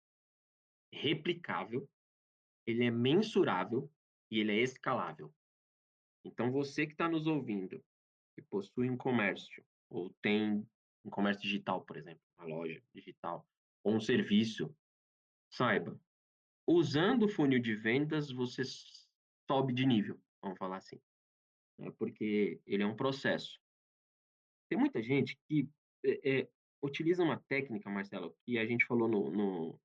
replicável, 0.93 1.89
ele 2.65 2.85
é 2.85 2.91
mensurável 2.91 3.91
e 4.31 4.39
ele 4.39 4.51
é 4.51 4.61
escalável. 4.61 5.33
Então 6.25 6.51
você 6.51 6.85
que 6.85 6.95
tá 6.95 7.07
nos 7.07 7.27
ouvindo, 7.27 7.83
que 8.35 8.41
possui 8.43 8.89
um 8.89 8.97
comércio 8.97 9.63
ou 9.89 10.13
tem 10.21 10.67
um 11.05 11.09
comércio 11.09 11.43
digital, 11.43 11.83
por 11.83 11.97
exemplo, 11.97 12.21
uma 12.37 12.47
loja 12.47 12.81
digital 12.93 13.47
ou 13.83 13.95
um 13.95 13.99
serviço, 13.99 14.75
saiba, 15.51 15.99
usando 16.67 17.23
o 17.25 17.29
funil 17.29 17.59
de 17.61 17.75
vendas 17.75 18.31
você 18.31 18.63
sobe 19.49 19.73
de 19.73 19.85
nível, 19.85 20.19
vamos 20.43 20.57
falar 20.59 20.77
assim, 20.77 20.99
né, 21.79 21.91
porque 21.99 22.61
ele 22.65 22.83
é 22.83 22.87
um 22.87 22.95
processo. 22.95 23.59
Tem 24.69 24.77
muita 24.77 25.01
gente 25.01 25.37
que, 25.47 25.69
eh 26.05 26.41
eh, 26.41 26.49
utiliza 26.83 27.23
uma 27.23 27.41
técnica, 27.47 27.89
Marcelo, 27.89 28.35
que 28.45 28.57
a 28.57 28.65
gente 28.65 28.85
falou 28.85 29.07
no 29.09 29.31
no 29.31 29.81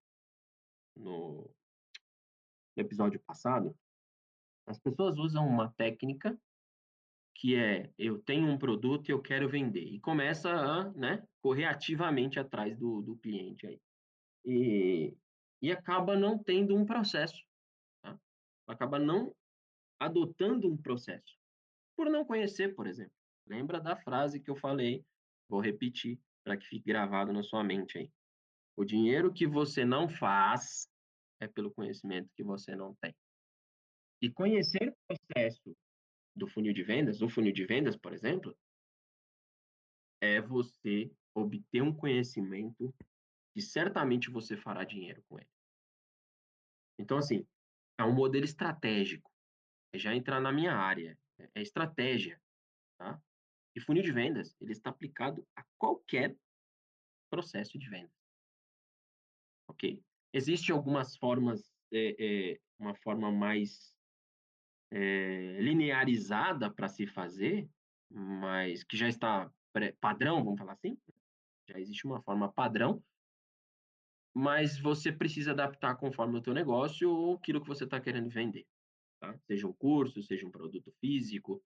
no 0.96 1.54
no 2.76 2.82
episódio 2.82 3.20
passado, 3.26 3.76
as 4.66 4.78
pessoas 4.80 5.18
usam 5.18 5.46
uma 5.48 5.72
técnica 5.74 6.38
que 7.36 7.56
é: 7.56 7.92
"Eu 7.98 8.22
tenho 8.22 8.46
um 8.48 8.58
produto 8.58 9.08
e 9.08 9.12
eu 9.12 9.22
quero 9.22 9.48
vender", 9.48 9.84
e 9.84 10.00
começa 10.00 10.50
a, 10.52 10.90
né, 10.92 11.24
correr 11.42 11.66
ativamente 11.66 12.38
atrás 12.40 12.78
do 12.78 13.02
do 13.02 13.16
cliente 13.18 13.66
aí. 13.66 13.80
E 14.46 15.16
e 15.62 15.70
acaba 15.70 16.16
não 16.16 16.38
tendo 16.42 16.76
um 16.76 16.84
processo, 16.84 17.40
tá, 18.02 18.18
acaba 18.66 18.98
não 18.98 19.34
adotando 19.98 20.68
um 20.68 20.76
processo, 20.76 21.38
por 21.96 22.10
não 22.10 22.24
conhecer, 22.24 22.74
por 22.74 22.86
exemplo. 22.86 23.14
Lembra 23.46 23.80
da 23.80 23.96
frase 23.96 24.40
que 24.40 24.50
eu 24.50 24.56
falei, 24.56 25.04
vou 25.48 25.60
repetir 25.60 26.18
pra 26.44 26.56
que 26.56 26.66
fique 26.66 26.84
gravado 26.84 27.32
na 27.32 27.42
sua 27.42 27.62
mente 27.62 27.98
aí: 27.98 28.10
"O 28.76 28.84
dinheiro 28.84 29.32
que 29.32 29.46
você 29.46 29.84
não 29.84 30.08
faz, 30.08 30.88
é 31.40 31.46
pelo 31.46 31.72
conhecimento 31.72 32.28
que 32.34 32.42
você 32.42 32.74
não 32.74 32.94
tem". 33.00 33.14
E 34.20 34.30
conhecer 34.30 34.90
o 34.90 35.16
processo 35.16 35.76
do 36.34 36.48
funil 36.48 36.72
de 36.72 36.82
vendas, 36.82 37.22
o 37.22 37.28
funil 37.28 37.52
de 37.52 37.64
vendas, 37.64 37.96
por 37.96 38.12
exemplo 38.12 38.56
é 40.22 40.40
você 40.40 41.10
obter 41.34 41.82
um 41.82 41.92
conhecimento 41.92 42.94
que 43.54 43.60
certamente 43.62 44.30
você 44.30 44.56
fará 44.56 44.84
dinheiro 44.84 45.22
com 45.28 45.38
ele. 45.38 45.48
Então, 46.98 47.18
assim, 47.18 47.46
é 47.98 48.04
um 48.04 48.14
modelo 48.14 48.44
estratégico, 48.44 49.30
já 49.94 50.14
entrar 50.14 50.40
na 50.40 50.52
minha 50.52 50.74
área, 50.74 51.18
é 51.38 51.48
é 51.56 51.62
estratégia, 51.62 52.40
tá. 52.98 53.20
E 53.76 53.80
funil 53.80 54.02
de 54.02 54.12
vendas, 54.12 54.56
ele 54.60 54.72
está 54.72 54.90
aplicado 54.90 55.46
a 55.56 55.64
qualquer 55.78 56.36
processo 57.30 57.78
de 57.78 57.88
venda. 57.90 58.12
Ok. 59.68 60.02
Existe 60.32 60.72
algumas 60.72 61.16
formas, 61.16 61.60
eh 61.92 62.14
eh, 62.18 62.60
uma 62.78 62.94
forma 62.94 63.30
mais 63.30 63.94
eh, 64.90 65.58
linearizada 65.60 66.70
pra 66.72 66.88
se 66.88 67.06
fazer, 67.06 67.68
mas 68.10 68.84
que 68.84 68.96
já 68.96 69.08
está 69.08 69.50
padrão, 70.00 70.44
vamos 70.44 70.58
falar 70.58 70.74
assim, 70.74 70.98
já 71.68 71.80
existe 71.80 72.06
uma 72.06 72.22
forma 72.22 72.52
padrão 72.52 73.02
mas 74.34 74.78
você 74.78 75.12
precisa 75.12 75.52
adaptar 75.52 75.96
conforme 75.96 76.38
o 76.38 76.42
teu 76.42 76.54
negócio 76.54 77.10
ou 77.10 77.36
aquilo 77.36 77.60
que 77.62 77.68
você 77.68 77.86
tá 77.86 78.00
querendo 78.00 78.30
vender, 78.30 78.66
tá. 79.20 79.38
Seja 79.46 79.66
um 79.68 79.72
curso, 79.74 80.22
seja 80.22 80.46
um 80.46 80.50
produto 80.52 80.92
físico 81.00 81.62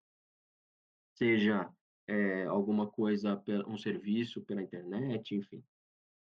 seja, 1.18 1.70
eh, 2.06 2.44
alguma 2.44 2.90
coisa 2.90 3.42
um 3.66 3.78
serviço 3.78 4.42
pela 4.44 4.62
internet, 4.62 5.34
enfim, 5.34 5.64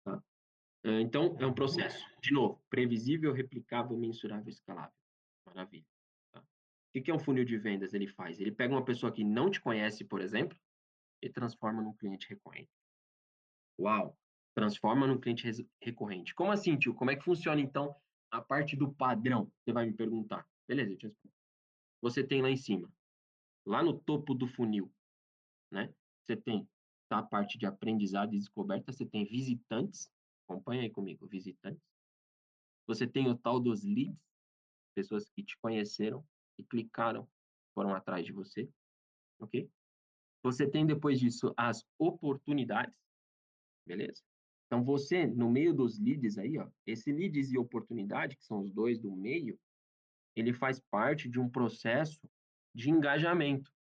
tá. 0.06 0.24
Hã, 0.86 1.02
então 1.02 1.38
é 1.40 1.46
um 1.46 1.50
Uhum. 1.50 1.56
processo, 1.56 2.06
de 2.22 2.34
novo, 2.34 2.64
previsível, 2.70 3.34
replicável, 3.34 3.98
mensurável, 3.98 4.50
escalável. 4.50 4.96
Maravilha, 5.46 5.88
tá. 6.34 6.46
Que 6.94 7.02
que 7.02 7.12
é 7.12 7.16
um 7.16 7.20
funil 7.20 7.46
de 7.46 7.58
vendas 7.58 7.94
ele 7.94 8.08
faz? 8.08 8.40
Ele 8.40 8.52
pega 8.52 8.74
uma 8.74 8.86
pessoa 8.86 9.12
que 9.14 9.24
não 9.24 9.52
te 9.52 9.62
conhece, 9.62 10.06
por 10.06 10.22
exemplo, 10.22 10.58
e 11.22 11.30
transforma 11.30 11.82
num 11.82 11.94
cliente 11.96 12.30
recorrente. 12.30 12.72
Uau, 13.78 14.18
transforma 14.56 15.06
num 15.06 15.20
cliente 15.20 15.70
recorrente. 15.82 16.34
Como 16.34 16.52
assim 16.52 16.78
tio? 16.78 16.96
Como 16.96 17.12
é 17.12 17.16
que 17.16 17.24
funciona 17.24 17.62
então 17.62 17.96
a 18.32 18.42
parte 18.42 18.76
do 18.76 18.92
padrão? 18.94 19.52
Você 19.60 19.74
vai 19.74 19.86
me 19.86 19.94
perguntar. 19.94 20.48
Beleza, 20.68 20.94
eu 20.94 20.98
te 20.98 21.08
respondo. 21.08 21.34
Você 22.02 22.24
tem 22.24 22.42
lá 22.42 22.50
em 22.50 22.58
cima, 22.58 22.92
lá 23.66 23.84
no 23.84 24.00
topo 24.00 24.34
do 24.34 24.48
funil, 24.48 24.92
né, 25.72 25.94
você 26.24 26.36
tem 26.36 26.68
a 27.10 27.22
parte 27.24 27.58
de 27.58 27.66
aprendizado 27.66 28.34
e 28.34 28.40
descoberta, 28.40 28.92
você 28.92 29.06
tem 29.06 29.26
visitantes, 29.26 30.12
acompanha 30.48 30.84
aí 30.84 30.90
comigo, 30.90 31.28
visitantes. 31.28 31.82
Você 32.88 33.08
tem 33.08 33.30
o 33.30 33.38
tal 33.38 33.60
dos 33.60 33.84
leads. 33.84 34.20
pessoas 34.94 35.30
que 35.30 35.44
te 35.44 35.58
conheceram 35.58 36.26
e 36.58 36.64
clicaram, 36.64 37.28
foram 37.74 37.94
atrás 37.94 38.26
de 38.26 38.32
você, 38.32 38.70
ok? 39.40 39.70
Você 40.44 40.70
tem 40.70 40.86
depois 40.86 41.20
disso 41.20 41.54
as 41.58 41.86
oportunidades, 41.98 42.96
beleza? 43.86 44.22
Então 44.66 44.84
você, 44.84 45.28
no 45.28 45.50
meio 45.50 45.74
dos 45.74 46.00
leads 46.00 46.38
aí, 46.38 46.58
ó, 46.58 46.68
esse 46.86 47.12
leads 47.12 47.52
e 47.52 47.58
oportunidade, 47.58 48.36
que 48.36 48.44
são 48.44 48.62
os 48.62 48.72
dois 48.72 49.00
do 49.00 49.16
meio, 49.16 49.58
ele 50.36 50.54
faz 50.54 50.80
parte 50.92 51.30
de 51.30 51.40
um 51.40 51.50
processo 51.50 52.20
de 52.74 52.90
engajamento. 52.90 53.72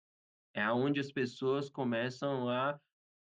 É 0.55 0.63
aonde 0.63 1.01
as 1.01 1.11
pessoas 1.11 1.69
começam 1.69 2.49
a 2.49 2.79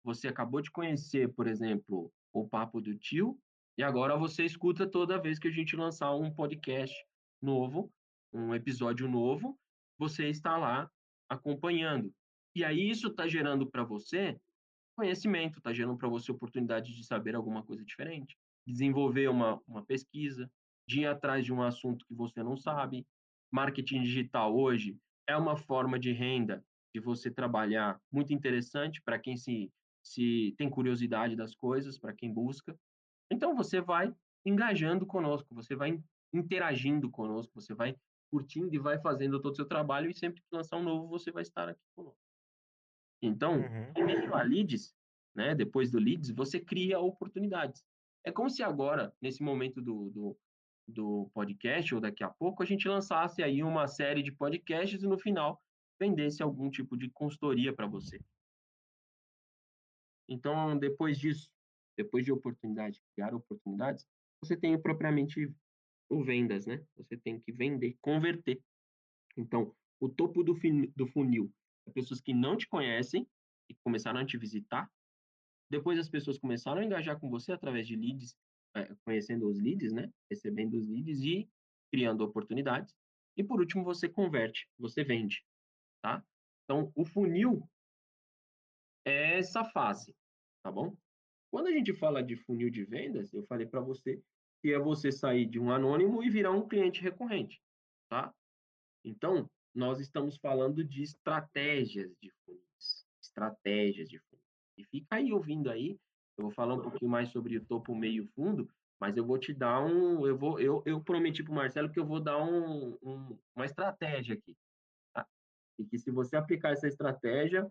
você 0.03 0.27
acabou 0.27 0.61
de 0.61 0.69
conhecer, 0.69 1.33
por 1.33 1.47
exemplo, 1.47 2.13
o 2.31 2.47
Papo 2.47 2.79
do 2.79 2.95
Tio, 2.95 3.39
e 3.75 3.81
agora 3.81 4.15
você 4.15 4.45
escuta 4.45 4.87
toda 4.87 5.19
vez 5.19 5.39
que 5.39 5.47
a 5.47 5.51
gente 5.51 5.75
lançar 5.75 6.15
um 6.15 6.31
podcast 6.31 6.95
novo, 7.41 7.91
um 8.31 8.53
episódio 8.53 9.09
novo, 9.09 9.57
você 9.97 10.29
está 10.29 10.57
lá 10.57 10.89
acompanhando. 11.27 12.13
E 12.53 12.63
aí 12.63 12.89
isso 12.89 13.07
está 13.07 13.27
gerando 13.27 13.69
para 13.69 13.83
você 13.83 14.39
conhecimento, 14.95 15.59
está 15.59 15.73
gerando 15.73 15.97
para 15.97 16.07
você 16.07 16.31
oportunidade 16.31 16.95
de 16.95 17.03
saber 17.03 17.35
alguma 17.35 17.63
coisa 17.63 17.83
diferente, 17.83 18.37
desenvolver 18.65 19.27
uma, 19.27 19.61
uma 19.67 19.85
pesquisa, 19.85 20.49
de 20.87 21.01
ir 21.01 21.05
atrás 21.05 21.43
de 21.43 21.53
um 21.53 21.61
assunto 21.61 22.05
que 22.05 22.13
você 22.13 22.41
não 22.41 22.55
sabe. 22.55 23.05
Marketing 23.51 24.01
digital 24.01 24.55
hoje 24.55 24.97
é 25.27 25.35
uma 25.35 25.57
forma 25.57 25.99
de 25.99 26.11
renda 26.11 26.63
de 26.93 26.99
você 26.99 27.29
trabalhar 27.29 27.99
muito 28.11 28.33
interessante 28.33 29.01
para 29.01 29.19
quem 29.19 29.35
se, 29.35 29.71
se 30.03 30.55
tem 30.57 30.69
curiosidade 30.69 31.35
das 31.35 31.55
coisas, 31.55 31.99
para 31.99 32.13
quem 32.13 32.33
busca. 32.33 32.77
Então 33.29 33.55
você 33.55 33.81
vai 33.81 34.13
engajando 34.45 35.05
conosco, 35.05 35.53
você 35.53 35.75
vai 35.75 36.01
interagindo 36.33 37.09
conosco, 37.09 37.51
você 37.53 37.73
vai 37.73 37.95
curtindo 38.31 38.73
e 38.73 38.79
vai 38.79 38.99
fazendo 38.99 39.41
todo 39.41 39.53
o 39.53 39.55
seu 39.55 39.65
trabalho 39.65 40.09
e 40.09 40.13
sempre 40.13 40.41
que 40.41 40.47
lançar 40.51 40.77
um 40.77 40.83
novo 40.83 41.07
você 41.07 41.31
vai 41.31 41.41
estar 41.41 41.69
aqui 41.69 41.81
conosco. 41.95 42.24
Então, 43.25 43.57
Uhum. 43.57 43.93
em 43.97 44.03
meio 44.05 44.33
a 44.35 44.43
leads, 44.43 44.95
né, 45.35 45.53
depois 45.55 45.91
do 45.91 45.99
leads, 45.99 46.29
você 46.29 46.59
cria 46.59 46.99
oportunidades. 46.99 47.83
É 48.23 48.31
como 48.31 48.49
se 48.49 48.63
agora, 48.63 49.13
nesse 49.21 49.43
momento 49.43 49.81
do, 49.81 50.09
do, 50.09 50.39
do 50.87 51.29
podcast, 51.33 51.93
ou 51.93 52.01
daqui 52.01 52.23
a 52.23 52.29
pouco, 52.29 52.63
a 52.63 52.65
gente 52.65 52.87
lançasse 52.87 53.43
aí 53.43 53.61
uma 53.63 53.87
série 53.87 54.23
de 54.23 54.31
podcasts 54.31 55.03
e 55.03 55.07
no 55.07 55.17
final 55.17 55.61
vendesse 55.99 56.41
algum 56.41 56.69
tipo 56.69 56.97
de 56.97 57.09
consultoria 57.09 57.73
para 57.73 57.87
você. 57.87 58.19
Então, 60.27 60.77
depois 60.77 61.19
disso, 61.19 61.51
depois 61.97 62.25
de 62.25 62.31
oportunidade, 62.31 63.01
criar 63.13 63.33
oportunidades, 63.33 64.05
você 64.41 64.57
tem 64.57 64.79
propriamente 64.79 65.53
o 66.09 66.23
vendas, 66.23 66.65
né? 66.65 66.83
Você 66.97 67.15
tem 67.17 67.39
que 67.39 67.51
vender, 67.51 67.97
converter. 68.01 68.61
Então, 69.37 69.75
o 69.99 70.09
topo 70.09 70.43
do, 70.43 70.57
do 70.95 71.07
funil 71.07 71.51
pessoas 71.93 72.21
que 72.21 72.33
não 72.33 72.57
te 72.57 72.67
conhecem 72.67 73.27
e 73.69 73.75
começaram 73.75 74.19
a 74.19 74.25
te 74.25 74.37
visitar. 74.37 74.91
Depois 75.69 75.99
as 75.99 76.09
pessoas 76.09 76.37
começaram 76.37 76.81
a 76.81 76.85
engajar 76.85 77.19
com 77.19 77.29
você 77.29 77.51
através 77.51 77.87
de 77.87 77.95
leads, 77.95 78.35
é, 78.75 78.93
conhecendo 79.03 79.47
os 79.47 79.59
leads, 79.59 79.91
né? 79.91 80.11
Recebendo 80.29 80.75
os 80.75 80.87
leads 80.87 81.21
e 81.21 81.49
criando 81.91 82.21
oportunidades. 82.21 82.95
E 83.37 83.43
por 83.43 83.59
último, 83.59 83.83
você 83.83 84.07
converte, 84.07 84.69
você 84.77 85.03
vende, 85.03 85.43
tá? 86.01 86.23
Então, 86.63 86.91
o 86.95 87.05
funil 87.05 87.67
é 89.05 89.37
essa 89.37 89.63
fase, 89.63 90.15
tá 90.63 90.71
bom? 90.71 90.95
Quando 91.51 91.67
a 91.67 91.71
gente 91.71 91.93
fala 91.93 92.23
de 92.23 92.35
funil 92.35 92.69
de 92.69 92.83
vendas, 92.83 93.33
eu 93.33 93.45
falei 93.45 93.65
para 93.65 93.81
você 93.81 94.21
que 94.61 94.73
é 94.73 94.79
você 94.79 95.11
sair 95.11 95.45
de 95.45 95.59
um 95.59 95.71
anônimo 95.71 96.23
e 96.23 96.29
virar 96.29 96.51
um 96.51 96.67
cliente 96.67 97.01
recorrente, 97.01 97.61
tá? 98.09 98.33
Então, 99.03 99.49
nós 99.75 99.99
estamos 99.99 100.37
falando 100.37 100.83
de 100.83 101.03
estratégias 101.03 102.15
de 102.21 102.31
funis, 102.45 103.05
estratégias 103.21 104.09
de 104.09 104.17
funis. 104.19 104.45
E 104.77 104.85
fica 104.85 105.17
aí 105.17 105.33
ouvindo 105.33 105.69
aí, 105.69 105.99
eu 106.37 106.45
vou 106.45 106.51
falar 106.51 106.75
um 106.75 106.81
pouquinho 106.81 107.11
mais 107.11 107.29
sobre 107.29 107.57
o 107.57 107.65
topo, 107.65 107.93
meio 107.93 108.25
fundo, 108.29 108.69
mas 108.99 109.17
eu 109.17 109.25
vou 109.25 109.37
te 109.37 109.53
dar 109.53 109.85
um, 109.85 110.25
eu 110.25 110.37
vou, 110.37 110.59
eu, 110.59 110.81
eu 110.85 111.01
prometi 111.01 111.43
para 111.43 111.51
o 111.51 111.55
Marcelo 111.55 111.91
que 111.91 111.99
eu 111.99 112.05
vou 112.05 112.21
dar 112.21 112.41
um, 112.41 112.97
um, 113.03 113.37
uma 113.53 113.65
estratégia 113.65 114.35
aqui, 114.35 114.57
tá? 115.13 115.27
E 115.77 115.85
que 115.85 115.99
se 115.99 116.09
você 116.09 116.37
aplicar 116.37 116.71
essa 116.71 116.87
estratégia 116.87 117.69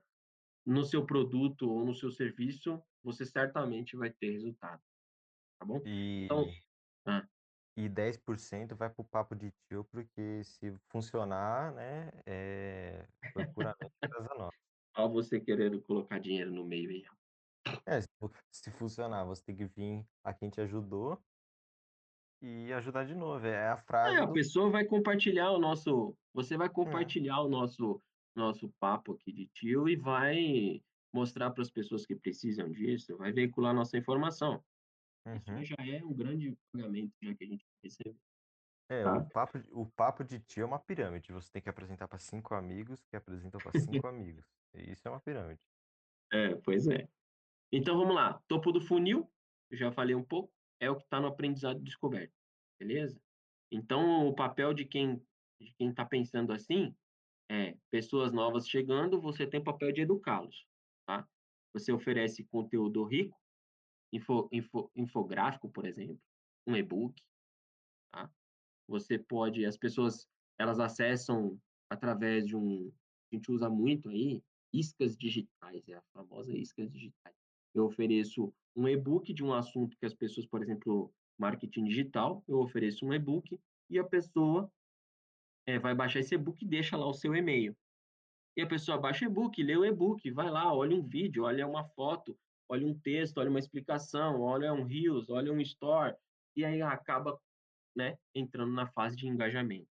no 0.67 0.85
seu 0.85 1.05
produto 1.05 1.71
ou 1.71 1.85
no 1.85 1.95
seu 1.95 2.11
serviço, 2.11 2.83
você 3.03 3.25
certamente 3.25 3.97
vai 3.97 4.11
ter 4.11 4.31
resultado, 4.31 4.83
tá 5.59 5.65
bom? 5.67 5.81
Então, 5.87 6.45
E, 6.45 6.63
ah, 7.07 7.27
e 7.77 7.89
10% 7.89 8.77
vai 8.77 8.91
pro 8.91 9.05
papo 9.05 9.35
de 9.35 9.53
tio, 9.69 9.85
porque 9.85 10.45
se 10.45 10.79
funcionar, 10.91 11.73
né, 11.75 12.11
é, 12.27 13.09
foi 13.33 13.45
puramente 13.47 13.93
casa 14.11 14.35
nossa. 14.39 14.53
ó 14.97 15.09
você 15.09 15.41
querendo 15.41 15.81
colocar 15.83 16.19
dinheiro 16.19 16.53
no 16.53 16.65
meio 16.67 16.91
aí. 16.91 17.05
É, 17.87 18.01
se, 18.01 18.09
se 18.51 18.71
funcionar, 18.71 19.25
você 19.25 19.43
tem 19.43 19.57
que 19.57 19.67
vir 19.67 20.07
a 20.23 20.33
quem 20.35 20.51
te 20.51 20.61
ajudou 20.61 21.23
e 22.41 22.73
ajudar 22.73 23.05
de 23.07 23.15
novo. 23.15 23.47
É 23.47 23.69
a 23.69 23.77
É, 24.03 24.17
frase 24.17 24.23
a 24.23 24.27
do. 24.27 24.31
pessoa 24.31 24.71
vai 24.71 24.85
compartilhar 24.85 25.51
o 25.53 25.59
nosso 25.59 26.17
você 26.33 26.57
vai 26.57 26.69
É. 26.85 27.09
compartilhar 27.09 27.41
o 27.43 27.49
nosso 27.49 28.03
nosso 28.35 28.69
papo 28.81 29.13
aqui 29.15 29.33
de 29.33 29.47
tio 29.49 29.89
e 29.89 29.97
vai 29.97 30.83
mostrar 31.13 31.51
para 31.53 31.63
as 31.63 31.71
pessoas 31.71 32.05
que 32.05 32.17
precisam 32.17 32.69
disso, 32.71 33.17
vai 33.17 33.33
veicular 33.33 33.73
nossa 33.75 33.97
informação. 33.97 34.63
Isso 35.33 35.53
Uhum. 35.53 35.65
já 35.65 35.77
é 35.87 36.05
um 36.05 36.15
grande 36.15 36.57
pagamento 36.73 37.15
já 37.23 37.35
que 37.35 37.45
a 37.45 37.47
gente 37.49 37.67
recebe, 37.83 38.19
É, 38.89 39.07
o 39.07 39.23
tá? 39.23 39.25
papo, 39.25 39.59
o 39.73 39.91
papo 39.91 40.23
de 40.25 40.39
tio 40.41 40.63
é 40.63 40.67
uma 40.67 40.79
pirâmide. 40.79 41.33
Você 41.33 41.51
tem 41.51 41.63
que 41.63 41.69
apresentar 41.71 42.07
para 42.07 42.19
cinco 42.19 42.55
amigos 42.55 43.07
que 43.07 43.17
apresentam 43.17 43.61
para 43.61 43.73
cinco 43.73 44.07
amigos. 44.07 44.47
E 44.75 44.91
Isso 44.93 45.09
é 45.09 45.11
uma 45.11 45.21
pirâmide. 45.21 45.63
É, 46.33 46.55
pois 46.57 46.87
é. 46.89 47.09
Então 47.73 47.99
vamos 47.99 48.15
lá, 48.15 48.43
topo 48.49 48.73
do 48.73 48.81
funil, 48.81 49.33
eu 49.71 49.79
já 49.79 49.93
falei 49.93 50.15
um 50.17 50.25
pouco, 50.25 50.53
é 50.81 50.91
o 50.91 50.97
que 50.97 51.05
está 51.05 51.21
no 51.21 51.29
aprendizado 51.29 51.81
descoberto, 51.83 52.35
beleza? 52.81 53.21
Então 53.71 54.29
o 54.29 54.35
papel 54.35 54.75
de 54.75 54.85
quem 54.87 55.23
de 55.61 55.75
quem 55.75 55.91
está 55.91 56.05
pensando 56.07 56.53
assim 56.53 56.97
é 57.51 57.77
pessoas 57.91 58.33
novas 58.33 58.69
chegando, 58.69 59.21
você 59.21 59.47
tem 59.47 59.61
o 59.61 59.65
papel 59.65 59.93
de 59.93 60.03
educá-los, 60.03 60.67
tá? 61.07 61.29
Você 61.75 61.93
oferece 61.93 62.45
conteúdo 62.47 63.05
rico, 63.05 63.39
info, 64.17 64.49
info, 64.53 64.91
infográfico, 64.95 65.69
por 65.69 65.85
exemplo, 65.87 66.21
um 66.67 66.77
e-book, 66.77 67.21
tá? 68.13 68.31
Você 68.89 69.19
pode, 69.19 69.65
as 69.65 69.77
pessoas, 69.77 70.29
elas 70.59 70.79
acessam 70.79 71.59
através 71.91 72.47
de 72.47 72.57
um, 72.57 72.93
a 73.33 73.37
gente 73.37 73.51
usa 73.51 73.69
muito 73.69 74.09
aí, 74.09 74.43
iscas 74.73 75.17
digitais, 75.17 75.89
é 75.89 75.95
a 75.95 76.03
famosa 76.13 76.57
iscas 76.57 76.91
digitais. 76.91 77.35
Eu 77.75 77.87
ofereço 77.87 78.53
um 78.77 78.89
e-book 78.89 79.33
de 79.33 79.45
um 79.45 79.53
assunto 79.53 79.97
que 79.99 80.07
as 80.07 80.15
pessoas, 80.15 80.47
por 80.47 80.63
exemplo, 80.63 81.13
marketing 81.39 81.85
digital, 81.85 82.43
eu 82.47 82.59
ofereço 82.59 83.05
um 83.05 83.13
e-book 83.13 83.59
e 83.91 83.99
a 83.99 84.05
pessoa 84.05 84.71
é, 85.67 85.79
vai 85.79 85.95
baixar 85.95 86.21
esse 86.21 86.35
e-book 86.35 86.63
e 86.65 86.69
deixa 86.69 86.97
lá 86.97 87.07
o 87.07 87.15
seu 87.15 87.35
e-mail. 87.35 87.77
E 88.57 88.63
a 88.63 88.67
pessoa 88.67 88.99
baixa 88.99 89.25
o 89.25 89.29
e-book, 89.29 89.61
lê 89.63 89.77
o 89.77 89.85
e-book, 89.85 90.31
vai 90.31 90.49
lá, 90.49 90.73
olha 90.73 90.97
um 90.97 91.03
vídeo, 91.03 91.45
olha 91.45 91.67
uma 91.67 91.85
foto, 91.85 92.39
olha 92.69 92.87
um 92.87 92.99
texto, 92.99 93.39
olha 93.39 93.51
uma 93.51 93.59
explicação, 93.59 94.41
olha 94.41 94.73
um 94.73 94.85
Reels, 94.85 95.29
olha 95.31 95.53
um 95.53 95.61
Store, 95.61 96.15
e 96.57 96.65
aí 96.65 96.83
acaba 96.83 97.39
né, 97.97 98.17
entrando 98.35 98.73
na 98.73 98.87
fase 98.89 99.17
de 99.17 99.27
engajamento. 99.27 99.89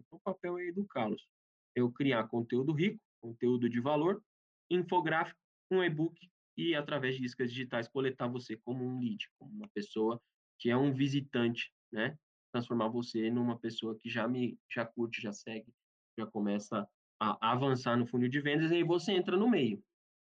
Então, 0.00 0.18
o 0.18 0.22
papel 0.22 0.58
é 0.58 0.68
educá-los. 0.68 1.26
Eu 1.74 1.90
criar 1.92 2.26
conteúdo 2.28 2.72
rico, 2.72 3.00
conteúdo 3.20 3.68
de 3.68 3.80
valor, 3.80 4.22
infográfico, 4.70 5.38
um 5.70 5.82
e-book 5.82 6.18
e, 6.56 6.74
através 6.74 7.16
de 7.16 7.24
iscas 7.24 7.50
digitais, 7.50 7.88
coletar 7.88 8.28
você 8.28 8.56
como 8.56 8.84
um 8.84 8.98
lead, 8.98 9.28
como 9.38 9.52
uma 9.52 9.68
pessoa 9.68 10.20
que 10.58 10.70
é 10.70 10.76
um 10.76 10.92
visitante, 10.92 11.72
né? 11.92 12.18
Transformar 12.52 12.88
você 12.88 13.30
numa 13.30 13.58
pessoa 13.58 13.98
que 13.98 14.08
já 14.08 14.26
me 14.26 14.58
já 14.70 14.84
curte, 14.84 15.20
já 15.20 15.32
segue, 15.32 15.72
já 16.18 16.26
começa 16.26 16.88
a 17.20 17.52
avançar 17.52 17.96
no 17.96 18.06
funil 18.06 18.28
de 18.28 18.40
vendas 18.40 18.70
e 18.70 18.76
aí 18.76 18.82
você 18.82 19.12
entra 19.12 19.36
no 19.36 19.48
meio. 19.48 19.82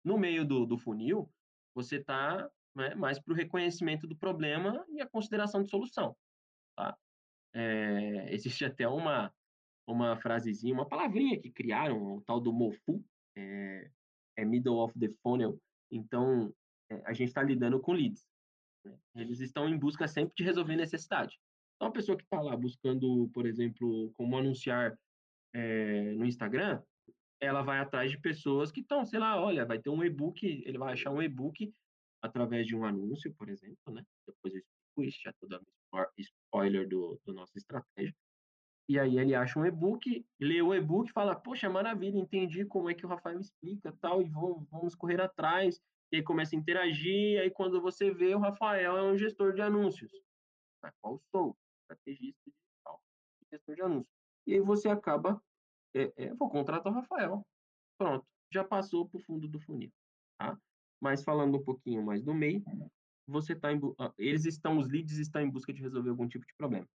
No 0.05 0.19
meio 0.19 0.45
do, 0.45 0.65
do 0.65 0.79
funil, 0.79 1.31
você 1.77 1.97
está 1.97 2.51
né, 2.75 2.95
mais 2.95 3.21
para 3.21 3.33
o 3.33 3.37
reconhecimento 3.37 4.07
do 4.07 4.17
problema 4.17 4.83
e 4.89 5.03
a 5.03 5.07
consideração 5.07 5.63
de 5.63 5.69
solução. 5.69 6.17
Tá? 6.75 6.97
É, 7.55 8.33
existe 8.33 8.65
até 8.65 8.89
uma, 8.89 9.33
uma 9.87 10.17
frasezinha, 10.17 10.73
uma 10.73 10.89
palavrinha 10.89 11.39
que 11.39 11.51
criaram, 11.51 12.17
o 12.17 12.23
tal 12.23 12.41
do 12.41 12.53
MOFU, 12.53 13.05
é, 13.37 13.91
é 14.39 14.45
Middle 14.45 14.79
of 14.79 14.99
the 14.99 15.11
Funnel. 15.23 15.61
Então, 15.91 16.53
é, 16.91 17.03
a 17.05 17.13
gente 17.13 17.29
está 17.29 17.43
lidando 17.43 17.79
com 17.79 17.93
leads. 17.93 18.27
Né? 18.83 18.99
Eles 19.15 19.41
estão 19.41 19.69
em 19.69 19.79
busca 19.79 20.09
sempre 20.09 20.35
de 20.35 20.45
resolver 20.45 20.77
necessidade. 20.77 21.39
Então, 21.77 21.89
a 21.89 21.93
pessoa 21.93 22.17
que 22.17 22.25
está 22.25 22.41
lá 22.41 22.57
buscando, 22.57 23.29
por 23.35 23.47
exemplo, 23.47 24.11
como 24.15 24.37
anunciar 24.37 24.99
no 26.19 26.27
Instagram, 26.27 26.83
ela 27.41 27.63
vai 27.63 27.79
atrás 27.79 28.11
de 28.11 28.19
pessoas 28.19 28.71
que 28.71 28.81
estão, 28.81 29.05
sei 29.05 29.19
lá, 29.19 29.41
olha, 29.41 29.67
vai 29.67 29.79
ter 29.79 29.91
um 29.91 30.03
e-book, 30.03 30.45
ele 30.65 30.79
vai 30.79 30.93
achar 30.93 31.11
um 31.11 31.23
e-book 31.23 31.73
através 32.23 32.67
de 32.67 32.75
um 32.75 32.85
anúncio, 32.85 33.33
por 33.35 33.49
exemplo, 33.49 33.93
né? 33.93 34.03
Depois 34.27 34.55
eu 34.55 34.61
explico 34.61 35.05
isso, 35.05 35.21
já 35.23 35.31
estou 35.31 35.49
dando 35.49 35.67
spoiler 36.19 36.89
do, 36.89 37.21
do 37.25 37.33
nossa 37.33 37.57
estratégia. 37.57 38.15
e 38.89 38.99
aí 38.99 39.19
ele 39.19 39.35
acha 39.35 39.59
um 39.59 39.67
e-book, 39.67 40.25
lê 40.41 40.63
o 40.63 40.75
e-book, 40.75 41.11
fala, 41.13 41.35
poxa, 41.35 41.69
maravilha, 41.69 42.19
entendi 42.19 42.65
como 42.65 42.91
é 42.91 42.95
que 42.95 43.05
o 43.05 43.09
Rafael 43.09 43.41
explica, 43.41 43.93
tal, 44.01 44.23
e 44.23 44.29
vou, 44.29 44.67
vamos 44.71 44.95
correr 44.95 45.21
atrás, 45.21 45.81
e 46.13 46.17
aí 46.17 46.23
começa 46.23 46.55
a 46.55 46.59
interagir, 46.59 47.41
aí 47.41 47.51
quando 47.51 47.81
você 47.81 48.13
vê, 48.13 48.35
o 48.35 48.39
Rafael 48.39 48.97
é 48.97 49.03
um 49.03 49.17
gestor 49.19 49.55
de 49.55 49.63
anúncios, 49.63 50.13
qual 51.01 51.21
sou, 51.31 51.57
estrategista 51.81 52.41
digital, 52.47 53.03
gestor 53.51 53.75
de 53.75 53.83
anúncios. 53.83 54.15
E 54.47 54.55
aí 54.55 54.61
você 54.61 54.89
acaba, 54.89 55.43
é, 55.97 56.13
é, 56.17 56.35
vou 56.35 56.51
contratar 56.51 56.93
o 56.93 56.95
Rafael, 56.95 57.47
pronto, 57.99 58.27
já 58.53 58.63
passou 58.63 59.09
para 59.09 59.19
o 59.19 59.23
fundo 59.23 59.49
do 59.49 59.59
funil, 59.61 59.91
tá? 60.39 60.59
Mas 61.01 61.25
falando 61.25 61.57
um 61.57 61.65
pouquinho 61.65 62.03
mais 62.03 62.23
do 62.23 62.35
meio, 62.35 62.63
você 63.27 63.55
está 63.55 63.69
eles 64.19 64.45
estão, 64.45 64.79
os 64.79 64.89
leads 64.89 65.19
estão 65.19 65.41
em 65.41 65.51
busca 65.51 65.73
de 65.73 65.83
resolver 65.83 66.11
algum 66.11 66.29
tipo 66.29 66.47
de 66.47 66.55
problema. 66.55 66.89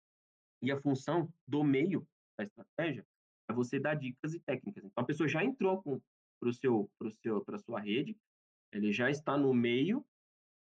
E 0.62 0.70
a 0.70 0.80
função 0.80 1.32
do 1.46 1.64
meio 1.64 2.07
da 2.38 2.44
estratégia 2.44 3.05
é 3.48 3.53
você 3.53 3.80
dar 3.80 3.94
dicas 3.94 4.34
e 4.34 4.40
técnicas. 4.40 4.84
Então, 4.84 5.03
a 5.03 5.07
pessoa 5.07 5.28
já 5.28 5.42
entrou 5.42 5.82
para 5.82 6.48
o 6.48 6.53
seu, 6.53 6.90
seu, 7.22 7.44
para 7.44 7.59
sua 7.59 7.80
rede, 7.80 8.16
ele 8.72 8.92
já 8.92 9.11
está 9.11 9.36
no 9.36 9.53
meio 9.53 10.05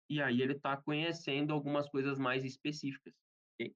e 0.10 0.22
aí 0.22 0.42
ele 0.42 0.54
está 0.54 0.76
conhecendo 0.76 1.54
algumas 1.54 1.90
coisas 1.90 2.20
mais 2.20 2.44
específicas. 2.44 3.14
Okay? 3.54 3.74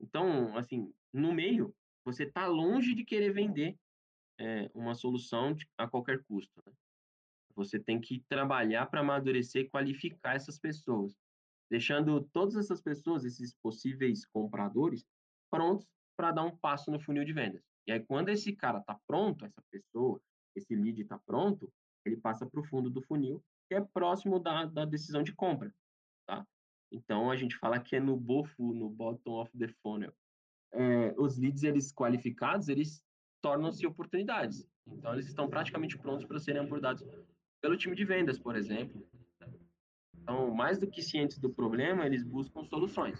Então, 0.00 0.56
assim, 0.56 0.92
no 1.12 1.32
meio, 1.32 1.74
você 2.04 2.24
está 2.24 2.46
longe 2.46 2.94
de 2.94 3.04
querer 3.04 3.32
vender 3.32 3.76
é, 4.38 4.70
uma 4.74 4.94
solução 4.94 5.54
de, 5.54 5.68
a 5.78 5.88
qualquer 5.88 6.22
custo. 6.24 6.52
Né? 6.66 6.72
Você 7.54 7.78
tem 7.78 8.00
que 8.00 8.24
trabalhar 8.28 8.86
para 8.86 9.00
amadurecer 9.00 9.62
e 9.62 9.70
qualificar 9.70 10.34
essas 10.34 10.58
pessoas 10.58 11.14
deixando 11.72 12.20
todas 12.34 12.54
essas 12.54 12.82
pessoas, 12.82 13.24
esses 13.24 13.54
possíveis 13.62 14.26
compradores, 14.26 15.06
prontos 15.50 15.88
para 16.14 16.30
dar 16.30 16.42
um 16.42 16.54
passo 16.54 16.90
no 16.90 17.00
funil 17.00 17.24
de 17.24 17.32
vendas. 17.32 17.62
E 17.86 17.92
aí, 17.92 18.00
quando 18.00 18.28
esse 18.28 18.54
cara 18.54 18.78
está 18.78 19.00
pronto, 19.06 19.46
essa 19.46 19.62
pessoa, 19.70 20.20
esse 20.54 20.76
lead 20.76 21.00
está 21.00 21.18
pronto, 21.18 21.72
ele 22.04 22.18
passa 22.18 22.44
para 22.44 22.60
o 22.60 22.64
fundo 22.64 22.90
do 22.90 23.00
funil, 23.00 23.42
que 23.66 23.74
é 23.74 23.80
próximo 23.80 24.38
da, 24.38 24.66
da 24.66 24.84
decisão 24.84 25.22
de 25.22 25.34
compra, 25.34 25.74
tá? 26.26 26.46
Então, 26.92 27.30
a 27.30 27.36
gente 27.36 27.56
fala 27.56 27.80
que 27.80 27.96
é 27.96 28.00
no 28.00 28.18
BOFU, 28.18 28.74
no 28.74 28.90
bottom 28.90 29.40
of 29.40 29.50
the 29.56 29.68
funnel. 29.82 30.12
É, 30.72 31.14
os 31.18 31.36
leads, 31.36 31.62
eles 31.62 31.92
qualificados, 31.92 32.68
eles 32.68 33.02
tornam-se 33.42 33.86
oportunidades. 33.86 34.66
Então, 34.86 35.12
eles 35.12 35.26
estão 35.26 35.48
praticamente 35.48 35.98
prontos 35.98 36.24
para 36.24 36.38
serem 36.38 36.62
abordados 36.62 37.04
pelo 37.60 37.76
time 37.76 37.94
de 37.94 38.04
vendas, 38.04 38.38
por 38.38 38.56
exemplo, 38.56 39.06
então, 40.22 40.54
mais 40.54 40.78
do 40.78 40.86
que 40.86 41.02
cientes 41.02 41.38
do 41.38 41.50
problema, 41.50 42.06
eles 42.06 42.22
buscam 42.22 42.62
soluções. 42.64 43.18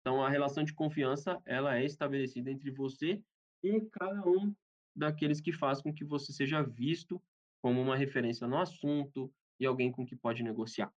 Então, 0.00 0.22
a 0.22 0.28
relação 0.28 0.62
de 0.62 0.74
confiança, 0.74 1.40
ela 1.44 1.76
é 1.76 1.84
estabelecida 1.84 2.50
entre 2.50 2.70
você 2.70 3.22
e 3.62 3.80
cada 3.92 4.28
um 4.28 4.54
daqueles 4.94 5.40
que 5.40 5.52
faz 5.52 5.80
com 5.80 5.92
que 5.92 6.04
você 6.04 6.32
seja 6.32 6.62
visto 6.62 7.20
como 7.62 7.80
uma 7.80 7.96
referência 7.96 8.46
no 8.46 8.58
assunto 8.58 9.32
e 9.58 9.66
alguém 9.66 9.90
com 9.90 10.06
que 10.06 10.14
pode 10.14 10.42
negociar, 10.42 10.92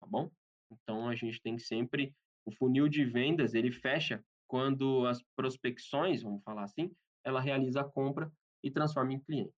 tá 0.00 0.06
bom? 0.06 0.30
Então, 0.72 1.08
a 1.08 1.14
gente 1.14 1.40
tem 1.40 1.56
que 1.56 1.62
sempre 1.62 2.14
o 2.44 2.52
funil 2.52 2.88
de 2.88 3.04
vendas, 3.04 3.54
ele 3.54 3.70
fecha 3.70 4.24
quando 4.48 5.06
as 5.06 5.22
prospecções, 5.36 6.22
vamos 6.22 6.42
falar 6.42 6.64
assim, 6.64 6.94
ela 7.24 7.40
realiza 7.40 7.80
a 7.80 7.88
compra 7.88 8.32
e 8.62 8.70
transforma 8.70 9.12
em 9.12 9.20
cliente. 9.20 9.54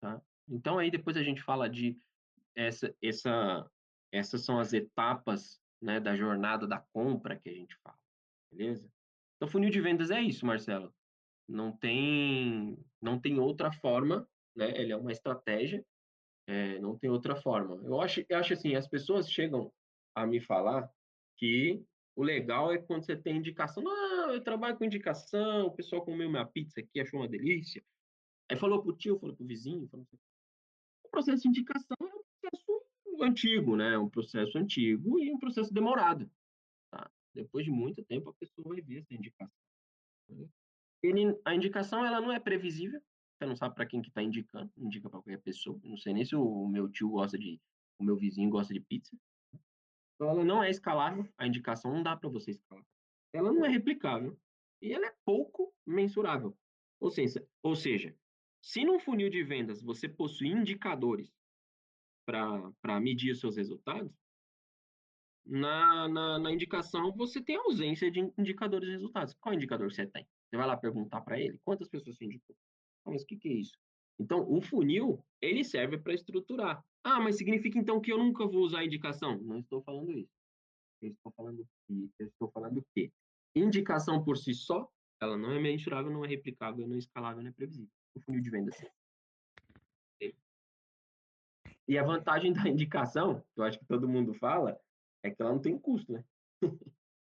Tá? 0.00 0.20
Então, 0.48 0.78
aí 0.78 0.90
depois 0.90 1.16
a 1.16 1.22
gente 1.22 1.42
fala 1.42 1.68
de 1.68 1.98
essa, 2.54 2.94
essa, 3.02 3.70
essas 4.12 4.44
são 4.44 4.58
as 4.60 4.72
etapas 4.72 5.60
né, 5.82 5.98
da 5.98 6.14
jornada 6.16 6.66
da 6.66 6.80
compra 6.92 7.36
que 7.36 7.48
a 7.48 7.52
gente 7.52 7.76
fala, 7.82 7.98
beleza? 8.50 8.88
Então, 9.36 9.48
funil 9.48 9.70
de 9.70 9.80
vendas 9.80 10.10
é 10.10 10.20
isso, 10.20 10.46
Marcelo. 10.46 10.94
Não 11.48 11.76
tem, 11.76 12.78
não 13.00 13.20
tem 13.20 13.38
outra 13.38 13.70
forma, 13.70 14.28
né? 14.56 14.70
Ele 14.80 14.92
é 14.92 14.96
uma 14.96 15.12
estratégia, 15.12 15.84
é, 16.48 16.78
não 16.78 16.98
tem 16.98 17.10
outra 17.10 17.36
forma. 17.36 17.76
Eu 17.84 18.00
acho, 18.00 18.24
eu 18.28 18.38
acho 18.38 18.54
assim, 18.54 18.74
as 18.74 18.88
pessoas 18.88 19.30
chegam 19.30 19.72
a 20.14 20.26
me 20.26 20.40
falar 20.40 20.90
que 21.36 21.82
o 22.14 22.22
legal 22.22 22.72
é 22.72 22.78
quando 22.78 23.04
você 23.04 23.16
tem 23.16 23.36
indicação. 23.36 23.82
Não, 23.82 24.32
eu 24.32 24.42
trabalho 24.42 24.76
com 24.76 24.84
indicação, 24.84 25.66
o 25.66 25.70
pessoal 25.72 26.04
comeu 26.04 26.30
minha 26.30 26.46
pizza 26.46 26.80
aqui, 26.80 27.00
achou 27.00 27.20
uma 27.20 27.28
delícia. 27.28 27.84
Aí 28.50 28.56
falou 28.56 28.82
pro 28.82 28.96
tio, 28.96 29.18
falou 29.18 29.36
pro 29.36 29.46
vizinho, 29.46 29.88
falou 29.88 30.06
o 31.04 31.10
processo 31.10 31.42
de 31.42 31.48
indicação 31.48 31.96
é 32.00 32.50
processo 32.50 33.22
antigo, 33.22 33.76
né? 33.76 33.96
Um 33.98 34.08
processo 34.08 34.58
antigo 34.58 35.18
e 35.18 35.32
um 35.32 35.38
processo 35.38 35.72
demorado. 35.72 36.30
Tá? 36.90 37.10
Depois 37.34 37.64
de 37.64 37.70
muito 37.70 38.04
tempo, 38.04 38.30
a 38.30 38.34
pessoa 38.34 38.68
vai 38.68 38.80
ver 38.80 38.98
essa 38.98 39.14
indicação. 39.14 39.50
Né? 40.28 40.46
Ele, 41.02 41.38
a 41.44 41.54
indicação 41.54 42.04
ela 42.04 42.20
não 42.20 42.32
é 42.32 42.40
previsível. 42.40 43.00
Você 43.38 43.46
não 43.46 43.56
sabe 43.56 43.74
para 43.74 43.86
quem 43.86 44.02
que 44.02 44.08
está 44.08 44.22
indicando. 44.22 44.70
Indica 44.76 45.08
para 45.08 45.20
qualquer 45.20 45.40
pessoa. 45.40 45.78
Não 45.84 45.96
sei 45.96 46.12
nem 46.12 46.24
se 46.24 46.34
o 46.34 46.68
meu 46.68 46.88
tio 46.88 47.10
gosta 47.10 47.38
de, 47.38 47.60
o 47.98 48.04
meu 48.04 48.16
vizinho 48.16 48.50
gosta 48.50 48.72
de 48.72 48.80
pizza. 48.80 49.16
Então, 50.16 50.30
ela 50.30 50.44
não 50.44 50.62
é 50.62 50.70
escalável. 50.70 51.28
A 51.38 51.46
indicação 51.46 51.92
não 51.92 52.02
dá 52.02 52.16
para 52.16 52.28
você 52.28 52.50
escalar. 52.50 52.84
Ela 53.32 53.52
não 53.52 53.64
é 53.64 53.68
replicável 53.68 54.38
e 54.80 54.92
ela 54.92 55.06
é 55.06 55.14
pouco 55.24 55.72
mensurável. 55.86 56.56
Ou 56.98 57.10
seja, 57.10 57.46
ou 57.62 57.76
seja, 57.76 58.16
se 58.62 58.84
num 58.84 58.98
funil 58.98 59.28
de 59.28 59.42
vendas 59.44 59.82
você 59.82 60.08
possui 60.08 60.48
indicadores 60.48 61.30
para 62.24 63.00
medir 63.00 63.32
os 63.32 63.40
seus 63.40 63.56
resultados, 63.56 64.12
na, 65.44 66.08
na, 66.08 66.38
na, 66.40 66.50
indicação 66.50 67.12
você 67.12 67.40
tem 67.40 67.56
ausência 67.56 68.10
de 68.10 68.20
indicadores 68.36 68.88
de 68.88 68.94
resultados. 68.94 69.34
Qual 69.34 69.54
indicador 69.54 69.92
você 69.92 70.06
tem? 70.06 70.26
Você 70.48 70.56
vai 70.56 70.66
lá 70.66 70.76
perguntar 70.76 71.20
para 71.20 71.38
ele 71.38 71.60
quantas 71.62 71.88
pessoas 71.88 72.16
você 72.16 72.24
indicou. 72.24 72.56
Ah, 73.04 73.10
mas 73.12 73.22
o 73.22 73.26
que, 73.26 73.36
que 73.36 73.48
é 73.48 73.52
isso? 73.52 73.78
Então, 74.18 74.50
o 74.50 74.60
funil, 74.60 75.22
ele 75.40 75.62
serve 75.64 75.98
para 75.98 76.14
estruturar. 76.14 76.82
Ah, 77.04 77.20
mas 77.20 77.36
significa 77.36 77.78
então 77.78 78.00
que 78.00 78.12
eu 78.12 78.18
nunca 78.18 78.46
vou 78.46 78.62
usar 78.62 78.80
a 78.80 78.84
indicação? 78.84 79.38
Não 79.38 79.60
estou 79.60 79.82
falando 79.82 80.10
isso. 80.12 80.32
Eu 81.02 81.12
estou 81.12 81.32
falando 81.32 81.68
que 81.86 82.10
eu 82.18 82.26
estou 82.26 82.50
falando 82.50 82.84
que 82.94 83.12
indicação 83.54 84.24
por 84.24 84.36
si 84.36 84.54
só, 84.54 84.88
ela 85.20 85.36
não 85.36 85.52
é 85.52 85.60
mensurável, 85.60 86.10
não 86.10 86.24
é 86.24 86.28
replicável, 86.28 86.86
não 86.86 86.96
é 86.96 86.98
escalável, 86.98 87.42
não 87.42 87.50
é 87.50 87.52
previsível. 87.52 87.90
O 88.14 88.20
funil 88.20 88.40
de 88.40 88.50
vendas 88.50 88.76
e 91.88 91.98
a 91.98 92.04
vantagem 92.04 92.52
da 92.52 92.68
indicação, 92.68 93.40
que 93.54 93.60
eu 93.60 93.64
acho 93.64 93.78
que 93.78 93.86
todo 93.86 94.08
mundo 94.08 94.34
fala, 94.34 94.78
é 95.22 95.30
que 95.30 95.40
ela 95.40 95.52
não 95.52 95.60
tem 95.60 95.78
custo, 95.78 96.12
né? 96.12 96.24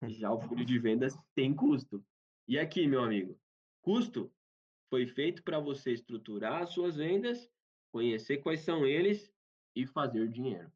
Já 0.09 0.31
o 0.31 0.41
funil 0.41 0.65
de 0.65 0.79
vendas 0.79 1.17
tem 1.35 1.55
custo. 1.55 2.05
E 2.47 2.59
aqui, 2.59 2.87
meu 2.87 3.03
amigo, 3.03 3.39
custo 3.83 4.33
foi 4.89 5.07
feito 5.07 5.43
para 5.43 5.59
você 5.59 5.93
estruturar 5.93 6.63
as 6.63 6.71
suas 6.71 6.97
vendas, 6.97 7.51
conhecer 7.93 8.39
quais 8.39 8.61
são 8.61 8.87
eles 8.87 9.33
e 9.75 9.87
fazer 9.87 10.29
dinheiro. 10.29 10.71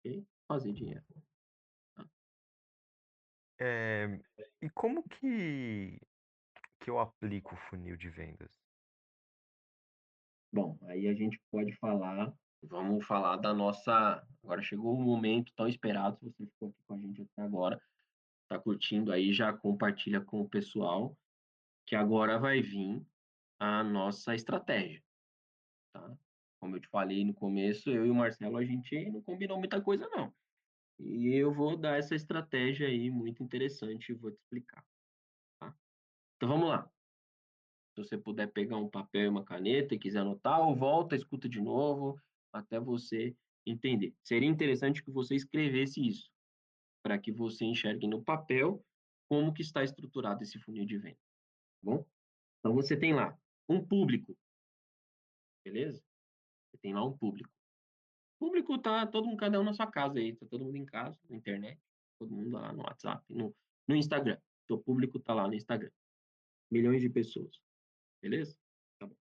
Okay? 0.00 0.26
Fazer 0.46 0.72
dinheiro. 0.72 1.04
Tá? 1.94 2.08
É, 3.60 4.20
e 4.62 4.70
como 4.70 5.02
que, 5.08 6.00
que 6.80 6.90
eu 6.90 6.98
aplico 6.98 7.54
o 7.54 7.58
funil 7.68 7.96
de 7.96 8.08
vendas? 8.08 8.50
Bom, 10.52 10.78
aí 10.82 11.06
a 11.06 11.14
gente 11.14 11.40
pode 11.50 11.72
falar 11.76 12.34
Vamos 12.62 13.06
falar 13.06 13.36
da 13.36 13.54
nossa. 13.54 14.22
Agora 14.42 14.62
chegou 14.62 14.94
o 14.94 15.00
momento 15.00 15.52
tão 15.54 15.66
esperado. 15.66 16.18
Se 16.18 16.26
você 16.26 16.46
ficou 16.46 16.68
aqui 16.68 16.82
com 16.86 16.94
a 16.94 16.98
gente 16.98 17.22
até 17.22 17.42
agora, 17.42 17.80
está 18.42 18.58
curtindo 18.58 19.12
aí, 19.12 19.32
já 19.32 19.52
compartilha 19.52 20.20
com 20.20 20.42
o 20.42 20.48
pessoal, 20.48 21.16
que 21.86 21.96
agora 21.96 22.38
vai 22.38 22.60
vir 22.60 23.04
a 23.60 23.84
nossa 23.84 24.34
estratégia. 24.34 25.04
Tá? 25.92 26.16
Como 26.58 26.76
eu 26.76 26.80
te 26.80 26.88
falei 26.88 27.24
no 27.24 27.34
começo, 27.34 27.90
eu 27.90 28.06
e 28.06 28.10
o 28.10 28.14
Marcelo, 28.14 28.56
a 28.56 28.64
gente 28.64 29.10
não 29.10 29.22
combinou 29.22 29.58
muita 29.58 29.80
coisa, 29.80 30.08
não. 30.08 30.34
E 30.98 31.28
eu 31.28 31.52
vou 31.52 31.76
dar 31.76 31.98
essa 31.98 32.14
estratégia 32.14 32.88
aí 32.88 33.10
muito 33.10 33.42
interessante 33.42 34.10
e 34.10 34.14
vou 34.14 34.30
te 34.30 34.38
explicar. 34.38 34.84
Tá? 35.60 35.74
Então 36.36 36.48
vamos 36.48 36.68
lá. 36.68 36.90
Se 37.94 38.04
você 38.04 38.16
puder 38.16 38.50
pegar 38.50 38.76
um 38.76 38.88
papel 38.88 39.24
e 39.24 39.28
uma 39.28 39.44
caneta 39.44 39.94
e 39.94 39.98
quiser 39.98 40.20
anotar, 40.20 40.60
ou 40.60 40.74
volta, 40.74 41.14
escuta 41.14 41.48
de 41.48 41.60
novo 41.60 42.18
até 42.52 42.80
você 42.80 43.36
entender. 43.66 44.14
Seria 44.22 44.48
interessante 44.48 45.02
que 45.02 45.10
você 45.10 45.34
escrevesse 45.34 46.06
isso, 46.06 46.30
para 47.02 47.18
que 47.18 47.30
você 47.30 47.64
enxergue 47.64 48.06
no 48.06 48.22
papel 48.22 48.84
como 49.28 49.52
que 49.52 49.62
está 49.62 49.84
estruturado 49.84 50.42
esse 50.42 50.58
funil 50.58 50.84
de 50.84 50.98
venda, 50.98 51.16
tá 51.16 51.78
bom? 51.82 52.06
Então 52.58 52.74
você 52.74 52.96
tem 52.96 53.14
lá 53.14 53.38
um 53.70 53.86
público, 53.86 54.36
beleza? 55.64 56.02
Você 56.70 56.78
tem 56.78 56.92
lá 56.92 57.04
um 57.04 57.16
público. 57.16 57.48
O 58.36 58.46
público 58.46 58.76
tá 58.78 59.06
todo 59.06 59.26
mundo, 59.26 59.36
cada 59.36 59.60
um 59.60 59.64
na 59.64 59.72
sua 59.72 59.86
casa 59.86 60.18
aí, 60.18 60.34
tá 60.34 60.44
todo 60.46 60.64
mundo 60.64 60.76
em 60.76 60.84
casa, 60.84 61.20
na 61.28 61.36
internet, 61.36 61.80
todo 62.18 62.34
mundo 62.34 62.50
lá 62.50 62.72
no 62.72 62.82
WhatsApp, 62.82 63.24
no, 63.32 63.54
no 63.86 63.94
Instagram. 63.94 64.38
O 64.68 64.78
público 64.78 65.18
tá 65.20 65.34
lá 65.34 65.46
no 65.46 65.54
Instagram. 65.54 65.90
Milhões 66.70 67.00
de 67.00 67.08
pessoas. 67.08 67.60
Beleza? 68.22 68.56
Tá 68.98 69.06
bom. 69.06 69.16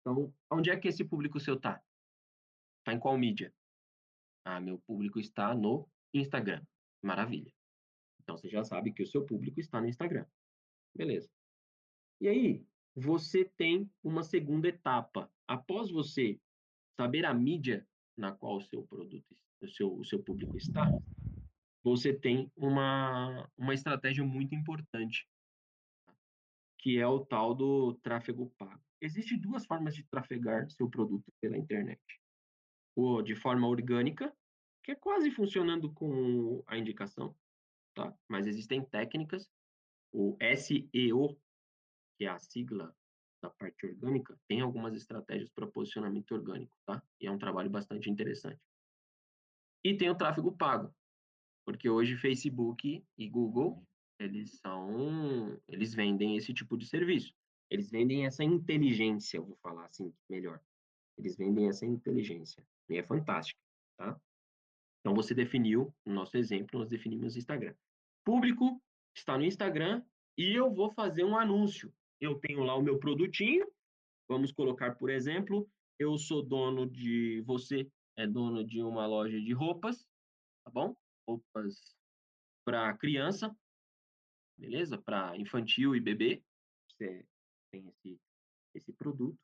Então, 0.00 0.34
onde 0.50 0.70
é 0.70 0.78
que 0.78 0.88
esse 0.88 1.04
público 1.04 1.40
seu 1.40 1.58
tá? 1.58 1.82
Está 2.80 2.92
em 2.92 2.98
qual 2.98 3.16
mídia? 3.16 3.54
Ah, 4.44 4.60
meu 4.60 4.78
público 4.80 5.18
está 5.18 5.54
no 5.54 5.88
Instagram. 6.12 6.62
Maravilha. 7.02 7.52
Então 8.22 8.36
você 8.36 8.48
já 8.48 8.62
sabe 8.62 8.92
que 8.92 9.02
o 9.02 9.06
seu 9.06 9.24
público 9.24 9.58
está 9.58 9.80
no 9.80 9.88
Instagram. 9.88 10.26
Beleza. 10.94 11.30
E 12.20 12.28
aí, 12.28 12.67
você 12.98 13.44
tem 13.44 13.90
uma 14.02 14.22
segunda 14.22 14.68
etapa. 14.68 15.30
Após 15.46 15.90
você 15.90 16.38
saber 16.98 17.24
a 17.24 17.32
mídia 17.32 17.86
na 18.16 18.32
qual 18.32 18.56
o 18.56 18.60
seu 18.60 18.82
produto, 18.82 19.36
o 19.62 19.68
seu, 19.68 19.94
o 19.94 20.04
seu 20.04 20.22
público 20.22 20.56
está, 20.56 20.90
você 21.82 22.12
tem 22.12 22.50
uma, 22.56 23.48
uma 23.56 23.72
estratégia 23.72 24.24
muito 24.24 24.54
importante, 24.54 25.28
que 26.78 26.98
é 26.98 27.06
o 27.06 27.24
tal 27.24 27.54
do 27.54 27.94
tráfego 28.02 28.52
pago. 28.58 28.82
Existem 29.00 29.38
duas 29.38 29.64
formas 29.64 29.94
de 29.94 30.02
trafegar 30.04 30.68
seu 30.70 30.90
produto 30.90 31.32
pela 31.40 31.56
internet. 31.56 32.02
Ou 32.96 33.22
de 33.22 33.36
forma 33.36 33.68
orgânica, 33.68 34.34
que 34.82 34.90
é 34.90 34.94
quase 34.96 35.30
funcionando 35.30 35.92
com 35.92 36.64
a 36.66 36.76
indicação, 36.76 37.36
tá? 37.94 38.12
Mas 38.28 38.46
existem 38.46 38.84
técnicas, 38.84 39.48
o 40.12 40.36
SEO, 40.56 41.38
que 42.18 42.24
é 42.24 42.28
a 42.28 42.38
sigla 42.38 42.94
da 43.40 43.48
parte 43.50 43.86
orgânica, 43.86 44.36
tem 44.48 44.60
algumas 44.60 44.94
estratégias 44.94 45.48
para 45.50 45.66
posicionamento 45.66 46.32
orgânico, 46.32 46.76
tá? 46.84 47.00
E 47.20 47.26
é 47.26 47.30
um 47.30 47.38
trabalho 47.38 47.70
bastante 47.70 48.10
interessante. 48.10 48.60
E 49.84 49.96
tem 49.96 50.10
o 50.10 50.16
tráfego 50.16 50.56
pago, 50.56 50.92
porque 51.64 51.88
hoje 51.88 52.16
Facebook 52.16 53.04
e 53.16 53.28
Google, 53.28 53.86
eles 54.18 54.58
são, 54.58 55.56
eles 55.68 55.94
vendem 55.94 56.36
esse 56.36 56.52
tipo 56.52 56.76
de 56.76 56.86
serviço. 56.86 57.32
Eles 57.70 57.90
vendem 57.90 58.26
essa 58.26 58.42
inteligência, 58.42 59.36
eu 59.36 59.44
vou 59.44 59.56
falar 59.62 59.84
assim 59.84 60.12
melhor. 60.28 60.60
Eles 61.16 61.36
vendem 61.36 61.68
essa 61.68 61.86
inteligência. 61.86 62.66
E 62.88 62.96
é 62.96 63.02
fantástico, 63.02 63.60
tá? 63.96 64.20
Então 65.00 65.14
você 65.14 65.32
definiu, 65.32 65.94
no 66.04 66.14
nosso 66.14 66.36
exemplo, 66.36 66.80
nós 66.80 66.88
definimos 66.88 67.36
Instagram. 67.36 67.74
Público 68.24 68.82
está 69.14 69.38
no 69.38 69.44
Instagram 69.44 70.02
e 70.36 70.54
eu 70.54 70.72
vou 70.72 70.90
fazer 70.92 71.24
um 71.24 71.36
anúncio. 71.36 71.92
Eu 72.20 72.38
tenho 72.38 72.62
lá 72.64 72.74
o 72.74 72.82
meu 72.82 72.98
produtinho, 72.98 73.66
vamos 74.28 74.52
colocar, 74.52 74.96
por 74.96 75.10
exemplo, 75.10 75.68
eu 75.98 76.16
sou 76.18 76.42
dono 76.42 76.88
de, 76.88 77.42
você 77.42 77.90
é 78.16 78.26
dono 78.26 78.64
de 78.64 78.82
uma 78.82 79.06
loja 79.06 79.40
de 79.40 79.52
roupas, 79.52 80.06
tá 80.64 80.70
bom? 80.70 80.96
Roupas 81.26 81.96
para 82.64 82.96
criança, 82.96 83.56
beleza? 84.58 84.98
Para 84.98 85.36
infantil 85.36 85.94
e 85.94 86.00
bebê. 86.00 86.42
Você 86.90 87.24
tem 87.70 87.88
esse, 87.88 88.20
esse 88.74 88.92
produto, 88.92 89.38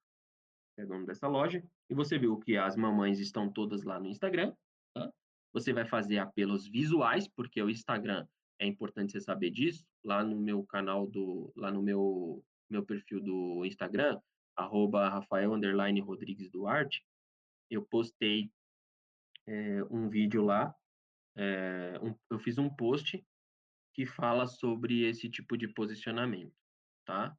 é 0.76 0.84
dono 0.84 1.06
dessa 1.06 1.28
loja, 1.28 1.62
e 1.88 1.94
você 1.94 2.18
viu 2.18 2.38
que 2.38 2.56
as 2.56 2.76
mamães 2.76 3.20
estão 3.20 3.50
todas 3.50 3.84
lá 3.84 4.00
no 4.00 4.08
Instagram, 4.08 4.54
tá? 4.92 5.12
Você 5.52 5.72
vai 5.72 5.86
fazer 5.86 6.18
apelos 6.18 6.66
visuais, 6.66 7.28
porque 7.28 7.62
o 7.62 7.70
Instagram 7.70 8.26
é 8.58 8.66
importante 8.66 9.12
você 9.12 9.20
saber 9.20 9.50
disso. 9.50 9.86
Lá 10.04 10.24
no 10.24 10.36
meu 10.36 10.64
canal 10.64 11.06
do, 11.06 11.52
lá 11.56 11.70
no 11.70 11.80
meu 11.80 12.44
meu 12.74 12.84
perfil 12.84 13.20
do 13.20 13.64
Instagram, 13.64 14.20
arroba 14.56 15.08
Rafael 15.08 15.52
Rodrigues 16.00 16.50
Duarte, 16.50 17.04
eu 17.70 17.84
postei 17.84 18.50
é, 19.46 19.82
um 19.84 20.08
vídeo 20.08 20.44
lá, 20.44 20.74
é, 21.36 21.98
um, 22.02 22.14
eu 22.30 22.38
fiz 22.38 22.58
um 22.58 22.68
post 22.68 23.24
que 23.92 24.04
fala 24.04 24.46
sobre 24.46 25.04
esse 25.04 25.30
tipo 25.30 25.56
de 25.56 25.68
posicionamento, 25.68 26.54
tá? 27.04 27.36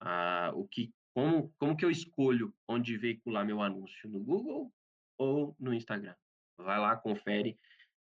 Ah, 0.00 0.52
o 0.54 0.66
que, 0.66 0.94
como, 1.12 1.52
como 1.58 1.76
que 1.76 1.84
eu 1.84 1.90
escolho 1.90 2.54
onde 2.68 2.96
veicular 2.96 3.44
meu 3.44 3.60
anúncio, 3.60 4.08
no 4.08 4.20
Google 4.20 4.72
ou 5.18 5.56
no 5.58 5.74
Instagram? 5.74 6.14
Vai 6.56 6.78
lá, 6.78 6.96
confere, 6.96 7.58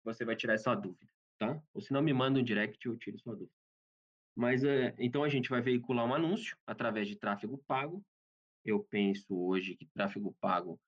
você 0.03 0.25
vai 0.25 0.35
tirar 0.35 0.55
essa 0.55 0.75
dúvida, 0.75 1.11
tá? 1.39 1.61
Ou 1.73 1.81
se 1.81 1.93
não, 1.93 2.01
me 2.01 2.13
manda 2.13 2.39
um 2.39 2.43
direct 2.43 2.85
e 2.85 2.91
eu 2.91 2.97
tiro 2.97 3.17
sua 3.19 3.35
dúvida. 3.35 3.56
Mas, 4.37 4.63
é, 4.63 4.93
então, 4.99 5.23
a 5.23 5.29
gente 5.29 5.49
vai 5.49 5.61
veicular 5.61 6.05
um 6.05 6.13
anúncio 6.13 6.55
através 6.67 7.07
de 7.07 7.15
tráfego 7.15 7.57
pago. 7.65 8.05
Eu 8.63 8.83
penso 8.83 9.35
hoje 9.35 9.75
que 9.75 9.87
tráfego 9.87 10.35
pago 10.39 10.79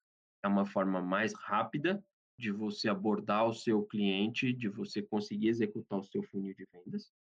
é 0.44 0.48
uma 0.48 0.68
forma 0.68 1.02
mais 1.02 1.34
rápida 1.34 2.04
de 2.38 2.52
você 2.52 2.88
abordar 2.88 3.48
o 3.48 3.54
seu 3.54 3.84
cliente, 3.84 4.54
de 4.54 4.70
você 4.70 5.02
conseguir 5.02 5.48
executar 5.48 5.98
o 5.98 6.04
seu 6.04 6.22
funil 6.22 6.54
de 6.54 6.68
vendas. 6.72 7.12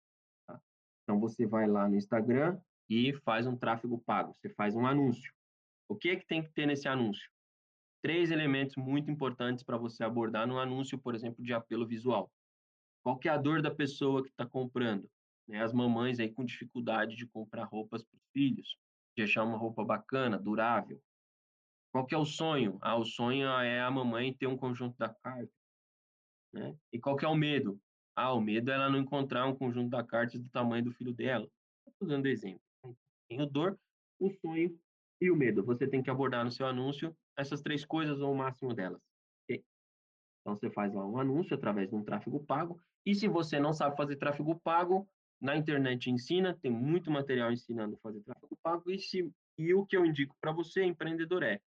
Tá? 0.45 0.61
Então, 1.01 1.19
você 1.19 1.47
vai 1.47 1.67
lá 1.67 1.89
no 1.89 1.95
Instagram 1.95 2.61
e 2.87 3.11
faz 3.25 3.47
um 3.47 3.57
tráfego 3.57 3.97
pago, 3.97 4.31
você 4.35 4.49
faz 4.49 4.75
um 4.75 4.85
anúncio. 4.85 5.33
O 5.87 5.95
que 5.95 6.09
é 6.09 6.15
que 6.15 6.27
tem 6.27 6.43
que 6.43 6.51
ter 6.51 6.67
nesse 6.67 6.87
anúncio? 6.87 7.27
Três 8.03 8.29
elementos 8.29 8.75
muito 8.75 9.09
importantes 9.09 9.63
para 9.63 9.77
você 9.77 10.03
abordar 10.03 10.47
no 10.47 10.59
anúncio, 10.59 10.95
por 10.99 11.15
exemplo, 11.15 11.43
de 11.43 11.53
apelo 11.53 11.87
visual. 11.87 12.31
Qual 13.01 13.19
é 13.25 13.29
a 13.29 13.37
dor 13.37 13.63
da 13.63 13.73
pessoa 13.73 14.21
que 14.21 14.29
está 14.29 14.45
comprando? 14.45 15.09
Né? 15.49 15.63
As 15.63 15.73
mamães 15.73 16.19
aí 16.19 16.31
com 16.31 16.45
dificuldade 16.45 17.15
de 17.15 17.27
comprar 17.27 17.65
roupas 17.65 18.03
para 18.03 18.15
os 18.15 18.23
filhos, 18.31 18.77
de 19.17 19.23
achar 19.23 19.43
uma 19.43 19.57
roupa 19.57 19.83
bacana, 19.83 20.37
durável, 20.37 21.01
qual 21.91 22.05
que 22.05 22.13
é 22.13 22.17
o 22.17 22.25
sonho? 22.25 22.77
Ah, 22.81 22.95
o 22.95 23.03
sonho 23.03 23.47
é 23.47 23.81
a 23.81 23.89
mamãe 23.89 24.31
ter 24.31 24.45
um 24.45 24.55
conjunto 24.55 24.95
da 24.97 25.09
carta. 25.09 25.51
Né? 26.53 26.77
E 26.93 26.99
qual 26.99 27.15
que 27.15 27.25
é 27.25 27.27
o 27.27 27.35
medo? 27.35 27.81
Ah, 28.15 28.31
o 28.33 28.39
medo 28.39 28.69
é 28.69 28.75
ela 28.75 28.89
não 28.89 28.99
encontrar 28.99 29.47
um 29.47 29.55
conjunto 29.55 29.89
da 29.89 30.03
carta 30.03 30.37
do 30.37 30.49
tamanho 30.49 30.83
do 30.83 30.91
filho 30.91 31.13
dela. 31.13 31.49
Estou 31.87 32.07
dando 32.07 32.27
exemplo. 32.27 32.61
Tem 33.27 33.41
o 33.41 33.45
dor, 33.47 33.79
o 34.19 34.29
sonho 34.29 34.79
e 35.19 35.31
o 35.31 35.35
medo. 35.35 35.63
Você 35.63 35.87
tem 35.87 36.03
que 36.03 36.11
abordar 36.11 36.45
no 36.45 36.51
seu 36.51 36.67
anúncio 36.67 37.15
essas 37.35 37.61
três 37.61 37.83
coisas 37.83 38.19
ou 38.19 38.31
o 38.31 38.37
máximo 38.37 38.73
delas. 38.73 39.01
Então, 39.49 40.55
você 40.55 40.69
faz 40.69 40.93
lá 40.93 41.05
um 41.05 41.19
anúncio 41.19 41.55
através 41.55 41.89
de 41.89 41.95
um 41.95 42.03
tráfego 42.03 42.43
pago. 42.43 42.79
E 43.05 43.15
se 43.15 43.27
você 43.27 43.59
não 43.59 43.73
sabe 43.73 43.97
fazer 43.97 44.15
tráfego 44.15 44.59
pago, 44.59 45.07
na 45.41 45.55
internet 45.55 46.09
ensina, 46.09 46.57
tem 46.61 46.71
muito 46.71 47.09
material 47.09 47.51
ensinando 47.51 47.95
a 47.95 47.99
fazer 47.99 48.21
tráfego 48.21 48.57
pago. 48.61 48.91
E, 48.91 48.99
se, 48.99 49.31
e 49.57 49.73
o 49.73 49.85
que 49.85 49.95
eu 49.95 50.05
indico 50.05 50.35
para 50.41 50.51
você, 50.51 50.83
empreendedor, 50.83 51.43
é 51.43 51.61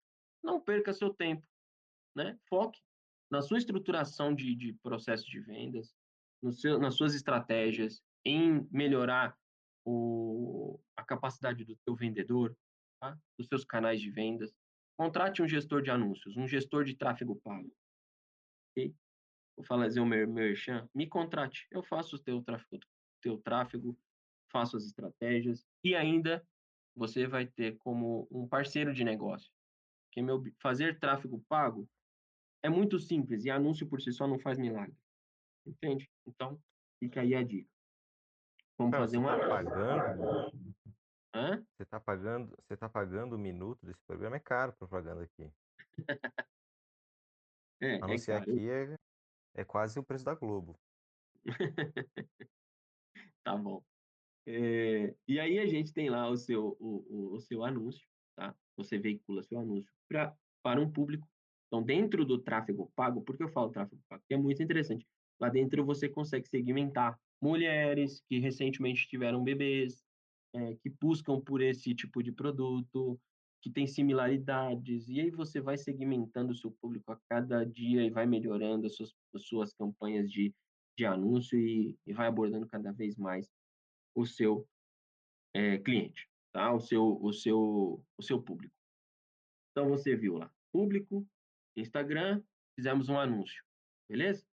não 0.42 0.60
perca 0.60 0.92
seu 0.92 1.12
tempo, 1.12 1.46
né? 2.16 2.38
Foque 2.48 2.80
na 3.30 3.40
sua 3.42 3.58
estruturação 3.58 4.34
de, 4.34 4.54
de 4.54 4.72
processo 4.82 5.24
de 5.30 5.40
vendas, 5.40 5.94
no 6.42 6.52
seu, 6.52 6.78
nas 6.78 6.96
suas 6.96 7.14
estratégias, 7.14 8.02
em 8.24 8.66
melhorar 8.70 9.36
o, 9.84 10.80
a 10.96 11.04
capacidade 11.04 11.64
do 11.64 11.76
seu 11.76 11.94
vendedor, 11.94 12.56
tá? 13.00 13.16
dos 13.38 13.46
seus 13.46 13.64
canais 13.64 14.00
de 14.00 14.10
vendas. 14.10 14.52
Contrate 14.96 15.42
um 15.42 15.48
gestor 15.48 15.82
de 15.82 15.90
anúncios, 15.90 16.36
um 16.36 16.46
gestor 16.46 16.84
de 16.84 16.96
tráfego 16.96 17.36
pago. 17.36 17.72
Okay? 18.72 18.94
Vou 19.56 19.64
fazer 19.64 20.00
o 20.00 20.06
meu 20.06 20.26
merchan, 20.28 20.88
me 20.94 21.06
contrate. 21.06 21.66
Eu 21.70 21.82
faço 21.82 22.16
o 22.16 22.18
teu 22.18 22.42
tráfego, 22.42 22.80
teu 23.20 23.38
tráfego, 23.38 23.98
faço 24.50 24.76
as 24.76 24.84
estratégias 24.84 25.66
e 25.84 25.94
ainda 25.94 26.46
você 26.94 27.26
vai 27.26 27.46
ter 27.46 27.76
como 27.78 28.26
um 28.30 28.48
parceiro 28.48 28.92
de 28.92 29.04
negócio 29.04 29.50
que 30.10 30.20
meu, 30.20 30.42
fazer 30.60 30.98
tráfego 30.98 31.40
pago 31.48 31.88
é 32.62 32.68
muito 32.68 32.98
simples 32.98 33.44
e 33.44 33.50
anúncio 33.50 33.88
por 33.88 34.00
si 34.00 34.12
só 34.12 34.26
não 34.26 34.38
faz 34.38 34.58
milagre. 34.58 34.96
Entende? 35.64 36.10
Então, 36.26 36.60
fica 36.98 37.20
aí 37.20 37.34
a 37.34 37.42
dica. 37.42 37.70
Vamos 38.76 38.96
fazer 38.96 39.18
uma. 39.18 39.38
Tá 39.38 39.48
pagando? 39.48 40.52
Hã? 41.34 41.64
Você 41.76 41.84
tá 41.84 42.00
pagando, 42.00 42.56
você 42.66 42.76
tá 42.76 42.88
pagando 42.88 43.36
o 43.36 43.38
minuto 43.38 43.84
desse 43.86 44.02
programa, 44.02 44.36
é 44.36 44.40
caro 44.40 44.72
propaganda 44.72 45.22
aqui. 45.22 45.50
é, 47.80 47.96
Anunciar 48.02 48.40
é 48.40 48.42
aqui 48.42 48.68
é, 48.68 48.96
é 49.54 49.64
quase 49.64 49.98
o 49.98 50.04
preço 50.04 50.24
da 50.24 50.34
Globo. 50.34 50.78
tá 53.50 53.56
bom. 53.56 53.82
É, 54.46 55.14
e 55.26 55.40
aí 55.40 55.58
a 55.58 55.66
gente 55.66 55.92
tem 55.92 56.08
lá 56.08 56.28
o 56.28 56.36
seu, 56.36 56.76
o, 56.80 57.04
o, 57.08 57.34
o 57.34 57.40
seu 57.40 57.64
anúncio, 57.64 58.06
tá? 58.36 58.54
Você 58.76 58.98
veicula 58.98 59.42
seu 59.42 59.58
anúncio 59.58 59.92
pra, 60.08 60.34
para 60.62 60.80
um 60.80 60.90
público. 60.90 61.28
Então, 61.66 61.82
dentro 61.82 62.24
do 62.24 62.38
tráfego 62.38 62.90
pago, 62.96 63.22
por 63.22 63.36
que 63.36 63.42
eu 63.42 63.48
falo 63.48 63.70
tráfego 63.70 64.00
pago? 64.08 64.22
Porque 64.22 64.34
é 64.34 64.36
muito 64.36 64.62
interessante. 64.62 65.06
Lá 65.40 65.48
dentro 65.48 65.84
você 65.84 66.08
consegue 66.08 66.48
segmentar 66.48 67.18
mulheres 67.40 68.22
que 68.28 68.38
recentemente 68.38 69.08
tiveram 69.08 69.42
bebês, 69.42 70.02
é, 70.54 70.74
que 70.76 70.90
buscam 70.90 71.40
por 71.40 71.60
esse 71.60 71.94
tipo 71.94 72.22
de 72.22 72.32
produto, 72.32 73.18
que 73.62 73.70
tem 73.70 73.86
similaridades, 73.86 75.08
e 75.08 75.20
aí 75.20 75.30
você 75.30 75.60
vai 75.60 75.76
segmentando 75.76 76.52
o 76.52 76.56
seu 76.56 76.70
público 76.70 77.12
a 77.12 77.20
cada 77.28 77.64
dia 77.64 78.02
e 78.02 78.10
vai 78.10 78.26
melhorando 78.26 78.86
as 78.86 78.96
suas, 78.96 79.14
as 79.34 79.46
suas 79.46 79.74
campanhas 79.74 80.30
de, 80.30 80.54
de 81.00 81.06
anúncio 81.06 81.58
e, 81.58 81.98
e 82.06 82.12
vai 82.12 82.26
abordando 82.26 82.66
cada 82.66 82.92
vez 82.92 83.16
mais 83.16 83.50
o 84.14 84.26
seu 84.26 84.68
é, 85.54 85.78
cliente, 85.78 86.28
tá? 86.52 86.70
o, 86.74 86.78
seu, 86.78 87.18
o, 87.22 87.32
seu, 87.32 88.04
o 88.18 88.22
seu 88.22 88.42
público. 88.42 88.74
Então 89.70 89.88
você 89.88 90.14
viu 90.14 90.36
lá, 90.36 90.52
público, 90.70 91.26
Instagram, 91.74 92.42
fizemos 92.76 93.08
um 93.08 93.18
anúncio, 93.18 93.64
beleza? 94.10 94.46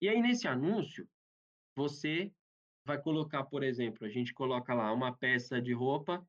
E 0.00 0.08
aí 0.08 0.22
nesse 0.22 0.46
anúncio, 0.46 1.08
você 1.74 2.32
vai 2.86 3.02
colocar, 3.02 3.44
por 3.44 3.64
exemplo, 3.64 4.06
a 4.06 4.08
gente 4.08 4.32
coloca 4.32 4.72
lá 4.72 4.92
uma 4.92 5.16
peça 5.16 5.60
de 5.60 5.72
roupa 5.72 6.24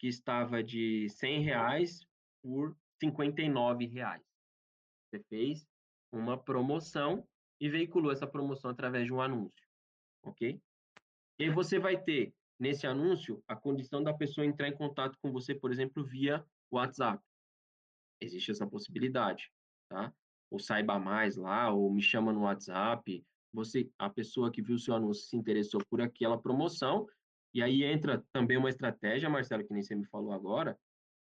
que 0.00 0.08
estava 0.08 0.64
de 0.64 1.08
100 1.10 1.42
reais 1.42 2.00
por 2.42 2.76
59 3.00 3.86
reais. 3.86 4.24
Você 5.06 5.22
fez 5.28 5.64
uma 6.10 6.36
promoção 6.36 7.24
e 7.60 7.68
veiculou 7.68 8.12
essa 8.12 8.26
promoção 8.26 8.70
através 8.70 9.06
de 9.06 9.12
um 9.12 9.20
anúncio. 9.20 9.66
ok? 10.22 10.60
E 11.38 11.44
aí 11.44 11.50
você 11.50 11.78
vai 11.78 12.00
ter, 12.00 12.32
nesse 12.58 12.86
anúncio, 12.86 13.42
a 13.46 13.56
condição 13.56 14.02
da 14.02 14.14
pessoa 14.14 14.46
entrar 14.46 14.68
em 14.68 14.76
contato 14.76 15.18
com 15.20 15.32
você, 15.32 15.54
por 15.54 15.72
exemplo, 15.72 16.04
via 16.04 16.44
WhatsApp. 16.70 17.22
Existe 18.20 18.50
essa 18.50 18.66
possibilidade, 18.66 19.50
tá? 19.88 20.12
Ou 20.50 20.58
saiba 20.58 20.98
mais 20.98 21.36
lá, 21.36 21.70
ou 21.72 21.92
me 21.92 22.00
chama 22.00 22.32
no 22.32 22.42
WhatsApp. 22.42 23.24
Você, 23.52 23.90
a 23.98 24.08
pessoa 24.08 24.50
que 24.50 24.62
viu 24.62 24.76
o 24.76 24.78
seu 24.78 24.94
anúncio 24.94 25.24
se 25.24 25.36
interessou 25.36 25.80
por 25.88 26.00
aquela 26.00 26.40
promoção, 26.40 27.06
e 27.52 27.62
aí 27.62 27.84
entra 27.84 28.24
também 28.32 28.56
uma 28.56 28.68
estratégia, 28.68 29.30
Marcelo, 29.30 29.64
que 29.64 29.72
nem 29.72 29.82
você 29.82 29.94
me 29.94 30.06
falou 30.06 30.32
agora, 30.32 30.78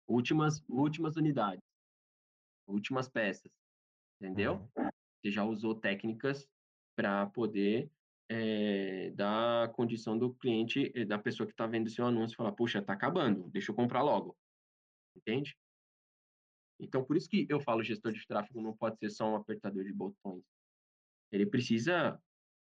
últimas, 0.08 0.64
últimas 0.68 1.16
unidades, 1.16 1.64
últimas 2.68 3.08
peças, 3.08 3.52
entendeu? 4.20 4.68
Uhum. 4.78 4.90
Você 5.28 5.32
já 5.32 5.44
usou 5.44 5.76
técnicas 5.76 6.48
para 6.96 7.26
poder 7.28 7.92
é, 8.30 9.12
dar 9.12 9.70
condição 9.74 10.18
do 10.18 10.34
cliente, 10.34 10.90
eh, 10.96 11.04
da 11.04 11.20
pessoa 11.20 11.46
que 11.46 11.52
está 11.52 11.68
vendo 11.68 11.90
seu 11.90 12.06
anúncio, 12.06 12.38
falar, 12.38 12.54
puxa, 12.54 12.80
está 12.80 12.94
acabando, 12.94 13.50
deixa 13.50 13.72
eu 13.72 13.76
comprar 13.76 14.02
logo. 14.02 14.38
Entende? 15.14 15.58
Então, 16.80 17.04
por 17.04 17.18
isso 17.18 17.28
que 17.30 17.46
eu 17.50 17.60
falo 17.60 17.84
gestor 17.84 18.14
de 18.14 18.26
tráfego 18.26 18.62
não 18.62 18.76
pode 18.76 18.98
ser 19.00 19.10
só 19.10 19.30
um 19.30 19.36
apertador 19.36 19.84
de 19.84 19.92
botões. 19.92 20.46
Ele 21.30 21.46
precisa 21.46 22.18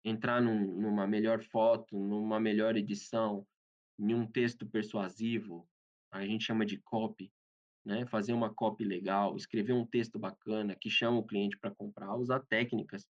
entrar 0.05 0.41
num, 0.41 0.81
numa 0.81 1.09
melhor 1.09 1.43
foto, 1.43 1.99
numa 1.99 2.39
melhor 2.39 2.77
edição, 2.77 3.45
em 3.99 4.15
um 4.15 4.25
texto 4.25 4.65
persuasivo, 4.65 5.69
a 6.13 6.25
gente 6.25 6.45
chama 6.45 6.65
de 6.65 6.79
copy, 6.79 7.33
né? 7.85 8.07
Fazer 8.07 8.33
uma 8.33 8.53
copy 8.53 8.85
legal, 8.85 9.37
escrever 9.37 9.73
um 9.73 9.87
texto 9.87 10.19
bacana 10.19 10.75
que 10.75 10.89
chama 10.89 11.19
o 11.19 11.27
cliente 11.27 11.59
para 11.59 11.71
comprar, 11.71 12.15
usar 12.17 12.41
técnicas, 12.41 13.07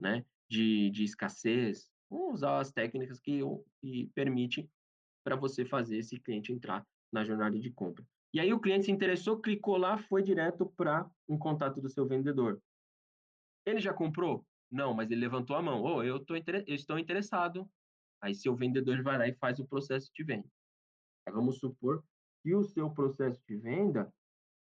né? 0.00 0.24
De, 0.48 0.90
de 0.90 1.04
escassez, 1.04 1.90
usar 2.10 2.60
as 2.60 2.72
técnicas 2.72 3.20
que, 3.20 3.40
que 3.80 4.10
permite 4.14 4.68
para 5.24 5.36
você 5.36 5.64
fazer 5.64 5.98
esse 5.98 6.18
cliente 6.20 6.52
entrar 6.52 6.86
na 7.12 7.24
jornada 7.24 7.58
de 7.58 7.70
compra. 7.70 8.04
E 8.32 8.40
aí 8.40 8.52
o 8.52 8.60
cliente 8.60 8.86
se 8.86 8.92
interessou, 8.92 9.40
clicou 9.40 9.76
lá, 9.76 9.98
foi 9.98 10.22
direto 10.22 10.66
para 10.76 11.08
um 11.28 11.38
contato 11.38 11.80
do 11.80 11.88
seu 11.88 12.06
vendedor. 12.06 12.60
Ele 13.64 13.80
já 13.80 13.92
comprou? 13.92 14.46
Não, 14.70 14.94
mas 14.94 15.10
ele 15.10 15.20
levantou 15.20 15.56
a 15.56 15.62
mão. 15.62 15.82
Oh, 15.82 16.02
eu, 16.02 16.20
tô, 16.20 16.34
eu 16.36 16.74
estou 16.74 16.98
interessado. 16.98 17.68
Aí 18.20 18.34
seu 18.34 18.54
vendedor 18.54 19.02
vai 19.02 19.18
lá 19.18 19.28
e 19.28 19.34
faz 19.34 19.58
o 19.58 19.66
processo 19.66 20.10
de 20.14 20.22
venda. 20.22 20.48
Vamos 21.28 21.58
supor 21.58 22.04
que 22.42 22.54
o 22.54 22.62
seu 22.62 22.90
processo 22.90 23.42
de 23.48 23.56
venda, 23.56 24.12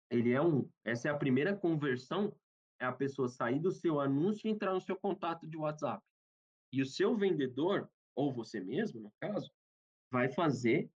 ele 0.09 0.31
é 0.31 0.41
um, 0.41 0.69
essa 0.83 1.07
é 1.07 1.11
a 1.11 1.17
primeira 1.17 1.55
conversão, 1.55 2.35
é 2.79 2.85
a 2.85 2.91
pessoa 2.91 3.27
sair 3.27 3.59
do 3.59 3.71
seu 3.71 3.99
anúncio 3.99 4.47
e 4.47 4.51
entrar 4.51 4.73
no 4.73 4.81
seu 4.81 4.95
contato 4.95 5.47
de 5.47 5.57
WhatsApp. 5.57 6.03
E 6.71 6.81
o 6.81 6.85
seu 6.85 7.15
vendedor, 7.15 7.89
ou 8.15 8.33
você 8.33 8.59
mesmo, 8.59 9.01
no 9.01 9.13
caso, 9.19 9.51
vai 10.11 10.31
fazer 10.31 10.89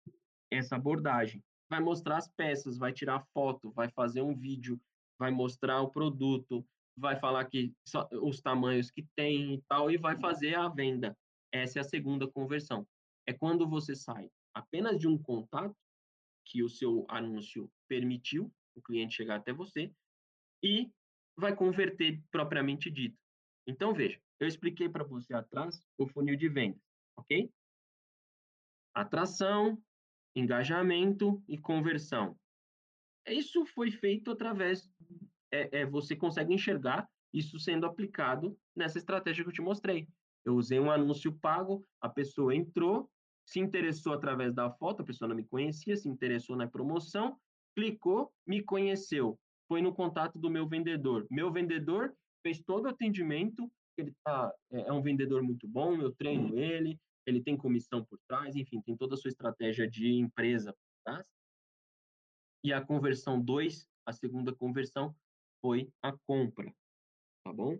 essa 0.50 0.76
abordagem. 0.76 1.42
Vai 1.68 1.80
mostrar 1.80 2.16
as 2.16 2.28
peças, 2.28 2.78
vai 2.78 2.92
tirar 2.92 3.26
foto, 3.34 3.70
vai 3.72 3.88
fazer 3.90 4.22
um 4.22 4.34
vídeo, 4.34 4.80
vai 5.18 5.30
mostrar 5.30 5.80
o 5.82 5.90
produto, 5.90 6.66
vai 6.96 7.16
falar 7.16 7.44
que 7.44 7.74
os 8.22 8.40
tamanhos 8.40 8.90
que 8.90 9.06
tem 9.14 9.54
e 9.54 9.62
tal, 9.68 9.90
e 9.90 9.96
vai 9.96 10.16
fazer 10.18 10.54
a 10.54 10.68
venda. 10.68 11.16
Essa 11.52 11.78
é 11.78 11.80
a 11.80 11.84
segunda 11.84 12.26
conversão. 12.26 12.86
É 13.26 13.32
quando 13.32 13.68
você 13.68 13.94
sai 13.94 14.30
apenas 14.54 14.98
de 14.98 15.06
um 15.06 15.18
contato 15.18 15.76
que 16.44 16.62
o 16.62 16.68
seu 16.68 17.04
anúncio 17.08 17.70
permitiu 17.88 18.50
o 18.76 18.82
cliente 18.82 19.14
chegar 19.14 19.36
até 19.36 19.52
você 19.52 19.92
e 20.62 20.90
vai 21.36 21.54
converter 21.54 22.22
propriamente 22.30 22.90
dito. 22.90 23.18
Então, 23.66 23.92
veja, 23.92 24.20
eu 24.38 24.46
expliquei 24.46 24.88
para 24.88 25.04
você 25.04 25.34
atrás 25.34 25.82
o 25.98 26.06
funil 26.06 26.36
de 26.36 26.48
vendas, 26.48 26.80
ok? 27.16 27.50
Atração, 28.94 29.82
engajamento 30.34 31.42
e 31.48 31.58
conversão. 31.58 32.38
Isso 33.26 33.66
foi 33.66 33.90
feito 33.90 34.30
através, 34.30 34.88
é, 35.50 35.80
é, 35.80 35.86
você 35.86 36.14
consegue 36.14 36.54
enxergar 36.54 37.08
isso 37.32 37.58
sendo 37.58 37.86
aplicado 37.86 38.56
nessa 38.74 38.98
estratégia 38.98 39.42
que 39.42 39.50
eu 39.50 39.54
te 39.54 39.62
mostrei. 39.62 40.08
Eu 40.44 40.54
usei 40.54 40.78
um 40.78 40.90
anúncio 40.90 41.32
pago, 41.32 41.84
a 42.00 42.08
pessoa 42.08 42.54
entrou, 42.54 43.10
se 43.44 43.58
interessou 43.58 44.12
através 44.12 44.54
da 44.54 44.70
foto, 44.70 45.02
a 45.02 45.04
pessoa 45.04 45.28
não 45.28 45.36
me 45.36 45.44
conhecia, 45.44 45.96
se 45.96 46.08
interessou 46.08 46.56
na 46.56 46.68
promoção, 46.68 47.38
clicou, 47.76 48.32
me 48.46 48.62
conheceu, 48.62 49.38
foi 49.68 49.82
no 49.82 49.94
contato 49.94 50.38
do 50.38 50.50
meu 50.50 50.66
vendedor. 50.66 51.26
Meu 51.30 51.52
vendedor 51.52 52.16
fez 52.42 52.60
todo 52.62 52.86
o 52.86 52.88
atendimento, 52.88 53.70
ele 53.98 54.14
tá, 54.24 54.52
é, 54.72 54.88
é 54.88 54.92
um 54.92 55.02
vendedor 55.02 55.42
muito 55.42 55.68
bom, 55.68 55.94
eu 56.00 56.10
treino 56.14 56.58
ele, 56.58 56.98
ele 57.26 57.42
tem 57.42 57.56
comissão 57.56 58.04
por 58.04 58.18
trás, 58.26 58.56
enfim, 58.56 58.80
tem 58.80 58.96
toda 58.96 59.14
a 59.14 59.18
sua 59.18 59.28
estratégia 59.28 59.88
de 59.88 60.14
empresa 60.14 60.72
por 60.72 61.04
trás. 61.04 61.26
E 62.64 62.72
a 62.72 62.80
conversão 62.80 63.40
2, 63.40 63.86
a 64.06 64.12
segunda 64.12 64.54
conversão, 64.54 65.14
foi 65.60 65.90
a 66.02 66.12
compra, 66.26 66.72
tá 67.44 67.52
bom? 67.52 67.78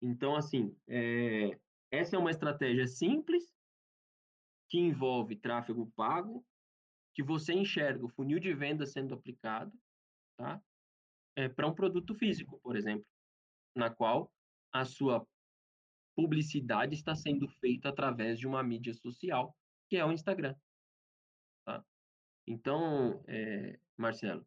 Então, 0.00 0.36
assim, 0.36 0.76
é, 0.88 1.58
essa 1.90 2.16
é 2.16 2.18
uma 2.18 2.30
estratégia 2.30 2.86
simples, 2.86 3.52
que 4.68 4.78
envolve 4.78 5.36
tráfego 5.36 5.90
pago, 5.94 6.44
que 7.14 7.22
você 7.22 7.52
enxerga 7.52 8.04
o 8.04 8.08
funil 8.08 8.38
de 8.38 8.52
venda 8.54 8.86
sendo 8.86 9.14
aplicado, 9.14 9.72
tá? 10.36 10.60
É, 11.36 11.48
para 11.48 11.66
um 11.66 11.74
produto 11.74 12.14
físico, 12.14 12.60
por 12.60 12.76
exemplo, 12.76 13.06
na 13.74 13.90
qual 13.90 14.32
a 14.72 14.84
sua 14.84 15.26
publicidade 16.14 16.94
está 16.94 17.14
sendo 17.14 17.48
feita 17.48 17.88
através 17.88 18.38
de 18.38 18.46
uma 18.46 18.62
mídia 18.62 18.92
social, 18.94 19.56
que 19.88 19.96
é 19.96 20.04
o 20.04 20.12
Instagram. 20.12 20.54
Tá? 21.64 21.84
Então, 22.46 23.22
é, 23.26 23.78
Marcelo, 23.96 24.46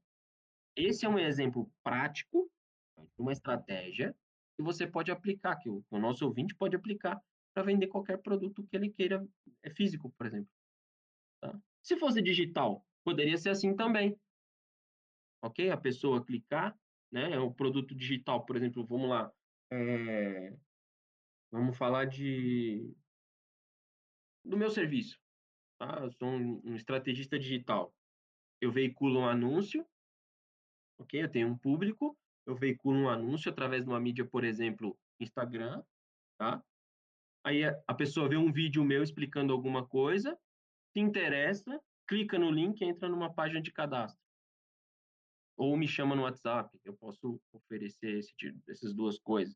esse 0.76 1.05
é 1.05 1.09
um 1.09 1.18
exemplo 1.18 1.72
prático 1.84 2.51
de 2.97 3.22
uma 3.22 3.32
estratégia 3.32 4.16
que 4.55 4.63
você 4.63 4.88
pode 4.88 5.11
aplicar, 5.11 5.55
que 5.57 5.70
o, 5.70 5.84
o 5.89 5.99
nosso 5.99 6.26
ouvinte 6.26 6.55
pode 6.55 6.76
aplicar 6.76 7.20
para 7.53 7.63
vender 7.63 7.88
qualquer 7.88 8.22
produto 8.22 8.66
que 8.66 8.76
ele 8.76 8.89
queira, 8.89 9.26
é 9.63 9.70
físico, 9.70 10.11
por 10.18 10.28
exemplo. 10.28 10.49
Tá? 11.41 11.57
Se 11.86 11.96
fosse 11.98 12.20
digital, 12.20 12.84
poderia 13.04 13.38
ser 13.38 13.50
assim 13.50 13.76
também. 13.76 14.20
Ok? 15.44 15.70
A 15.70 15.78
pessoa 15.78 16.26
clicar, 16.26 16.76
né? 17.12 17.38
O 17.38 17.54
produto 17.54 17.94
digital, 17.94 18.44
por 18.44 18.56
exemplo, 18.56 18.84
vamos 18.86 19.08
lá, 19.08 19.32
é, 19.72 20.58
Vamos 21.52 21.78
falar 21.78 22.06
de 22.06 22.94
do 24.44 24.58
meu 24.58 24.70
serviço. 24.70 25.20
Tá? 25.80 26.00
Eu 26.02 26.12
sou 26.12 26.28
um, 26.28 26.62
um 26.66 26.76
estrategista 26.76 27.38
digital. 27.38 27.94
Eu 28.60 28.72
veiculo 28.72 29.22
um 29.22 29.26
anúncio, 29.30 29.86
ok? 30.98 31.24
Eu 31.24 31.32
tenho 31.32 31.48
um 31.48 31.58
público, 31.58 32.18
eu 32.46 32.56
veiculo 32.56 32.98
um 32.98 33.10
anúncio 33.10 33.52
através 33.52 33.84
de 33.84 33.90
uma 33.90 34.00
mídia, 34.00 34.26
por 34.26 34.44
exemplo, 34.44 34.98
Instagram, 35.20 35.84
tá? 36.38 36.64
Aí 37.44 37.64
a 37.64 37.94
pessoa 37.94 38.28
vê 38.28 38.38
um 38.38 38.52
vídeo 38.52 38.84
meu 38.84 39.04
explicando 39.04 39.54
alguma 39.54 39.88
coisa, 39.88 40.38
se 40.96 41.00
interessa, 41.02 41.82
clica 42.08 42.39
no 42.39 42.50
link 42.50 42.80
e 42.80 42.86
entra 42.86 43.10
numa 43.10 43.34
página 43.34 43.62
de 43.62 43.72
cadastro. 43.72 44.24
Ou 45.58 45.76
me 45.76 45.88
chama 45.88 46.16
no 46.16 46.24
WhatsApp, 46.24 46.78
eu 46.84 46.96
posso 46.96 47.41
oferecer 47.52 48.20
esse, 48.20 48.34
essas 48.70 48.93
duas 48.93 49.20
coisas 49.20 49.56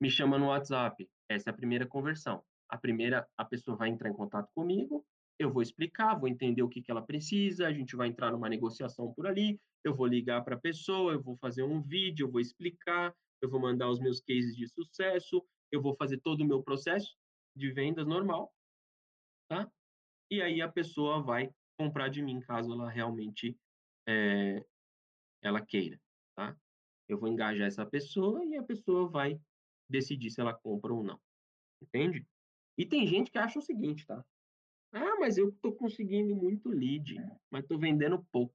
me 0.00 0.10
chama 0.10 0.38
no 0.38 0.46
WhatsApp. 0.46 1.08
Essa 1.28 1.50
é 1.50 1.52
a 1.52 1.56
primeira 1.56 1.86
conversão. 1.86 2.42
A 2.68 2.76
primeira, 2.76 3.26
a 3.36 3.44
pessoa 3.44 3.76
vai 3.76 3.88
entrar 3.88 4.10
em 4.10 4.14
contato 4.14 4.50
comigo, 4.54 5.04
eu 5.38 5.50
vou 5.50 5.62
explicar, 5.62 6.18
vou 6.18 6.28
entender 6.28 6.62
o 6.62 6.68
que, 6.68 6.82
que 6.82 6.90
ela 6.90 7.00
precisa, 7.00 7.66
a 7.66 7.72
gente 7.72 7.96
vai 7.96 8.08
entrar 8.08 8.30
numa 8.30 8.48
negociação 8.48 9.12
por 9.14 9.26
ali, 9.26 9.58
eu 9.84 9.94
vou 9.94 10.06
ligar 10.06 10.44
para 10.44 10.56
a 10.56 10.60
pessoa, 10.60 11.12
eu 11.12 11.22
vou 11.22 11.36
fazer 11.36 11.62
um 11.62 11.80
vídeo, 11.80 12.26
eu 12.26 12.30
vou 12.30 12.40
explicar, 12.40 13.14
eu 13.40 13.48
vou 13.48 13.60
mandar 13.60 13.88
os 13.88 14.00
meus 14.00 14.20
cases 14.20 14.54
de 14.54 14.68
sucesso, 14.68 15.42
eu 15.72 15.80
vou 15.80 15.94
fazer 15.96 16.18
todo 16.18 16.42
o 16.42 16.46
meu 16.46 16.62
processo 16.62 17.16
de 17.56 17.70
vendas 17.70 18.06
normal, 18.06 18.52
tá? 19.48 19.70
E 20.30 20.42
aí 20.42 20.60
a 20.60 20.68
pessoa 20.70 21.22
vai 21.22 21.50
comprar 21.78 22.08
de 22.08 22.22
mim 22.22 22.40
caso 22.40 22.72
ela 22.72 22.90
realmente 22.90 23.58
é, 24.06 24.64
ela 25.42 25.64
queira, 25.64 26.00
tá? 26.34 26.56
Eu 27.08 27.18
vou 27.18 27.28
engajar 27.28 27.66
essa 27.66 27.86
pessoa 27.86 28.44
e 28.44 28.56
a 28.56 28.62
pessoa 28.62 29.08
vai 29.08 29.40
decidir 29.88 30.30
se 30.30 30.40
ela 30.40 30.52
compra 30.52 30.92
ou 30.92 31.02
não. 31.02 31.20
Entende? 31.80 32.26
E 32.76 32.84
tem 32.84 33.06
gente 33.06 33.30
que 33.30 33.38
acha 33.38 33.58
o 33.58 33.62
seguinte, 33.62 34.06
tá? 34.06 34.24
Ah, 34.92 35.16
mas 35.18 35.36
eu 35.36 35.50
estou 35.50 35.74
conseguindo 35.74 36.34
muito 36.34 36.68
lead, 36.68 37.16
mas 37.50 37.62
estou 37.62 37.78
vendendo 37.78 38.24
pouco. 38.30 38.54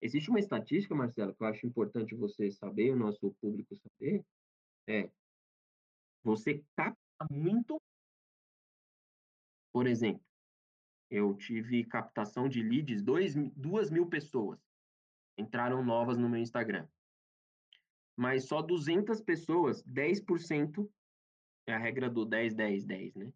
Existe 0.00 0.30
uma 0.30 0.38
estatística, 0.38 0.94
Marcelo, 0.94 1.34
que 1.34 1.42
eu 1.42 1.46
acho 1.46 1.66
importante 1.66 2.14
você 2.14 2.50
saber, 2.50 2.92
o 2.92 2.96
nosso 2.96 3.34
público 3.40 3.74
saber, 3.76 4.24
é 4.86 5.10
você 6.22 6.62
capta 6.76 6.98
muito. 7.30 7.80
Por 9.72 9.86
exemplo, 9.86 10.24
eu 11.10 11.34
tive 11.34 11.84
captação 11.84 12.48
de 12.48 12.62
leads, 12.62 13.02
dois, 13.02 13.34
duas 13.56 13.90
mil 13.90 14.06
pessoas 14.06 14.58
entraram 15.36 15.84
novas 15.84 16.18
no 16.18 16.28
meu 16.28 16.40
Instagram 16.40 16.86
mas 18.18 18.46
só 18.46 18.60
200 18.60 19.20
pessoas, 19.20 19.80
10%, 19.84 20.90
é 21.68 21.72
a 21.72 21.78
regra 21.78 22.10
do 22.10 22.24
10, 22.24 22.52
10, 22.52 22.84
10, 22.84 23.14
né? 23.14 23.32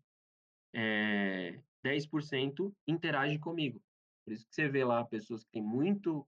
É, 0.74 1.62
10% 1.84 2.74
interage 2.88 3.38
comigo. 3.38 3.80
Por 4.24 4.32
isso 4.32 4.44
que 4.44 4.52
você 4.52 4.68
vê 4.68 4.82
lá 4.82 5.04
pessoas 5.04 5.44
que 5.44 5.52
têm 5.52 5.62
muito, 5.62 6.26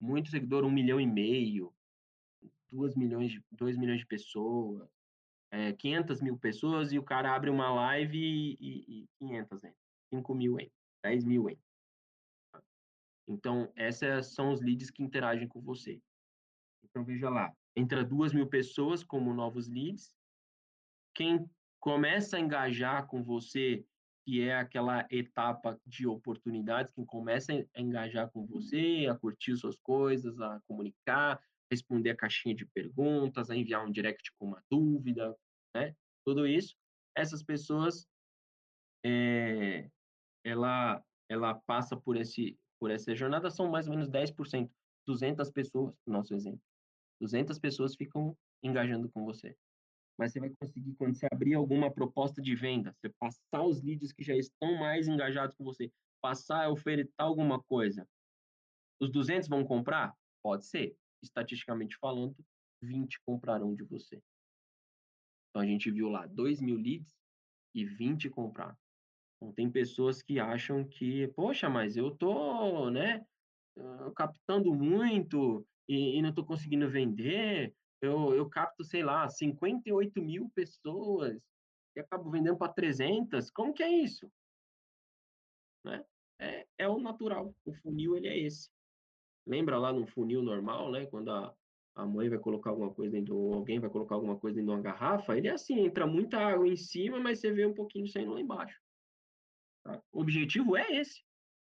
muito 0.00 0.30
seguidor, 0.30 0.64
um 0.64 0.70
milhão 0.70 1.00
e 1.00 1.06
meio, 1.06 1.72
duas 2.68 2.96
milhões 2.96 3.30
de, 3.30 3.44
2 3.52 3.76
milhões 3.76 4.00
de 4.00 4.06
pessoas, 4.06 4.90
é, 5.52 5.72
500 5.74 6.22
mil 6.22 6.38
pessoas, 6.38 6.92
e 6.92 6.98
o 6.98 7.02
cara 7.02 7.34
abre 7.34 7.50
uma 7.50 7.70
live 7.70 8.18
e, 8.18 8.56
e, 8.58 9.02
e 9.02 9.08
500 9.18 9.64
hein? 9.64 9.74
5 10.08 10.34
mil 10.34 10.58
hein? 10.58 10.72
10 11.04 11.24
mil 11.24 11.48
hein? 11.50 11.58
Então, 13.28 13.70
essas 13.76 14.34
são 14.34 14.50
os 14.50 14.62
leads 14.62 14.90
que 14.90 15.02
interagem 15.02 15.46
com 15.46 15.60
você. 15.60 16.00
Então, 16.84 17.04
veja 17.04 17.28
lá, 17.28 17.52
entra 17.76 18.02
duas 18.02 18.32
mil 18.32 18.46
pessoas 18.46 19.04
como 19.04 19.32
novos 19.32 19.68
leads. 19.68 20.14
Quem 21.14 21.48
começa 21.78 22.36
a 22.36 22.40
engajar 22.40 23.06
com 23.06 23.22
você, 23.22 23.84
que 24.24 24.42
é 24.42 24.56
aquela 24.56 25.06
etapa 25.10 25.78
de 25.86 26.06
oportunidades, 26.06 26.92
quem 26.92 27.04
começa 27.04 27.52
a 27.52 27.80
engajar 27.80 28.30
com 28.30 28.46
você, 28.46 29.06
a 29.10 29.14
curtir 29.14 29.56
suas 29.56 29.78
coisas, 29.78 30.40
a 30.40 30.60
comunicar, 30.66 31.42
responder 31.72 32.10
a 32.10 32.16
caixinha 32.16 32.54
de 32.54 32.66
perguntas, 32.66 33.50
a 33.50 33.56
enviar 33.56 33.84
um 33.84 33.90
direct 33.90 34.30
com 34.38 34.46
uma 34.46 34.62
dúvida, 34.70 35.34
né? 35.74 35.96
Tudo 36.24 36.46
isso, 36.46 36.76
essas 37.16 37.42
pessoas, 37.42 38.06
é, 39.04 39.90
ela, 40.44 41.02
ela 41.28 41.54
passa 41.54 41.96
por 41.96 42.16
esse 42.16 42.58
por 42.78 42.90
essa 42.90 43.14
jornada, 43.14 43.48
são 43.48 43.70
mais 43.70 43.86
ou 43.86 43.92
menos 43.94 44.08
10%, 44.08 44.68
200 45.06 45.48
pessoas, 45.52 45.94
no 46.04 46.14
nosso 46.14 46.34
exemplo. 46.34 46.60
200 47.20 47.56
pessoas 47.60 47.94
ficam 47.94 48.36
engajando 48.60 49.08
com 49.08 49.24
você. 49.24 49.56
Mas 50.18 50.32
você 50.32 50.40
vai 50.40 50.50
conseguir, 50.50 50.92
quando 50.96 51.14
você 51.14 51.28
abrir 51.32 51.54
alguma 51.54 51.92
proposta 51.92 52.42
de 52.42 52.56
venda, 52.56 52.92
você 53.00 53.08
passar 53.20 53.62
os 53.62 53.80
leads 53.80 54.12
que 54.12 54.24
já 54.24 54.34
estão 54.34 54.74
mais 54.80 55.06
engajados 55.06 55.54
com 55.54 55.62
você, 55.62 55.92
passar 56.20 56.64
a 56.64 56.70
ofertar 56.70 57.24
alguma 57.24 57.62
coisa, 57.62 58.04
os 59.00 59.12
200 59.12 59.48
vão 59.48 59.64
comprar? 59.64 60.16
Pode 60.42 60.66
ser. 60.66 60.96
Estatisticamente 61.22 61.96
falando, 61.98 62.36
20 62.82 63.20
comprarão 63.24 63.74
de 63.74 63.84
você. 63.84 64.20
Então, 65.50 65.62
a 65.62 65.66
gente 65.66 65.90
viu 65.90 66.08
lá 66.08 66.26
2 66.26 66.60
mil 66.60 66.76
leads 66.76 67.14
e 67.74 67.84
20 67.84 68.28
compraram. 68.30 68.76
Então, 69.36 69.52
tem 69.52 69.70
pessoas 69.70 70.22
que 70.22 70.38
acham 70.40 70.84
que, 70.84 71.28
poxa, 71.28 71.68
mas 71.68 71.96
eu 71.96 72.10
tô, 72.16 72.90
né, 72.90 73.24
captando 74.16 74.74
muito, 74.74 75.66
e, 75.88 76.18
e 76.18 76.22
não 76.22 76.30
estou 76.30 76.44
conseguindo 76.44 76.88
vender, 76.88 77.74
eu, 78.00 78.34
eu 78.34 78.48
capto, 78.48 78.84
sei 78.84 79.02
lá, 79.02 79.28
58 79.28 80.20
mil 80.22 80.50
pessoas 80.54 81.40
e 81.94 82.00
acabo 82.00 82.30
vendendo 82.30 82.56
para 82.56 82.72
300, 82.72 83.50
como 83.50 83.72
que 83.72 83.82
é 83.82 83.90
isso? 83.90 84.30
Né? 85.84 86.04
É, 86.40 86.66
é 86.78 86.88
o 86.88 86.98
natural, 86.98 87.54
o 87.64 87.72
funil 87.74 88.16
ele 88.16 88.28
é 88.28 88.38
esse. 88.38 88.70
Lembra 89.46 89.78
lá 89.78 89.92
no 89.92 90.06
funil 90.06 90.42
normal, 90.42 90.90
né, 90.90 91.06
quando 91.06 91.30
a, 91.30 91.54
a 91.94 92.06
mãe 92.06 92.28
vai 92.28 92.38
colocar 92.38 92.70
alguma 92.70 92.92
coisa 92.92 93.12
dentro, 93.12 93.36
ou 93.36 93.54
alguém 93.54 93.80
vai 93.80 93.90
colocar 93.90 94.14
alguma 94.14 94.38
coisa 94.38 94.56
dentro 94.56 94.72
de 94.72 94.76
uma 94.76 94.82
garrafa, 94.82 95.36
ele 95.36 95.48
é 95.48 95.52
assim, 95.52 95.80
entra 95.80 96.06
muita 96.06 96.38
água 96.38 96.66
em 96.66 96.76
cima, 96.76 97.18
mas 97.18 97.40
você 97.40 97.52
vê 97.52 97.66
um 97.66 97.74
pouquinho 97.74 98.06
saindo 98.06 98.32
lá 98.32 98.40
embaixo. 98.40 98.80
Tá? 99.84 100.00
O 100.12 100.20
objetivo 100.20 100.76
é 100.76 100.90
esse. 100.92 101.22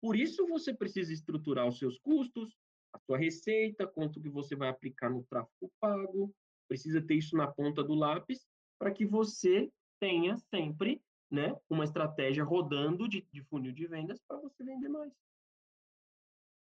Por 0.01 0.17
isso 0.17 0.47
você 0.49 0.75
precisa 0.75 1.13
estruturar 1.13 1.69
os 1.69 1.79
seus 1.79 1.99
custos, 1.99 2.57
a 2.93 2.99
sua 2.99 3.17
receita, 3.17 3.87
quanto 3.87 4.21
que 4.21 4.29
você 4.29 4.57
vai 4.57 4.69
aplicar 4.69 5.09
no 5.09 5.25
tráfego 5.25 5.73
pago, 5.81 6.35
precisa 6.69 7.01
ter 7.01 7.15
isso 7.15 7.37
na 7.37 7.47
ponta 7.47 7.83
do 7.83 7.95
lápis 7.95 8.47
para 8.79 8.91
que 8.91 9.07
você 9.07 9.71
tenha 10.01 10.37
sempre 10.37 11.01
né, 11.31 11.57
uma 11.71 11.85
estratégia 11.85 12.45
rodando 12.45 13.09
de, 13.09 13.27
de 13.33 13.43
funil 13.45 13.73
de 13.73 13.87
vendas 13.87 14.21
para 14.27 14.37
você 14.39 14.65
vender 14.65 14.89
mais. 14.89 15.13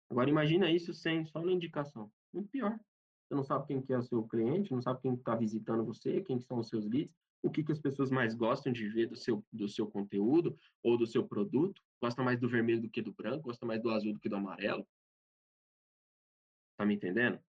Agora 0.09 0.29
imagina 0.29 0.71
isso 0.71 0.93
sem 0.93 1.25
só 1.25 1.41
na 1.41 1.51
indicação. 1.51 2.11
Muito 2.33 2.49
pior. 2.49 2.79
Você 3.27 3.35
não 3.35 3.43
sabe 3.43 3.67
quem 3.67 3.81
que 3.81 3.91
é 3.91 3.97
o 3.97 4.03
seu 4.03 4.23
cliente, 4.27 4.71
não 4.71 4.81
sabe 4.81 5.01
quem 5.01 5.13
está 5.13 5.35
visitando 5.35 5.83
você, 5.83 6.21
quem 6.21 6.39
são 6.39 6.59
os 6.59 6.69
seus 6.69 6.85
leads, 6.85 7.15
o 7.41 7.49
que, 7.49 7.63
que 7.63 7.71
as 7.71 7.79
pessoas 7.79 8.11
mais 8.11 8.35
gostam 8.35 8.71
de 8.71 8.87
ver 8.87 9.07
do 9.07 9.15
seu, 9.15 9.43
do 9.51 9.67
seu 9.67 9.87
conteúdo 9.87 10.57
ou 10.83 10.97
do 10.97 11.07
seu 11.07 11.27
produto. 11.27 11.81
Gosta 12.01 12.23
mais 12.23 12.39
do 12.39 12.49
vermelho 12.49 12.81
do 12.81 12.89
que 12.89 13.01
do 13.01 13.13
branco, 13.13 13.45
gosta 13.45 13.65
mais 13.65 13.81
do 13.81 13.89
azul 13.89 14.13
do 14.13 14.19
que 14.19 14.29
do 14.29 14.35
amarelo. 14.35 14.87
Tá 16.77 16.85
me 16.85 16.95
entendendo? 16.95 17.39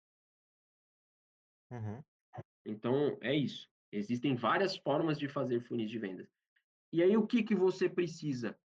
Uhum. 1.71 2.03
Então, 2.65 3.19
é 3.21 3.35
isso. 3.35 3.69
Existem 3.93 4.35
várias 4.35 4.77
formas 4.77 5.19
de 5.19 5.29
fazer 5.29 5.61
funis 5.61 5.91
de 5.91 5.99
vendas. 5.99 6.29
E 6.93 7.03
aí, 7.03 7.17
o 7.17 7.27
que, 7.27 7.43
que 7.43 7.55
você 7.55 7.89
precisa 7.89 8.59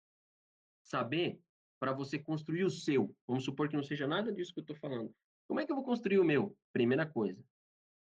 saber 0.84 1.42
para 1.82 1.94
você 1.94 2.20
construir 2.20 2.64
o 2.64 2.70
seu? 2.70 3.12
Vamos 3.28 3.44
supor 3.44 3.68
que 3.68 3.76
não 3.76 3.82
seja 3.82 4.06
nada 4.06 4.32
disso 4.32 4.54
que 4.54 4.60
eu 4.60 4.62
estou 4.62 4.76
falando. 4.76 5.12
Como 5.48 5.60
é 5.60 5.66
que 5.66 5.72
eu 5.72 5.76
vou 5.76 5.84
construir 5.84 6.20
o 6.20 6.24
meu? 6.24 6.56
Primeira 6.72 7.08
coisa, 7.08 7.44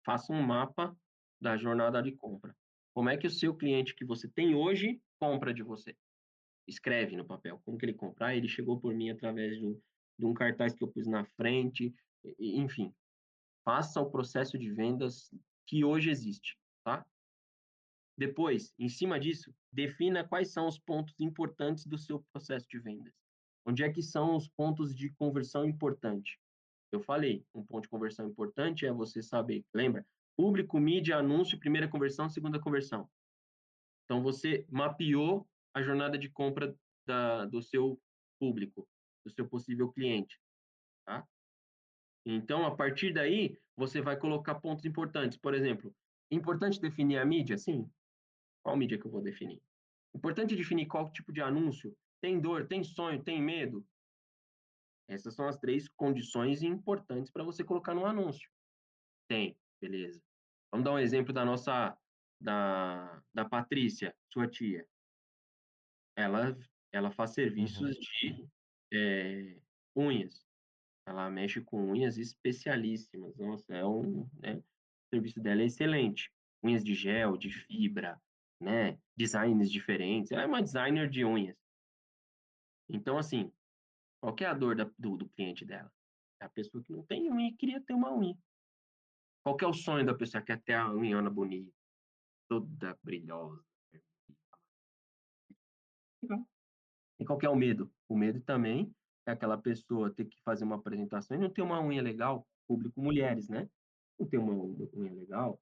faça 0.05 0.31
um 0.31 0.39
mapa 0.39 0.95
da 1.41 1.57
jornada 1.57 1.99
de 1.99 2.11
compra. 2.11 2.55
Como 2.93 3.09
é 3.09 3.17
que 3.17 3.25
o 3.25 3.31
seu 3.31 3.55
cliente 3.55 3.95
que 3.95 4.05
você 4.05 4.27
tem 4.27 4.53
hoje 4.53 5.01
compra 5.19 5.51
de 5.51 5.63
você? 5.63 5.97
Escreve 6.67 7.17
no 7.17 7.25
papel 7.25 7.59
como 7.65 7.75
que 7.75 7.83
ele 7.83 7.95
compra. 7.95 8.27
Ah, 8.27 8.35
ele 8.35 8.47
chegou 8.47 8.79
por 8.79 8.93
mim 8.93 9.09
através 9.09 9.57
de 9.57 9.65
um, 9.65 9.81
de 10.19 10.25
um 10.27 10.33
cartaz 10.35 10.75
que 10.75 10.83
eu 10.83 10.87
pus 10.87 11.07
na 11.07 11.25
frente, 11.25 11.91
enfim, 12.37 12.93
faça 13.65 13.99
o 13.99 14.11
processo 14.11 14.59
de 14.59 14.71
vendas 14.71 15.33
que 15.65 15.83
hoje 15.83 16.11
existe, 16.11 16.55
tá? 16.83 17.03
Depois, 18.15 18.75
em 18.77 18.87
cima 18.87 19.19
disso, 19.19 19.51
defina 19.71 20.27
quais 20.27 20.53
são 20.53 20.67
os 20.67 20.77
pontos 20.77 21.19
importantes 21.19 21.87
do 21.87 21.97
seu 21.97 22.23
processo 22.31 22.67
de 22.69 22.77
vendas. 22.77 23.20
Onde 23.65 23.83
é 23.83 23.91
que 23.91 24.01
são 24.01 24.35
os 24.35 24.47
pontos 24.47 24.95
de 24.95 25.11
conversão 25.11 25.65
importante? 25.65 26.39
Eu 26.91 26.99
falei, 26.99 27.45
um 27.53 27.63
ponto 27.63 27.83
de 27.83 27.89
conversão 27.89 28.27
importante 28.27 28.85
é 28.85 28.91
você 28.91 29.21
saber, 29.21 29.65
lembra? 29.73 30.05
Público, 30.35 30.79
mídia, 30.79 31.17
anúncio, 31.17 31.59
primeira 31.59 31.87
conversão, 31.87 32.29
segunda 32.29 32.59
conversão. 32.59 33.09
Então, 34.05 34.21
você 34.21 34.65
mapeou 34.69 35.47
a 35.73 35.81
jornada 35.81 36.17
de 36.17 36.29
compra 36.29 36.75
da, 37.05 37.45
do 37.45 37.61
seu 37.61 38.01
público, 38.39 38.87
do 39.25 39.31
seu 39.31 39.47
possível 39.47 39.91
cliente, 39.91 40.39
tá? 41.05 41.25
Então, 42.25 42.65
a 42.65 42.75
partir 42.75 43.13
daí, 43.13 43.57
você 43.75 44.01
vai 44.01 44.17
colocar 44.17 44.55
pontos 44.55 44.85
importantes. 44.85 45.37
Por 45.37 45.53
exemplo, 45.53 45.95
importante 46.29 46.79
definir 46.79 47.17
a 47.17 47.25
mídia? 47.25 47.57
Sim. 47.57 47.89
Qual 48.63 48.75
mídia 48.75 48.97
que 48.97 49.05
eu 49.05 49.11
vou 49.11 49.21
definir? 49.21 49.61
Importante 50.13 50.55
definir 50.55 50.87
qual 50.87 51.11
tipo 51.11 51.31
de 51.31 51.41
anúncio. 51.41 51.95
Tem 52.21 52.39
dor, 52.39 52.67
tem 52.67 52.83
sonho, 52.83 53.23
tem 53.23 53.41
medo? 53.41 53.85
Essas 55.09 55.35
são 55.35 55.47
as 55.47 55.57
três 55.57 55.89
condições 55.89 56.61
importantes 56.61 57.31
para 57.31 57.43
você 57.43 57.63
colocar 57.63 57.93
no 57.93 58.05
anúncio. 58.05 58.49
Tem, 59.27 59.57
beleza. 59.81 60.21
Vamos 60.71 60.85
dar 60.85 60.93
um 60.93 60.99
exemplo 60.99 61.33
da 61.33 61.43
nossa, 61.43 61.97
da, 62.39 63.21
da 63.33 63.43
Patrícia, 63.43 64.15
sua 64.31 64.47
tia. 64.47 64.87
Ela, 66.15 66.57
ela 66.93 67.11
faz 67.11 67.31
serviços 67.31 67.81
uhum. 67.81 67.91
de 67.91 68.49
é, 68.93 69.59
unhas. 69.95 70.45
Ela 71.05 71.29
mexe 71.29 71.61
com 71.61 71.91
unhas 71.91 72.17
especialíssimas. 72.17 73.35
Nossa, 73.37 73.73
é 73.75 73.85
um, 73.85 74.29
né? 74.39 74.57
O 74.57 75.15
serviço 75.15 75.41
dela 75.41 75.61
é 75.61 75.65
excelente. 75.65 76.31
Unhas 76.63 76.83
de 76.83 76.93
gel, 76.93 77.35
de 77.35 77.49
fibra, 77.49 78.21
né? 78.61 78.97
Designs 79.17 79.69
diferentes. 79.69 80.31
Ela 80.31 80.43
é 80.43 80.45
uma 80.45 80.61
designer 80.61 81.09
de 81.09 81.25
unhas. 81.25 81.60
Então, 82.91 83.17
assim, 83.17 83.51
qual 84.19 84.35
é 84.39 84.45
a 84.45 84.53
dor 84.53 84.75
da, 84.75 84.83
do, 84.97 85.17
do 85.17 85.29
cliente 85.29 85.65
dela? 85.65 85.91
É 86.39 86.45
a 86.45 86.49
pessoa 86.49 86.83
que 86.83 86.91
não 86.91 87.03
tem 87.03 87.31
unha 87.31 87.49
e 87.49 87.55
queria 87.55 87.81
ter 87.81 87.93
uma 87.93 88.13
unha. 88.13 88.37
Qual 89.43 89.57
é 89.59 89.65
o 89.65 89.73
sonho 89.73 90.05
da 90.05 90.13
pessoa 90.13 90.41
que 90.41 90.47
quer 90.47 90.61
ter 90.61 90.73
a 90.73 90.93
unha 90.93 91.21
bonita, 91.29 91.71
toda 92.47 92.97
brilhosa? 93.01 93.63
E 97.19 97.25
qual 97.25 97.39
é 97.41 97.49
o 97.49 97.55
medo? 97.55 97.91
O 98.07 98.15
medo 98.15 98.41
também 98.41 98.93
é 99.25 99.31
aquela 99.31 99.57
pessoa 99.57 100.13
ter 100.13 100.25
que 100.25 100.39
fazer 100.43 100.63
uma 100.63 100.75
apresentação 100.75 101.37
e 101.37 101.39
não 101.39 101.49
ter 101.49 101.61
uma 101.61 101.81
unha 101.81 102.01
legal, 102.01 102.47
público 102.67 103.01
mulheres, 103.01 103.47
né? 103.49 103.69
Não 104.19 104.27
ter 104.27 104.37
uma 104.37 104.53
unha 104.53 105.13
legal, 105.13 105.59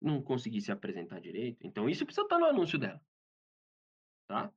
não 0.00 0.22
conseguir 0.22 0.60
se 0.60 0.72
apresentar 0.72 1.20
direito. 1.20 1.64
Então, 1.64 1.88
isso 1.88 2.04
precisa 2.04 2.24
estar 2.24 2.38
no 2.38 2.46
anúncio 2.46 2.78
dela. 2.78 3.00
Tá? 4.26 4.52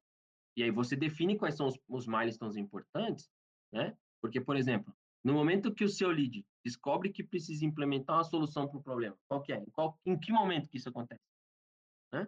E 0.55 0.63
aí 0.63 0.71
você 0.71 0.95
define 0.95 1.37
quais 1.37 1.55
são 1.55 1.67
os, 1.67 1.77
os 1.87 2.07
milestones 2.07 2.55
importantes, 2.55 3.29
né? 3.71 3.95
Porque, 4.21 4.39
por 4.39 4.55
exemplo, 4.55 4.95
no 5.23 5.33
momento 5.33 5.73
que 5.73 5.83
o 5.83 5.89
seu 5.89 6.09
lead 6.09 6.45
descobre 6.63 7.11
que 7.11 7.23
precisa 7.23 7.65
implementar 7.65 8.17
uma 8.17 8.23
solução 8.23 8.67
para 8.67 8.77
o 8.77 8.83
problema, 8.83 9.17
qual 9.27 9.41
que 9.41 9.51
é? 9.51 9.57
Em, 9.57 9.69
qual, 9.71 9.99
em 10.05 10.17
que 10.17 10.31
momento 10.31 10.69
que 10.69 10.77
isso 10.77 10.89
acontece? 10.89 11.21
Né? 12.13 12.27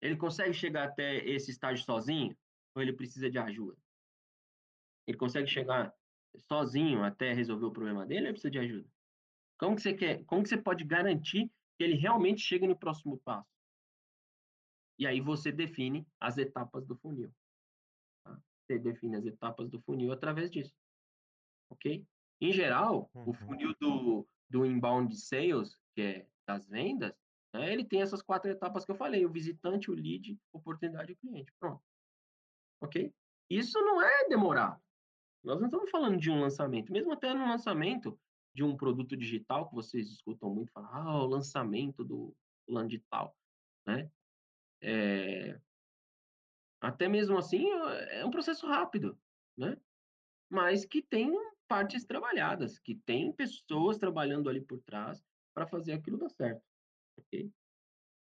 Ele 0.00 0.16
consegue 0.16 0.52
chegar 0.52 0.84
até 0.84 1.16
esse 1.28 1.50
estágio 1.50 1.84
sozinho? 1.84 2.36
ou 2.74 2.82
ele 2.82 2.92
precisa 2.92 3.28
de 3.28 3.38
ajuda? 3.38 3.76
Ele 5.06 5.18
consegue 5.18 5.48
chegar 5.48 5.92
sozinho 6.36 7.02
até 7.02 7.32
resolver 7.32 7.66
o 7.66 7.72
problema 7.72 8.06
dele 8.06 8.20
ou 8.20 8.26
ele 8.26 8.32
precisa 8.34 8.50
de 8.50 8.58
ajuda? 8.58 8.88
Como 9.58 9.74
que 9.74 9.82
você 9.82 9.94
quer, 9.94 10.24
como 10.24 10.42
que 10.42 10.48
você 10.48 10.56
pode 10.56 10.84
garantir 10.84 11.50
que 11.76 11.84
ele 11.84 11.94
realmente 11.94 12.40
chegue 12.40 12.66
no 12.66 12.78
próximo 12.78 13.18
passo. 13.18 13.48
E 14.98 15.06
aí 15.06 15.20
você 15.20 15.52
define 15.52 16.06
as 16.20 16.38
etapas 16.38 16.84
do 16.86 16.96
funil. 16.96 17.32
Tá? 18.24 18.38
Você 18.66 18.78
define 18.78 19.16
as 19.16 19.24
etapas 19.24 19.68
do 19.70 19.80
funil 19.80 20.12
através 20.12 20.50
disso. 20.50 20.74
Ok? 21.70 22.04
Em 22.40 22.52
geral, 22.52 23.10
uhum. 23.14 23.30
o 23.30 23.32
funil 23.32 23.74
do, 23.80 24.26
do 24.48 24.66
inbound 24.66 25.16
sales, 25.16 25.76
que 25.94 26.02
é 26.02 26.26
das 26.46 26.66
vendas, 26.66 27.14
né, 27.52 27.72
ele 27.72 27.84
tem 27.84 28.02
essas 28.02 28.22
quatro 28.22 28.50
etapas 28.50 28.84
que 28.84 28.90
eu 28.90 28.96
falei: 28.96 29.24
o 29.24 29.30
visitante, 29.30 29.90
o 29.90 29.94
lead, 29.94 30.38
oportunidade 30.52 31.12
e 31.12 31.14
o 31.14 31.16
cliente. 31.16 31.52
Pronto. 31.58 31.82
Ok? 32.80 33.12
Isso 33.50 33.78
não 33.80 34.02
é 34.02 34.28
demorado. 34.28 34.80
Nós 35.42 35.58
não 35.60 35.66
estamos 35.66 35.90
falando 35.90 36.18
de 36.18 36.30
um 36.30 36.40
lançamento. 36.40 36.92
Mesmo 36.92 37.12
até 37.12 37.32
no 37.32 37.46
lançamento 37.46 38.18
de 38.54 38.62
um 38.62 38.76
produto 38.76 39.16
digital, 39.16 39.68
que 39.68 39.74
vocês 39.74 40.08
escutam 40.10 40.52
muito 40.52 40.72
falar, 40.72 40.90
ah, 40.92 41.22
o 41.22 41.26
lançamento 41.26 42.04
do 42.04 42.34
plano 42.66 42.88
digital, 42.88 43.36
né? 43.86 44.10
É... 44.80 45.60
Até 46.80 47.08
mesmo 47.08 47.36
assim, 47.36 47.68
é 48.10 48.24
um 48.24 48.30
processo 48.30 48.66
rápido, 48.66 49.18
né? 49.56 49.76
Mas 50.48 50.84
que 50.84 51.02
tem 51.02 51.32
partes 51.66 52.04
trabalhadas, 52.04 52.78
que 52.78 52.94
tem 52.94 53.32
pessoas 53.32 53.98
trabalhando 53.98 54.48
ali 54.48 54.60
por 54.60 54.80
trás 54.80 55.22
para 55.52 55.66
fazer 55.66 55.92
aquilo 55.92 56.16
dar 56.16 56.30
certo? 56.30 56.62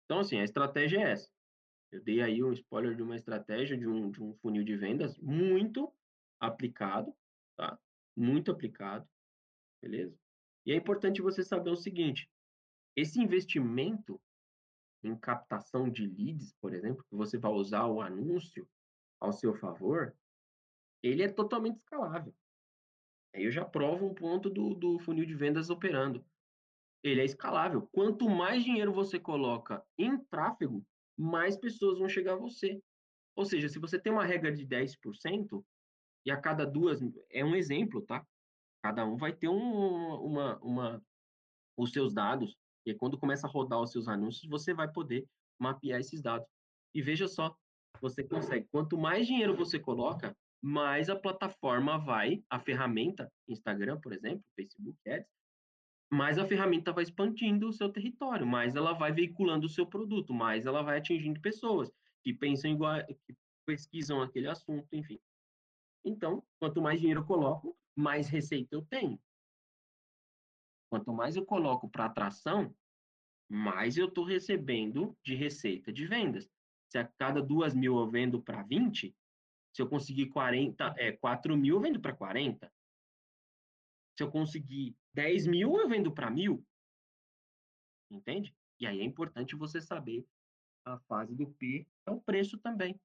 Então, 0.05 0.21
assim, 0.21 0.39
a 0.39 0.45
estratégia 0.45 0.99
é 0.99 1.13
essa. 1.13 1.31
Eu 1.93 2.03
dei 2.03 2.21
aí 2.21 2.43
um 2.43 2.53
spoiler 2.53 2.97
de 2.97 3.03
uma 3.03 3.15
estratégia 3.15 3.77
de 3.77 3.87
um, 3.87 4.11
de 4.11 4.23
um 4.23 4.35
funil 4.37 4.65
de 4.65 4.77
vendas 4.77 5.19
muito 5.19 5.93
aplicado, 6.41 7.15
tá? 7.57 7.79
Muito 8.17 8.51
aplicado, 8.51 9.09
beleza? 9.83 10.19
E 10.65 10.73
é 10.73 10.77
importante 10.77 11.23
você 11.23 11.45
saber 11.45 11.71
o 11.71 11.77
seguinte: 11.77 12.29
esse 12.97 13.21
investimento 13.21 14.21
em 15.03 15.17
captação 15.17 15.89
de 15.89 16.07
leads, 16.07 16.53
por 16.61 16.75
exemplo, 16.75 17.05
que 17.09 17.17
você 17.17 17.39
vai 17.39 17.53
usar 17.53 17.87
o 17.87 18.01
anúncio 18.01 18.69
ao 19.21 19.33
seu 19.33 19.55
favor, 19.55 20.17
ele 21.03 21.23
é 21.23 21.29
totalmente 21.29 21.77
escalável. 21.77 22.35
Aí 23.35 23.45
eu 23.45 23.51
já 23.51 23.65
provo 23.65 24.07
um 24.07 24.15
ponto 24.15 24.49
do, 24.49 24.75
do 24.75 24.99
funil 24.99 25.27
de 25.27 25.35
vendas 25.35 25.71
operando. 25.71 26.25
Ele 27.03 27.21
é 27.21 27.25
escalável. 27.25 27.89
Quanto 27.93 28.29
mais 28.29 28.65
dinheiro 28.65 28.93
você 28.93 29.21
coloca 29.21 29.85
em 29.99 30.19
tráfego, 30.19 30.85
mais 31.17 31.57
pessoas 31.57 31.99
vão 31.99 32.09
chegar 32.09 32.35
a 32.35 32.39
você. 32.39 32.83
Ou 33.37 33.45
seja, 33.45 33.69
se 33.69 33.79
você 33.79 33.99
tem 33.99 34.13
uma 34.13 34.25
regra 34.25 34.51
de 34.51 34.67
10%, 34.67 35.65
e 36.27 36.31
a 36.31 36.37
cada 36.37 36.67
duas, 36.67 37.01
é 37.31 37.45
um 37.45 37.55
exemplo, 37.55 38.03
tá? 38.03 38.27
Cada 38.83 39.07
um 39.07 39.17
vai 39.17 39.33
ter 39.33 39.49
um, 39.49 40.15
uma, 40.17 40.59
uma, 40.59 41.03
os 41.77 41.93
seus 41.93 42.13
dados, 42.13 42.57
e 42.87 42.95
quando 42.95 43.19
começa 43.19 43.47
a 43.47 43.51
rodar 43.51 43.81
os 43.81 43.91
seus 43.91 44.09
anúncios, 44.09 44.49
você 44.49 44.73
vai 44.73 44.91
poder 44.91 45.27
mapear 45.59 46.01
esses 46.01 46.23
dados. 46.23 46.49
E 46.95 47.03
veja 47.03 47.27
só, 47.27 47.55
você 48.01 48.23
consegue. 48.23 48.67
Quanto 48.71 48.97
mais 48.97 49.27
dinheiro 49.27 49.57
você 49.57 49.79
coloca, 49.79 50.37
mais 50.63 51.11
a 51.11 51.17
plataforma 51.17 51.99
vai, 51.99 52.43
a 52.49 52.59
ferramenta, 52.59 53.31
Instagram, 53.49 54.01
por 54.01 54.13
exemplo, 54.13 54.45
Facebook 54.55 54.99
Ads, 55.09 55.29
mais 56.11 56.39
a 56.39 56.47
ferramenta 56.47 56.93
vai 56.93 57.03
expandindo 57.03 57.69
o 57.69 57.73
seu 57.73 57.89
território, 57.89 58.47
mais 58.47 58.77
ela 58.77 58.93
vai 58.93 59.13
veiculando 59.13 59.67
o 59.67 59.71
seu 59.71 59.87
produto, 59.87 60.33
mais 60.33 60.65
ela 60.65 60.83
vai 60.83 60.99
atingindo 60.99 61.41
pessoas 61.41 61.91
que 62.23 62.33
pensam 62.33 62.71
igual, 62.71 63.05
que 63.07 63.37
pesquisam 63.67 64.23
aquele 64.23 64.49
assunto, 64.49 64.87
enfim. 64.93 65.19
Então, 66.05 66.43
quanto 66.61 66.81
mais 66.81 67.01
dinheiro 67.01 67.21
eu 67.21 67.27
coloco, 67.27 67.77
mais 67.97 68.29
receita 68.29 68.75
eu 68.77 68.83
tenho. 68.83 69.19
Quanto 70.89 71.13
mais 71.13 71.37
eu 71.37 71.45
coloco 71.45 71.89
para 71.89 72.07
atração, 72.07 72.75
mais 73.49 73.97
eu 73.97 74.07
estou 74.07 74.25
recebendo 74.25 75.17
de 75.23 75.35
receita 75.35 75.93
de 75.93 76.07
vendas. 76.07 76.51
Se 76.89 76.99
a 76.99 77.07
cada 77.07 77.43
duas 77.43 77.75
mil 77.75 77.99
eu 77.99 78.09
vendo 78.09 78.41
para 78.41 78.63
20, 78.63 79.15
se 79.77 79.83
eu 79.83 79.89
conseguir 79.89 80.31
40, 80.31 80.95
é, 80.97 81.13
4 81.13 81.57
mil, 81.57 81.77
eu 81.77 81.81
vendo 81.81 82.01
para 82.01 82.15
40. 82.15 82.73
Se 84.17 84.23
eu 84.23 84.31
conseguir 84.31 84.97
10 85.13 85.47
mil, 85.47 85.77
eu 85.79 85.89
vendo 85.89 86.11
para 86.11 86.31
mil. 86.31 86.67
Entende? 88.11 88.57
E 88.81 88.87
aí 88.87 89.01
é 89.01 89.05
importante 89.05 89.55
você 89.55 89.81
saber 89.81 90.27
a 90.85 90.99
fase 91.01 91.35
do 91.35 91.47
P, 91.47 91.87
é 92.07 92.11
o 92.11 92.21
preço 92.21 92.57
também, 92.59 92.99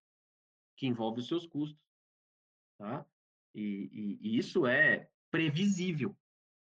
que 0.78 0.88
envolve 0.88 1.20
os 1.20 1.28
seus 1.28 1.46
custos. 1.46 1.82
Tá? 2.78 3.06
E, 3.54 3.90
e, 3.92 4.20
e 4.22 4.38
isso 4.38 4.66
é 4.66 5.10
previsível, 5.30 6.16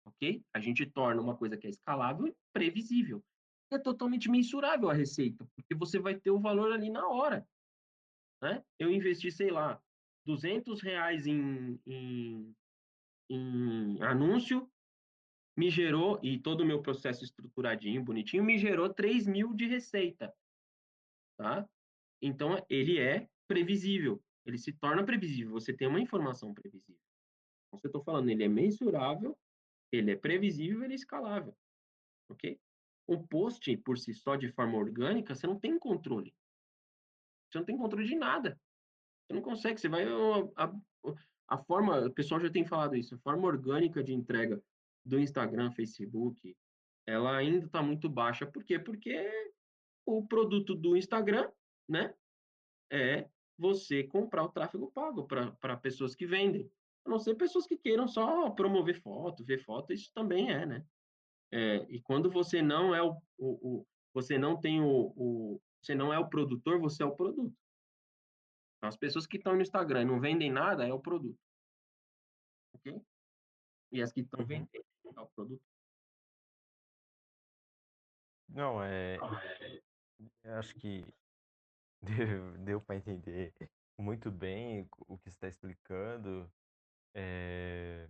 ok? 0.06 0.44
A 0.54 0.60
gente 0.60 0.86
torna 0.86 1.22
uma 1.22 1.36
coisa 1.36 1.58
que 1.58 1.68
é 1.68 1.70
escalável 1.70 2.36
previsível. 2.52 3.24
É 3.72 3.80
totalmente 3.80 4.30
mensurável 4.30 4.90
a 4.90 4.94
receita, 4.94 5.48
porque 5.56 5.74
você 5.74 6.00
vai 6.00 6.16
ter 6.16 6.32
o 6.32 6.40
valor 6.40 6.72
ali 6.72 6.90
na 6.90 7.08
hora. 7.08 7.48
Né? 8.42 8.64
Eu 8.78 8.92
investi, 8.92 9.32
sei 9.32 9.50
lá, 9.50 9.82
200 10.26 10.82
reais 10.82 11.26
em, 11.26 11.80
em, 11.86 12.56
em 13.30 14.02
anúncio, 14.04 14.70
me 15.58 15.70
gerou, 15.70 16.20
e 16.24 16.40
todo 16.40 16.62
o 16.62 16.66
meu 16.66 16.82
processo 16.82 17.24
estruturadinho, 17.24 18.04
bonitinho, 18.04 18.44
me 18.44 18.58
gerou 18.58 18.94
3 18.94 19.28
mil 19.28 19.54
de 19.54 19.66
receita. 19.66 20.34
Tá? 21.38 21.68
Então, 22.22 22.64
ele 22.70 23.00
é 23.00 23.28
previsível 23.48 24.22
ele 24.46 24.58
se 24.58 24.74
torna 24.74 25.06
previsível. 25.06 25.52
Você 25.54 25.74
tem 25.74 25.88
uma 25.88 26.00
informação 26.00 26.54
previsível. 26.54 27.00
Então, 27.68 27.80
se 27.80 27.88
eu 27.88 27.90
estou 27.90 28.04
falando, 28.04 28.30
ele 28.30 28.44
é 28.44 28.48
mensurável, 28.48 29.38
ele 29.94 30.12
é 30.12 30.16
previsível, 30.16 30.84
ele 30.84 30.94
é 30.94 30.96
escalável. 30.96 31.56
Ok? 32.30 32.60
O 33.06 33.22
post, 33.28 33.76
por 33.78 33.98
si 33.98 34.14
só, 34.14 34.36
de 34.36 34.50
forma 34.50 34.78
orgânica, 34.78 35.36
você 35.36 35.46
não 35.46 35.60
tem 35.60 35.78
controle. 35.78 36.34
Você 37.50 37.60
não 37.60 37.66
tem 37.66 37.78
controle 37.78 38.08
de 38.08 38.16
nada. 38.16 38.60
Você 39.26 39.34
não 39.34 39.42
consegue. 39.42 39.80
Você 39.80 39.88
vai. 39.88 40.04
A, 40.06 40.66
a, 40.66 40.74
a 41.50 41.58
forma. 41.58 42.08
O 42.08 42.12
pessoal 42.12 42.40
já 42.42 42.50
tem 42.50 42.66
falado 42.66 42.96
isso. 42.96 43.14
A 43.14 43.20
forma 43.20 43.48
orgânica 43.48 44.04
de 44.04 44.14
entrega 44.14 44.62
do 45.06 45.20
Instagram, 45.20 45.72
Facebook, 45.72 46.58
ela 47.06 47.38
ainda 47.38 47.66
está 47.66 47.84
muito 47.84 48.10
baixa. 48.10 48.46
Por 48.46 48.64
quê? 48.64 48.80
Porque 48.80 49.30
o 50.06 50.26
produto 50.26 50.74
do 50.74 50.98
Instagram, 50.98 51.52
né, 51.88 52.14
é 52.92 53.30
você 53.58 54.04
comprar 54.04 54.44
o 54.44 54.50
tráfego 54.50 54.92
pago 54.92 55.26
para 55.26 55.78
pessoas 55.78 56.16
que 56.16 56.26
vendem. 56.26 56.70
A 57.06 57.10
não 57.10 57.20
ser 57.20 57.36
pessoas 57.36 57.66
que 57.66 57.78
queiram 57.78 58.08
só 58.08 58.50
promover 58.52 59.02
foto, 59.02 59.44
ver 59.44 59.64
foto, 59.64 59.94
isso 59.94 60.12
também 60.14 60.52
é, 60.52 60.66
né? 60.66 60.86
É, 61.52 61.78
e 61.90 62.02
quando 62.02 62.32
você 62.32 62.62
não 62.62 62.96
é 62.96 63.02
o, 63.04 63.12
o, 63.38 63.80
o 63.80 63.88
você 64.14 64.38
não 64.38 64.60
tem 64.60 64.82
o, 64.82 65.14
o, 65.16 65.62
você 65.82 65.94
não 65.96 66.14
é 66.14 66.20
o 66.20 66.30
produtor, 66.30 66.80
você 66.80 67.04
é 67.04 67.06
o 67.06 67.16
produto. 67.16 67.56
Então, 68.78 68.90
as 68.90 68.98
pessoas 68.98 69.26
que 69.26 69.38
estão 69.38 69.56
no 69.56 69.62
Instagram 69.62 70.02
e 70.02 70.06
não 70.06 70.20
vendem 70.20 70.52
nada 70.52 70.88
é 70.88 70.94
o 70.94 71.00
produto. 71.00 71.40
Ok? 72.76 73.02
E 73.92 74.02
as 74.02 74.12
que 74.12 74.22
estão 74.22 74.40
uhum. 74.40 74.46
vendendo 74.46 74.86
é 75.16 75.22
o 75.22 75.28
produto. 75.28 75.64
Não, 78.50 78.84
é. 78.84 79.18
Acho 80.44 80.76
que 80.76 81.06
Deu, 82.04 82.58
deu 82.58 82.82
para 82.82 82.98
entender 82.98 83.54
muito 83.98 84.30
bem 84.30 84.88
o 85.08 85.18
que 85.18 85.30
você 85.30 85.38
está 85.38 85.48
explicando. 85.48 86.52
É, 87.14 88.08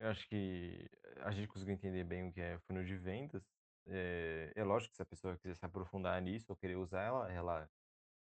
eu 0.00 0.08
acho 0.08 0.26
que 0.28 0.90
a 1.20 1.30
gente 1.30 1.48
conseguiu 1.48 1.74
entender 1.74 2.04
bem 2.04 2.28
o 2.28 2.32
que 2.32 2.40
é 2.40 2.58
funil 2.60 2.84
de 2.84 2.96
vendas. 2.96 3.42
É, 3.86 4.52
é 4.54 4.64
lógico 4.64 4.90
que 4.90 4.96
se 4.96 5.02
a 5.02 5.06
pessoa 5.06 5.36
quiser 5.38 5.56
se 5.56 5.64
aprofundar 5.64 6.20
nisso 6.20 6.46
ou 6.48 6.56
querer 6.56 6.76
usar 6.76 7.02
ela, 7.02 7.32
ela 7.32 7.70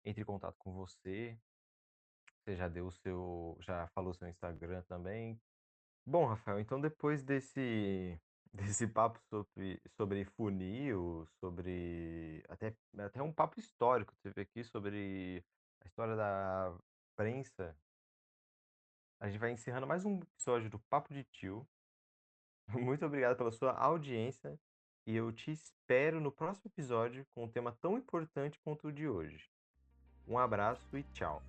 entre 0.05 0.23
em 0.23 0.25
contato 0.25 0.57
com 0.59 0.73
você. 0.73 1.39
Você 2.39 2.57
já 2.57 2.69
deu 2.69 2.87
o 2.87 2.93
seu, 2.93 3.57
já 3.61 3.87
falou 3.89 4.15
seu 4.15 4.29
Instagram 4.29 4.83
também. 4.83 5.41
Bom, 6.07 6.27
Rafael, 6.27 6.59
então 6.61 6.81
depois 6.81 7.23
desse 7.23 8.19
desse 8.53 8.87
papo 8.89 9.21
sobre, 9.29 9.81
sobre 9.97 10.25
funil, 10.25 11.25
sobre 11.39 12.43
até, 12.49 12.75
até 12.99 13.23
um 13.23 13.33
papo 13.33 13.61
histórico 13.61 14.13
teve 14.23 14.41
aqui 14.43 14.65
sobre 14.65 15.45
a 15.81 15.87
história 15.87 16.17
da 16.17 16.77
prensa. 17.15 17.77
A 19.21 19.29
gente 19.29 19.39
vai 19.39 19.53
encerrando 19.53 19.87
mais 19.87 20.07
um 20.07 20.19
episódio 20.19 20.71
do 20.71 20.79
Papo 20.79 21.13
de 21.13 21.23
Tio. 21.25 21.69
Muito 22.69 23.05
obrigado 23.05 23.37
pela 23.37 23.53
sua 23.53 23.73
audiência 23.73 24.59
e 25.07 25.15
eu 25.15 25.31
te 25.31 25.51
espero 25.51 26.19
no 26.23 26.33
próximo 26.33 26.71
episódio 26.73 27.27
com 27.35 27.45
um 27.45 27.49
tema 27.49 27.77
tão 27.83 27.99
importante 27.99 28.59
quanto 28.61 28.89
o 28.89 28.93
de 28.93 29.07
hoje. 29.07 29.51
Um 30.27 30.39
abraço 30.39 30.97
e 30.97 31.03
tchau. 31.13 31.43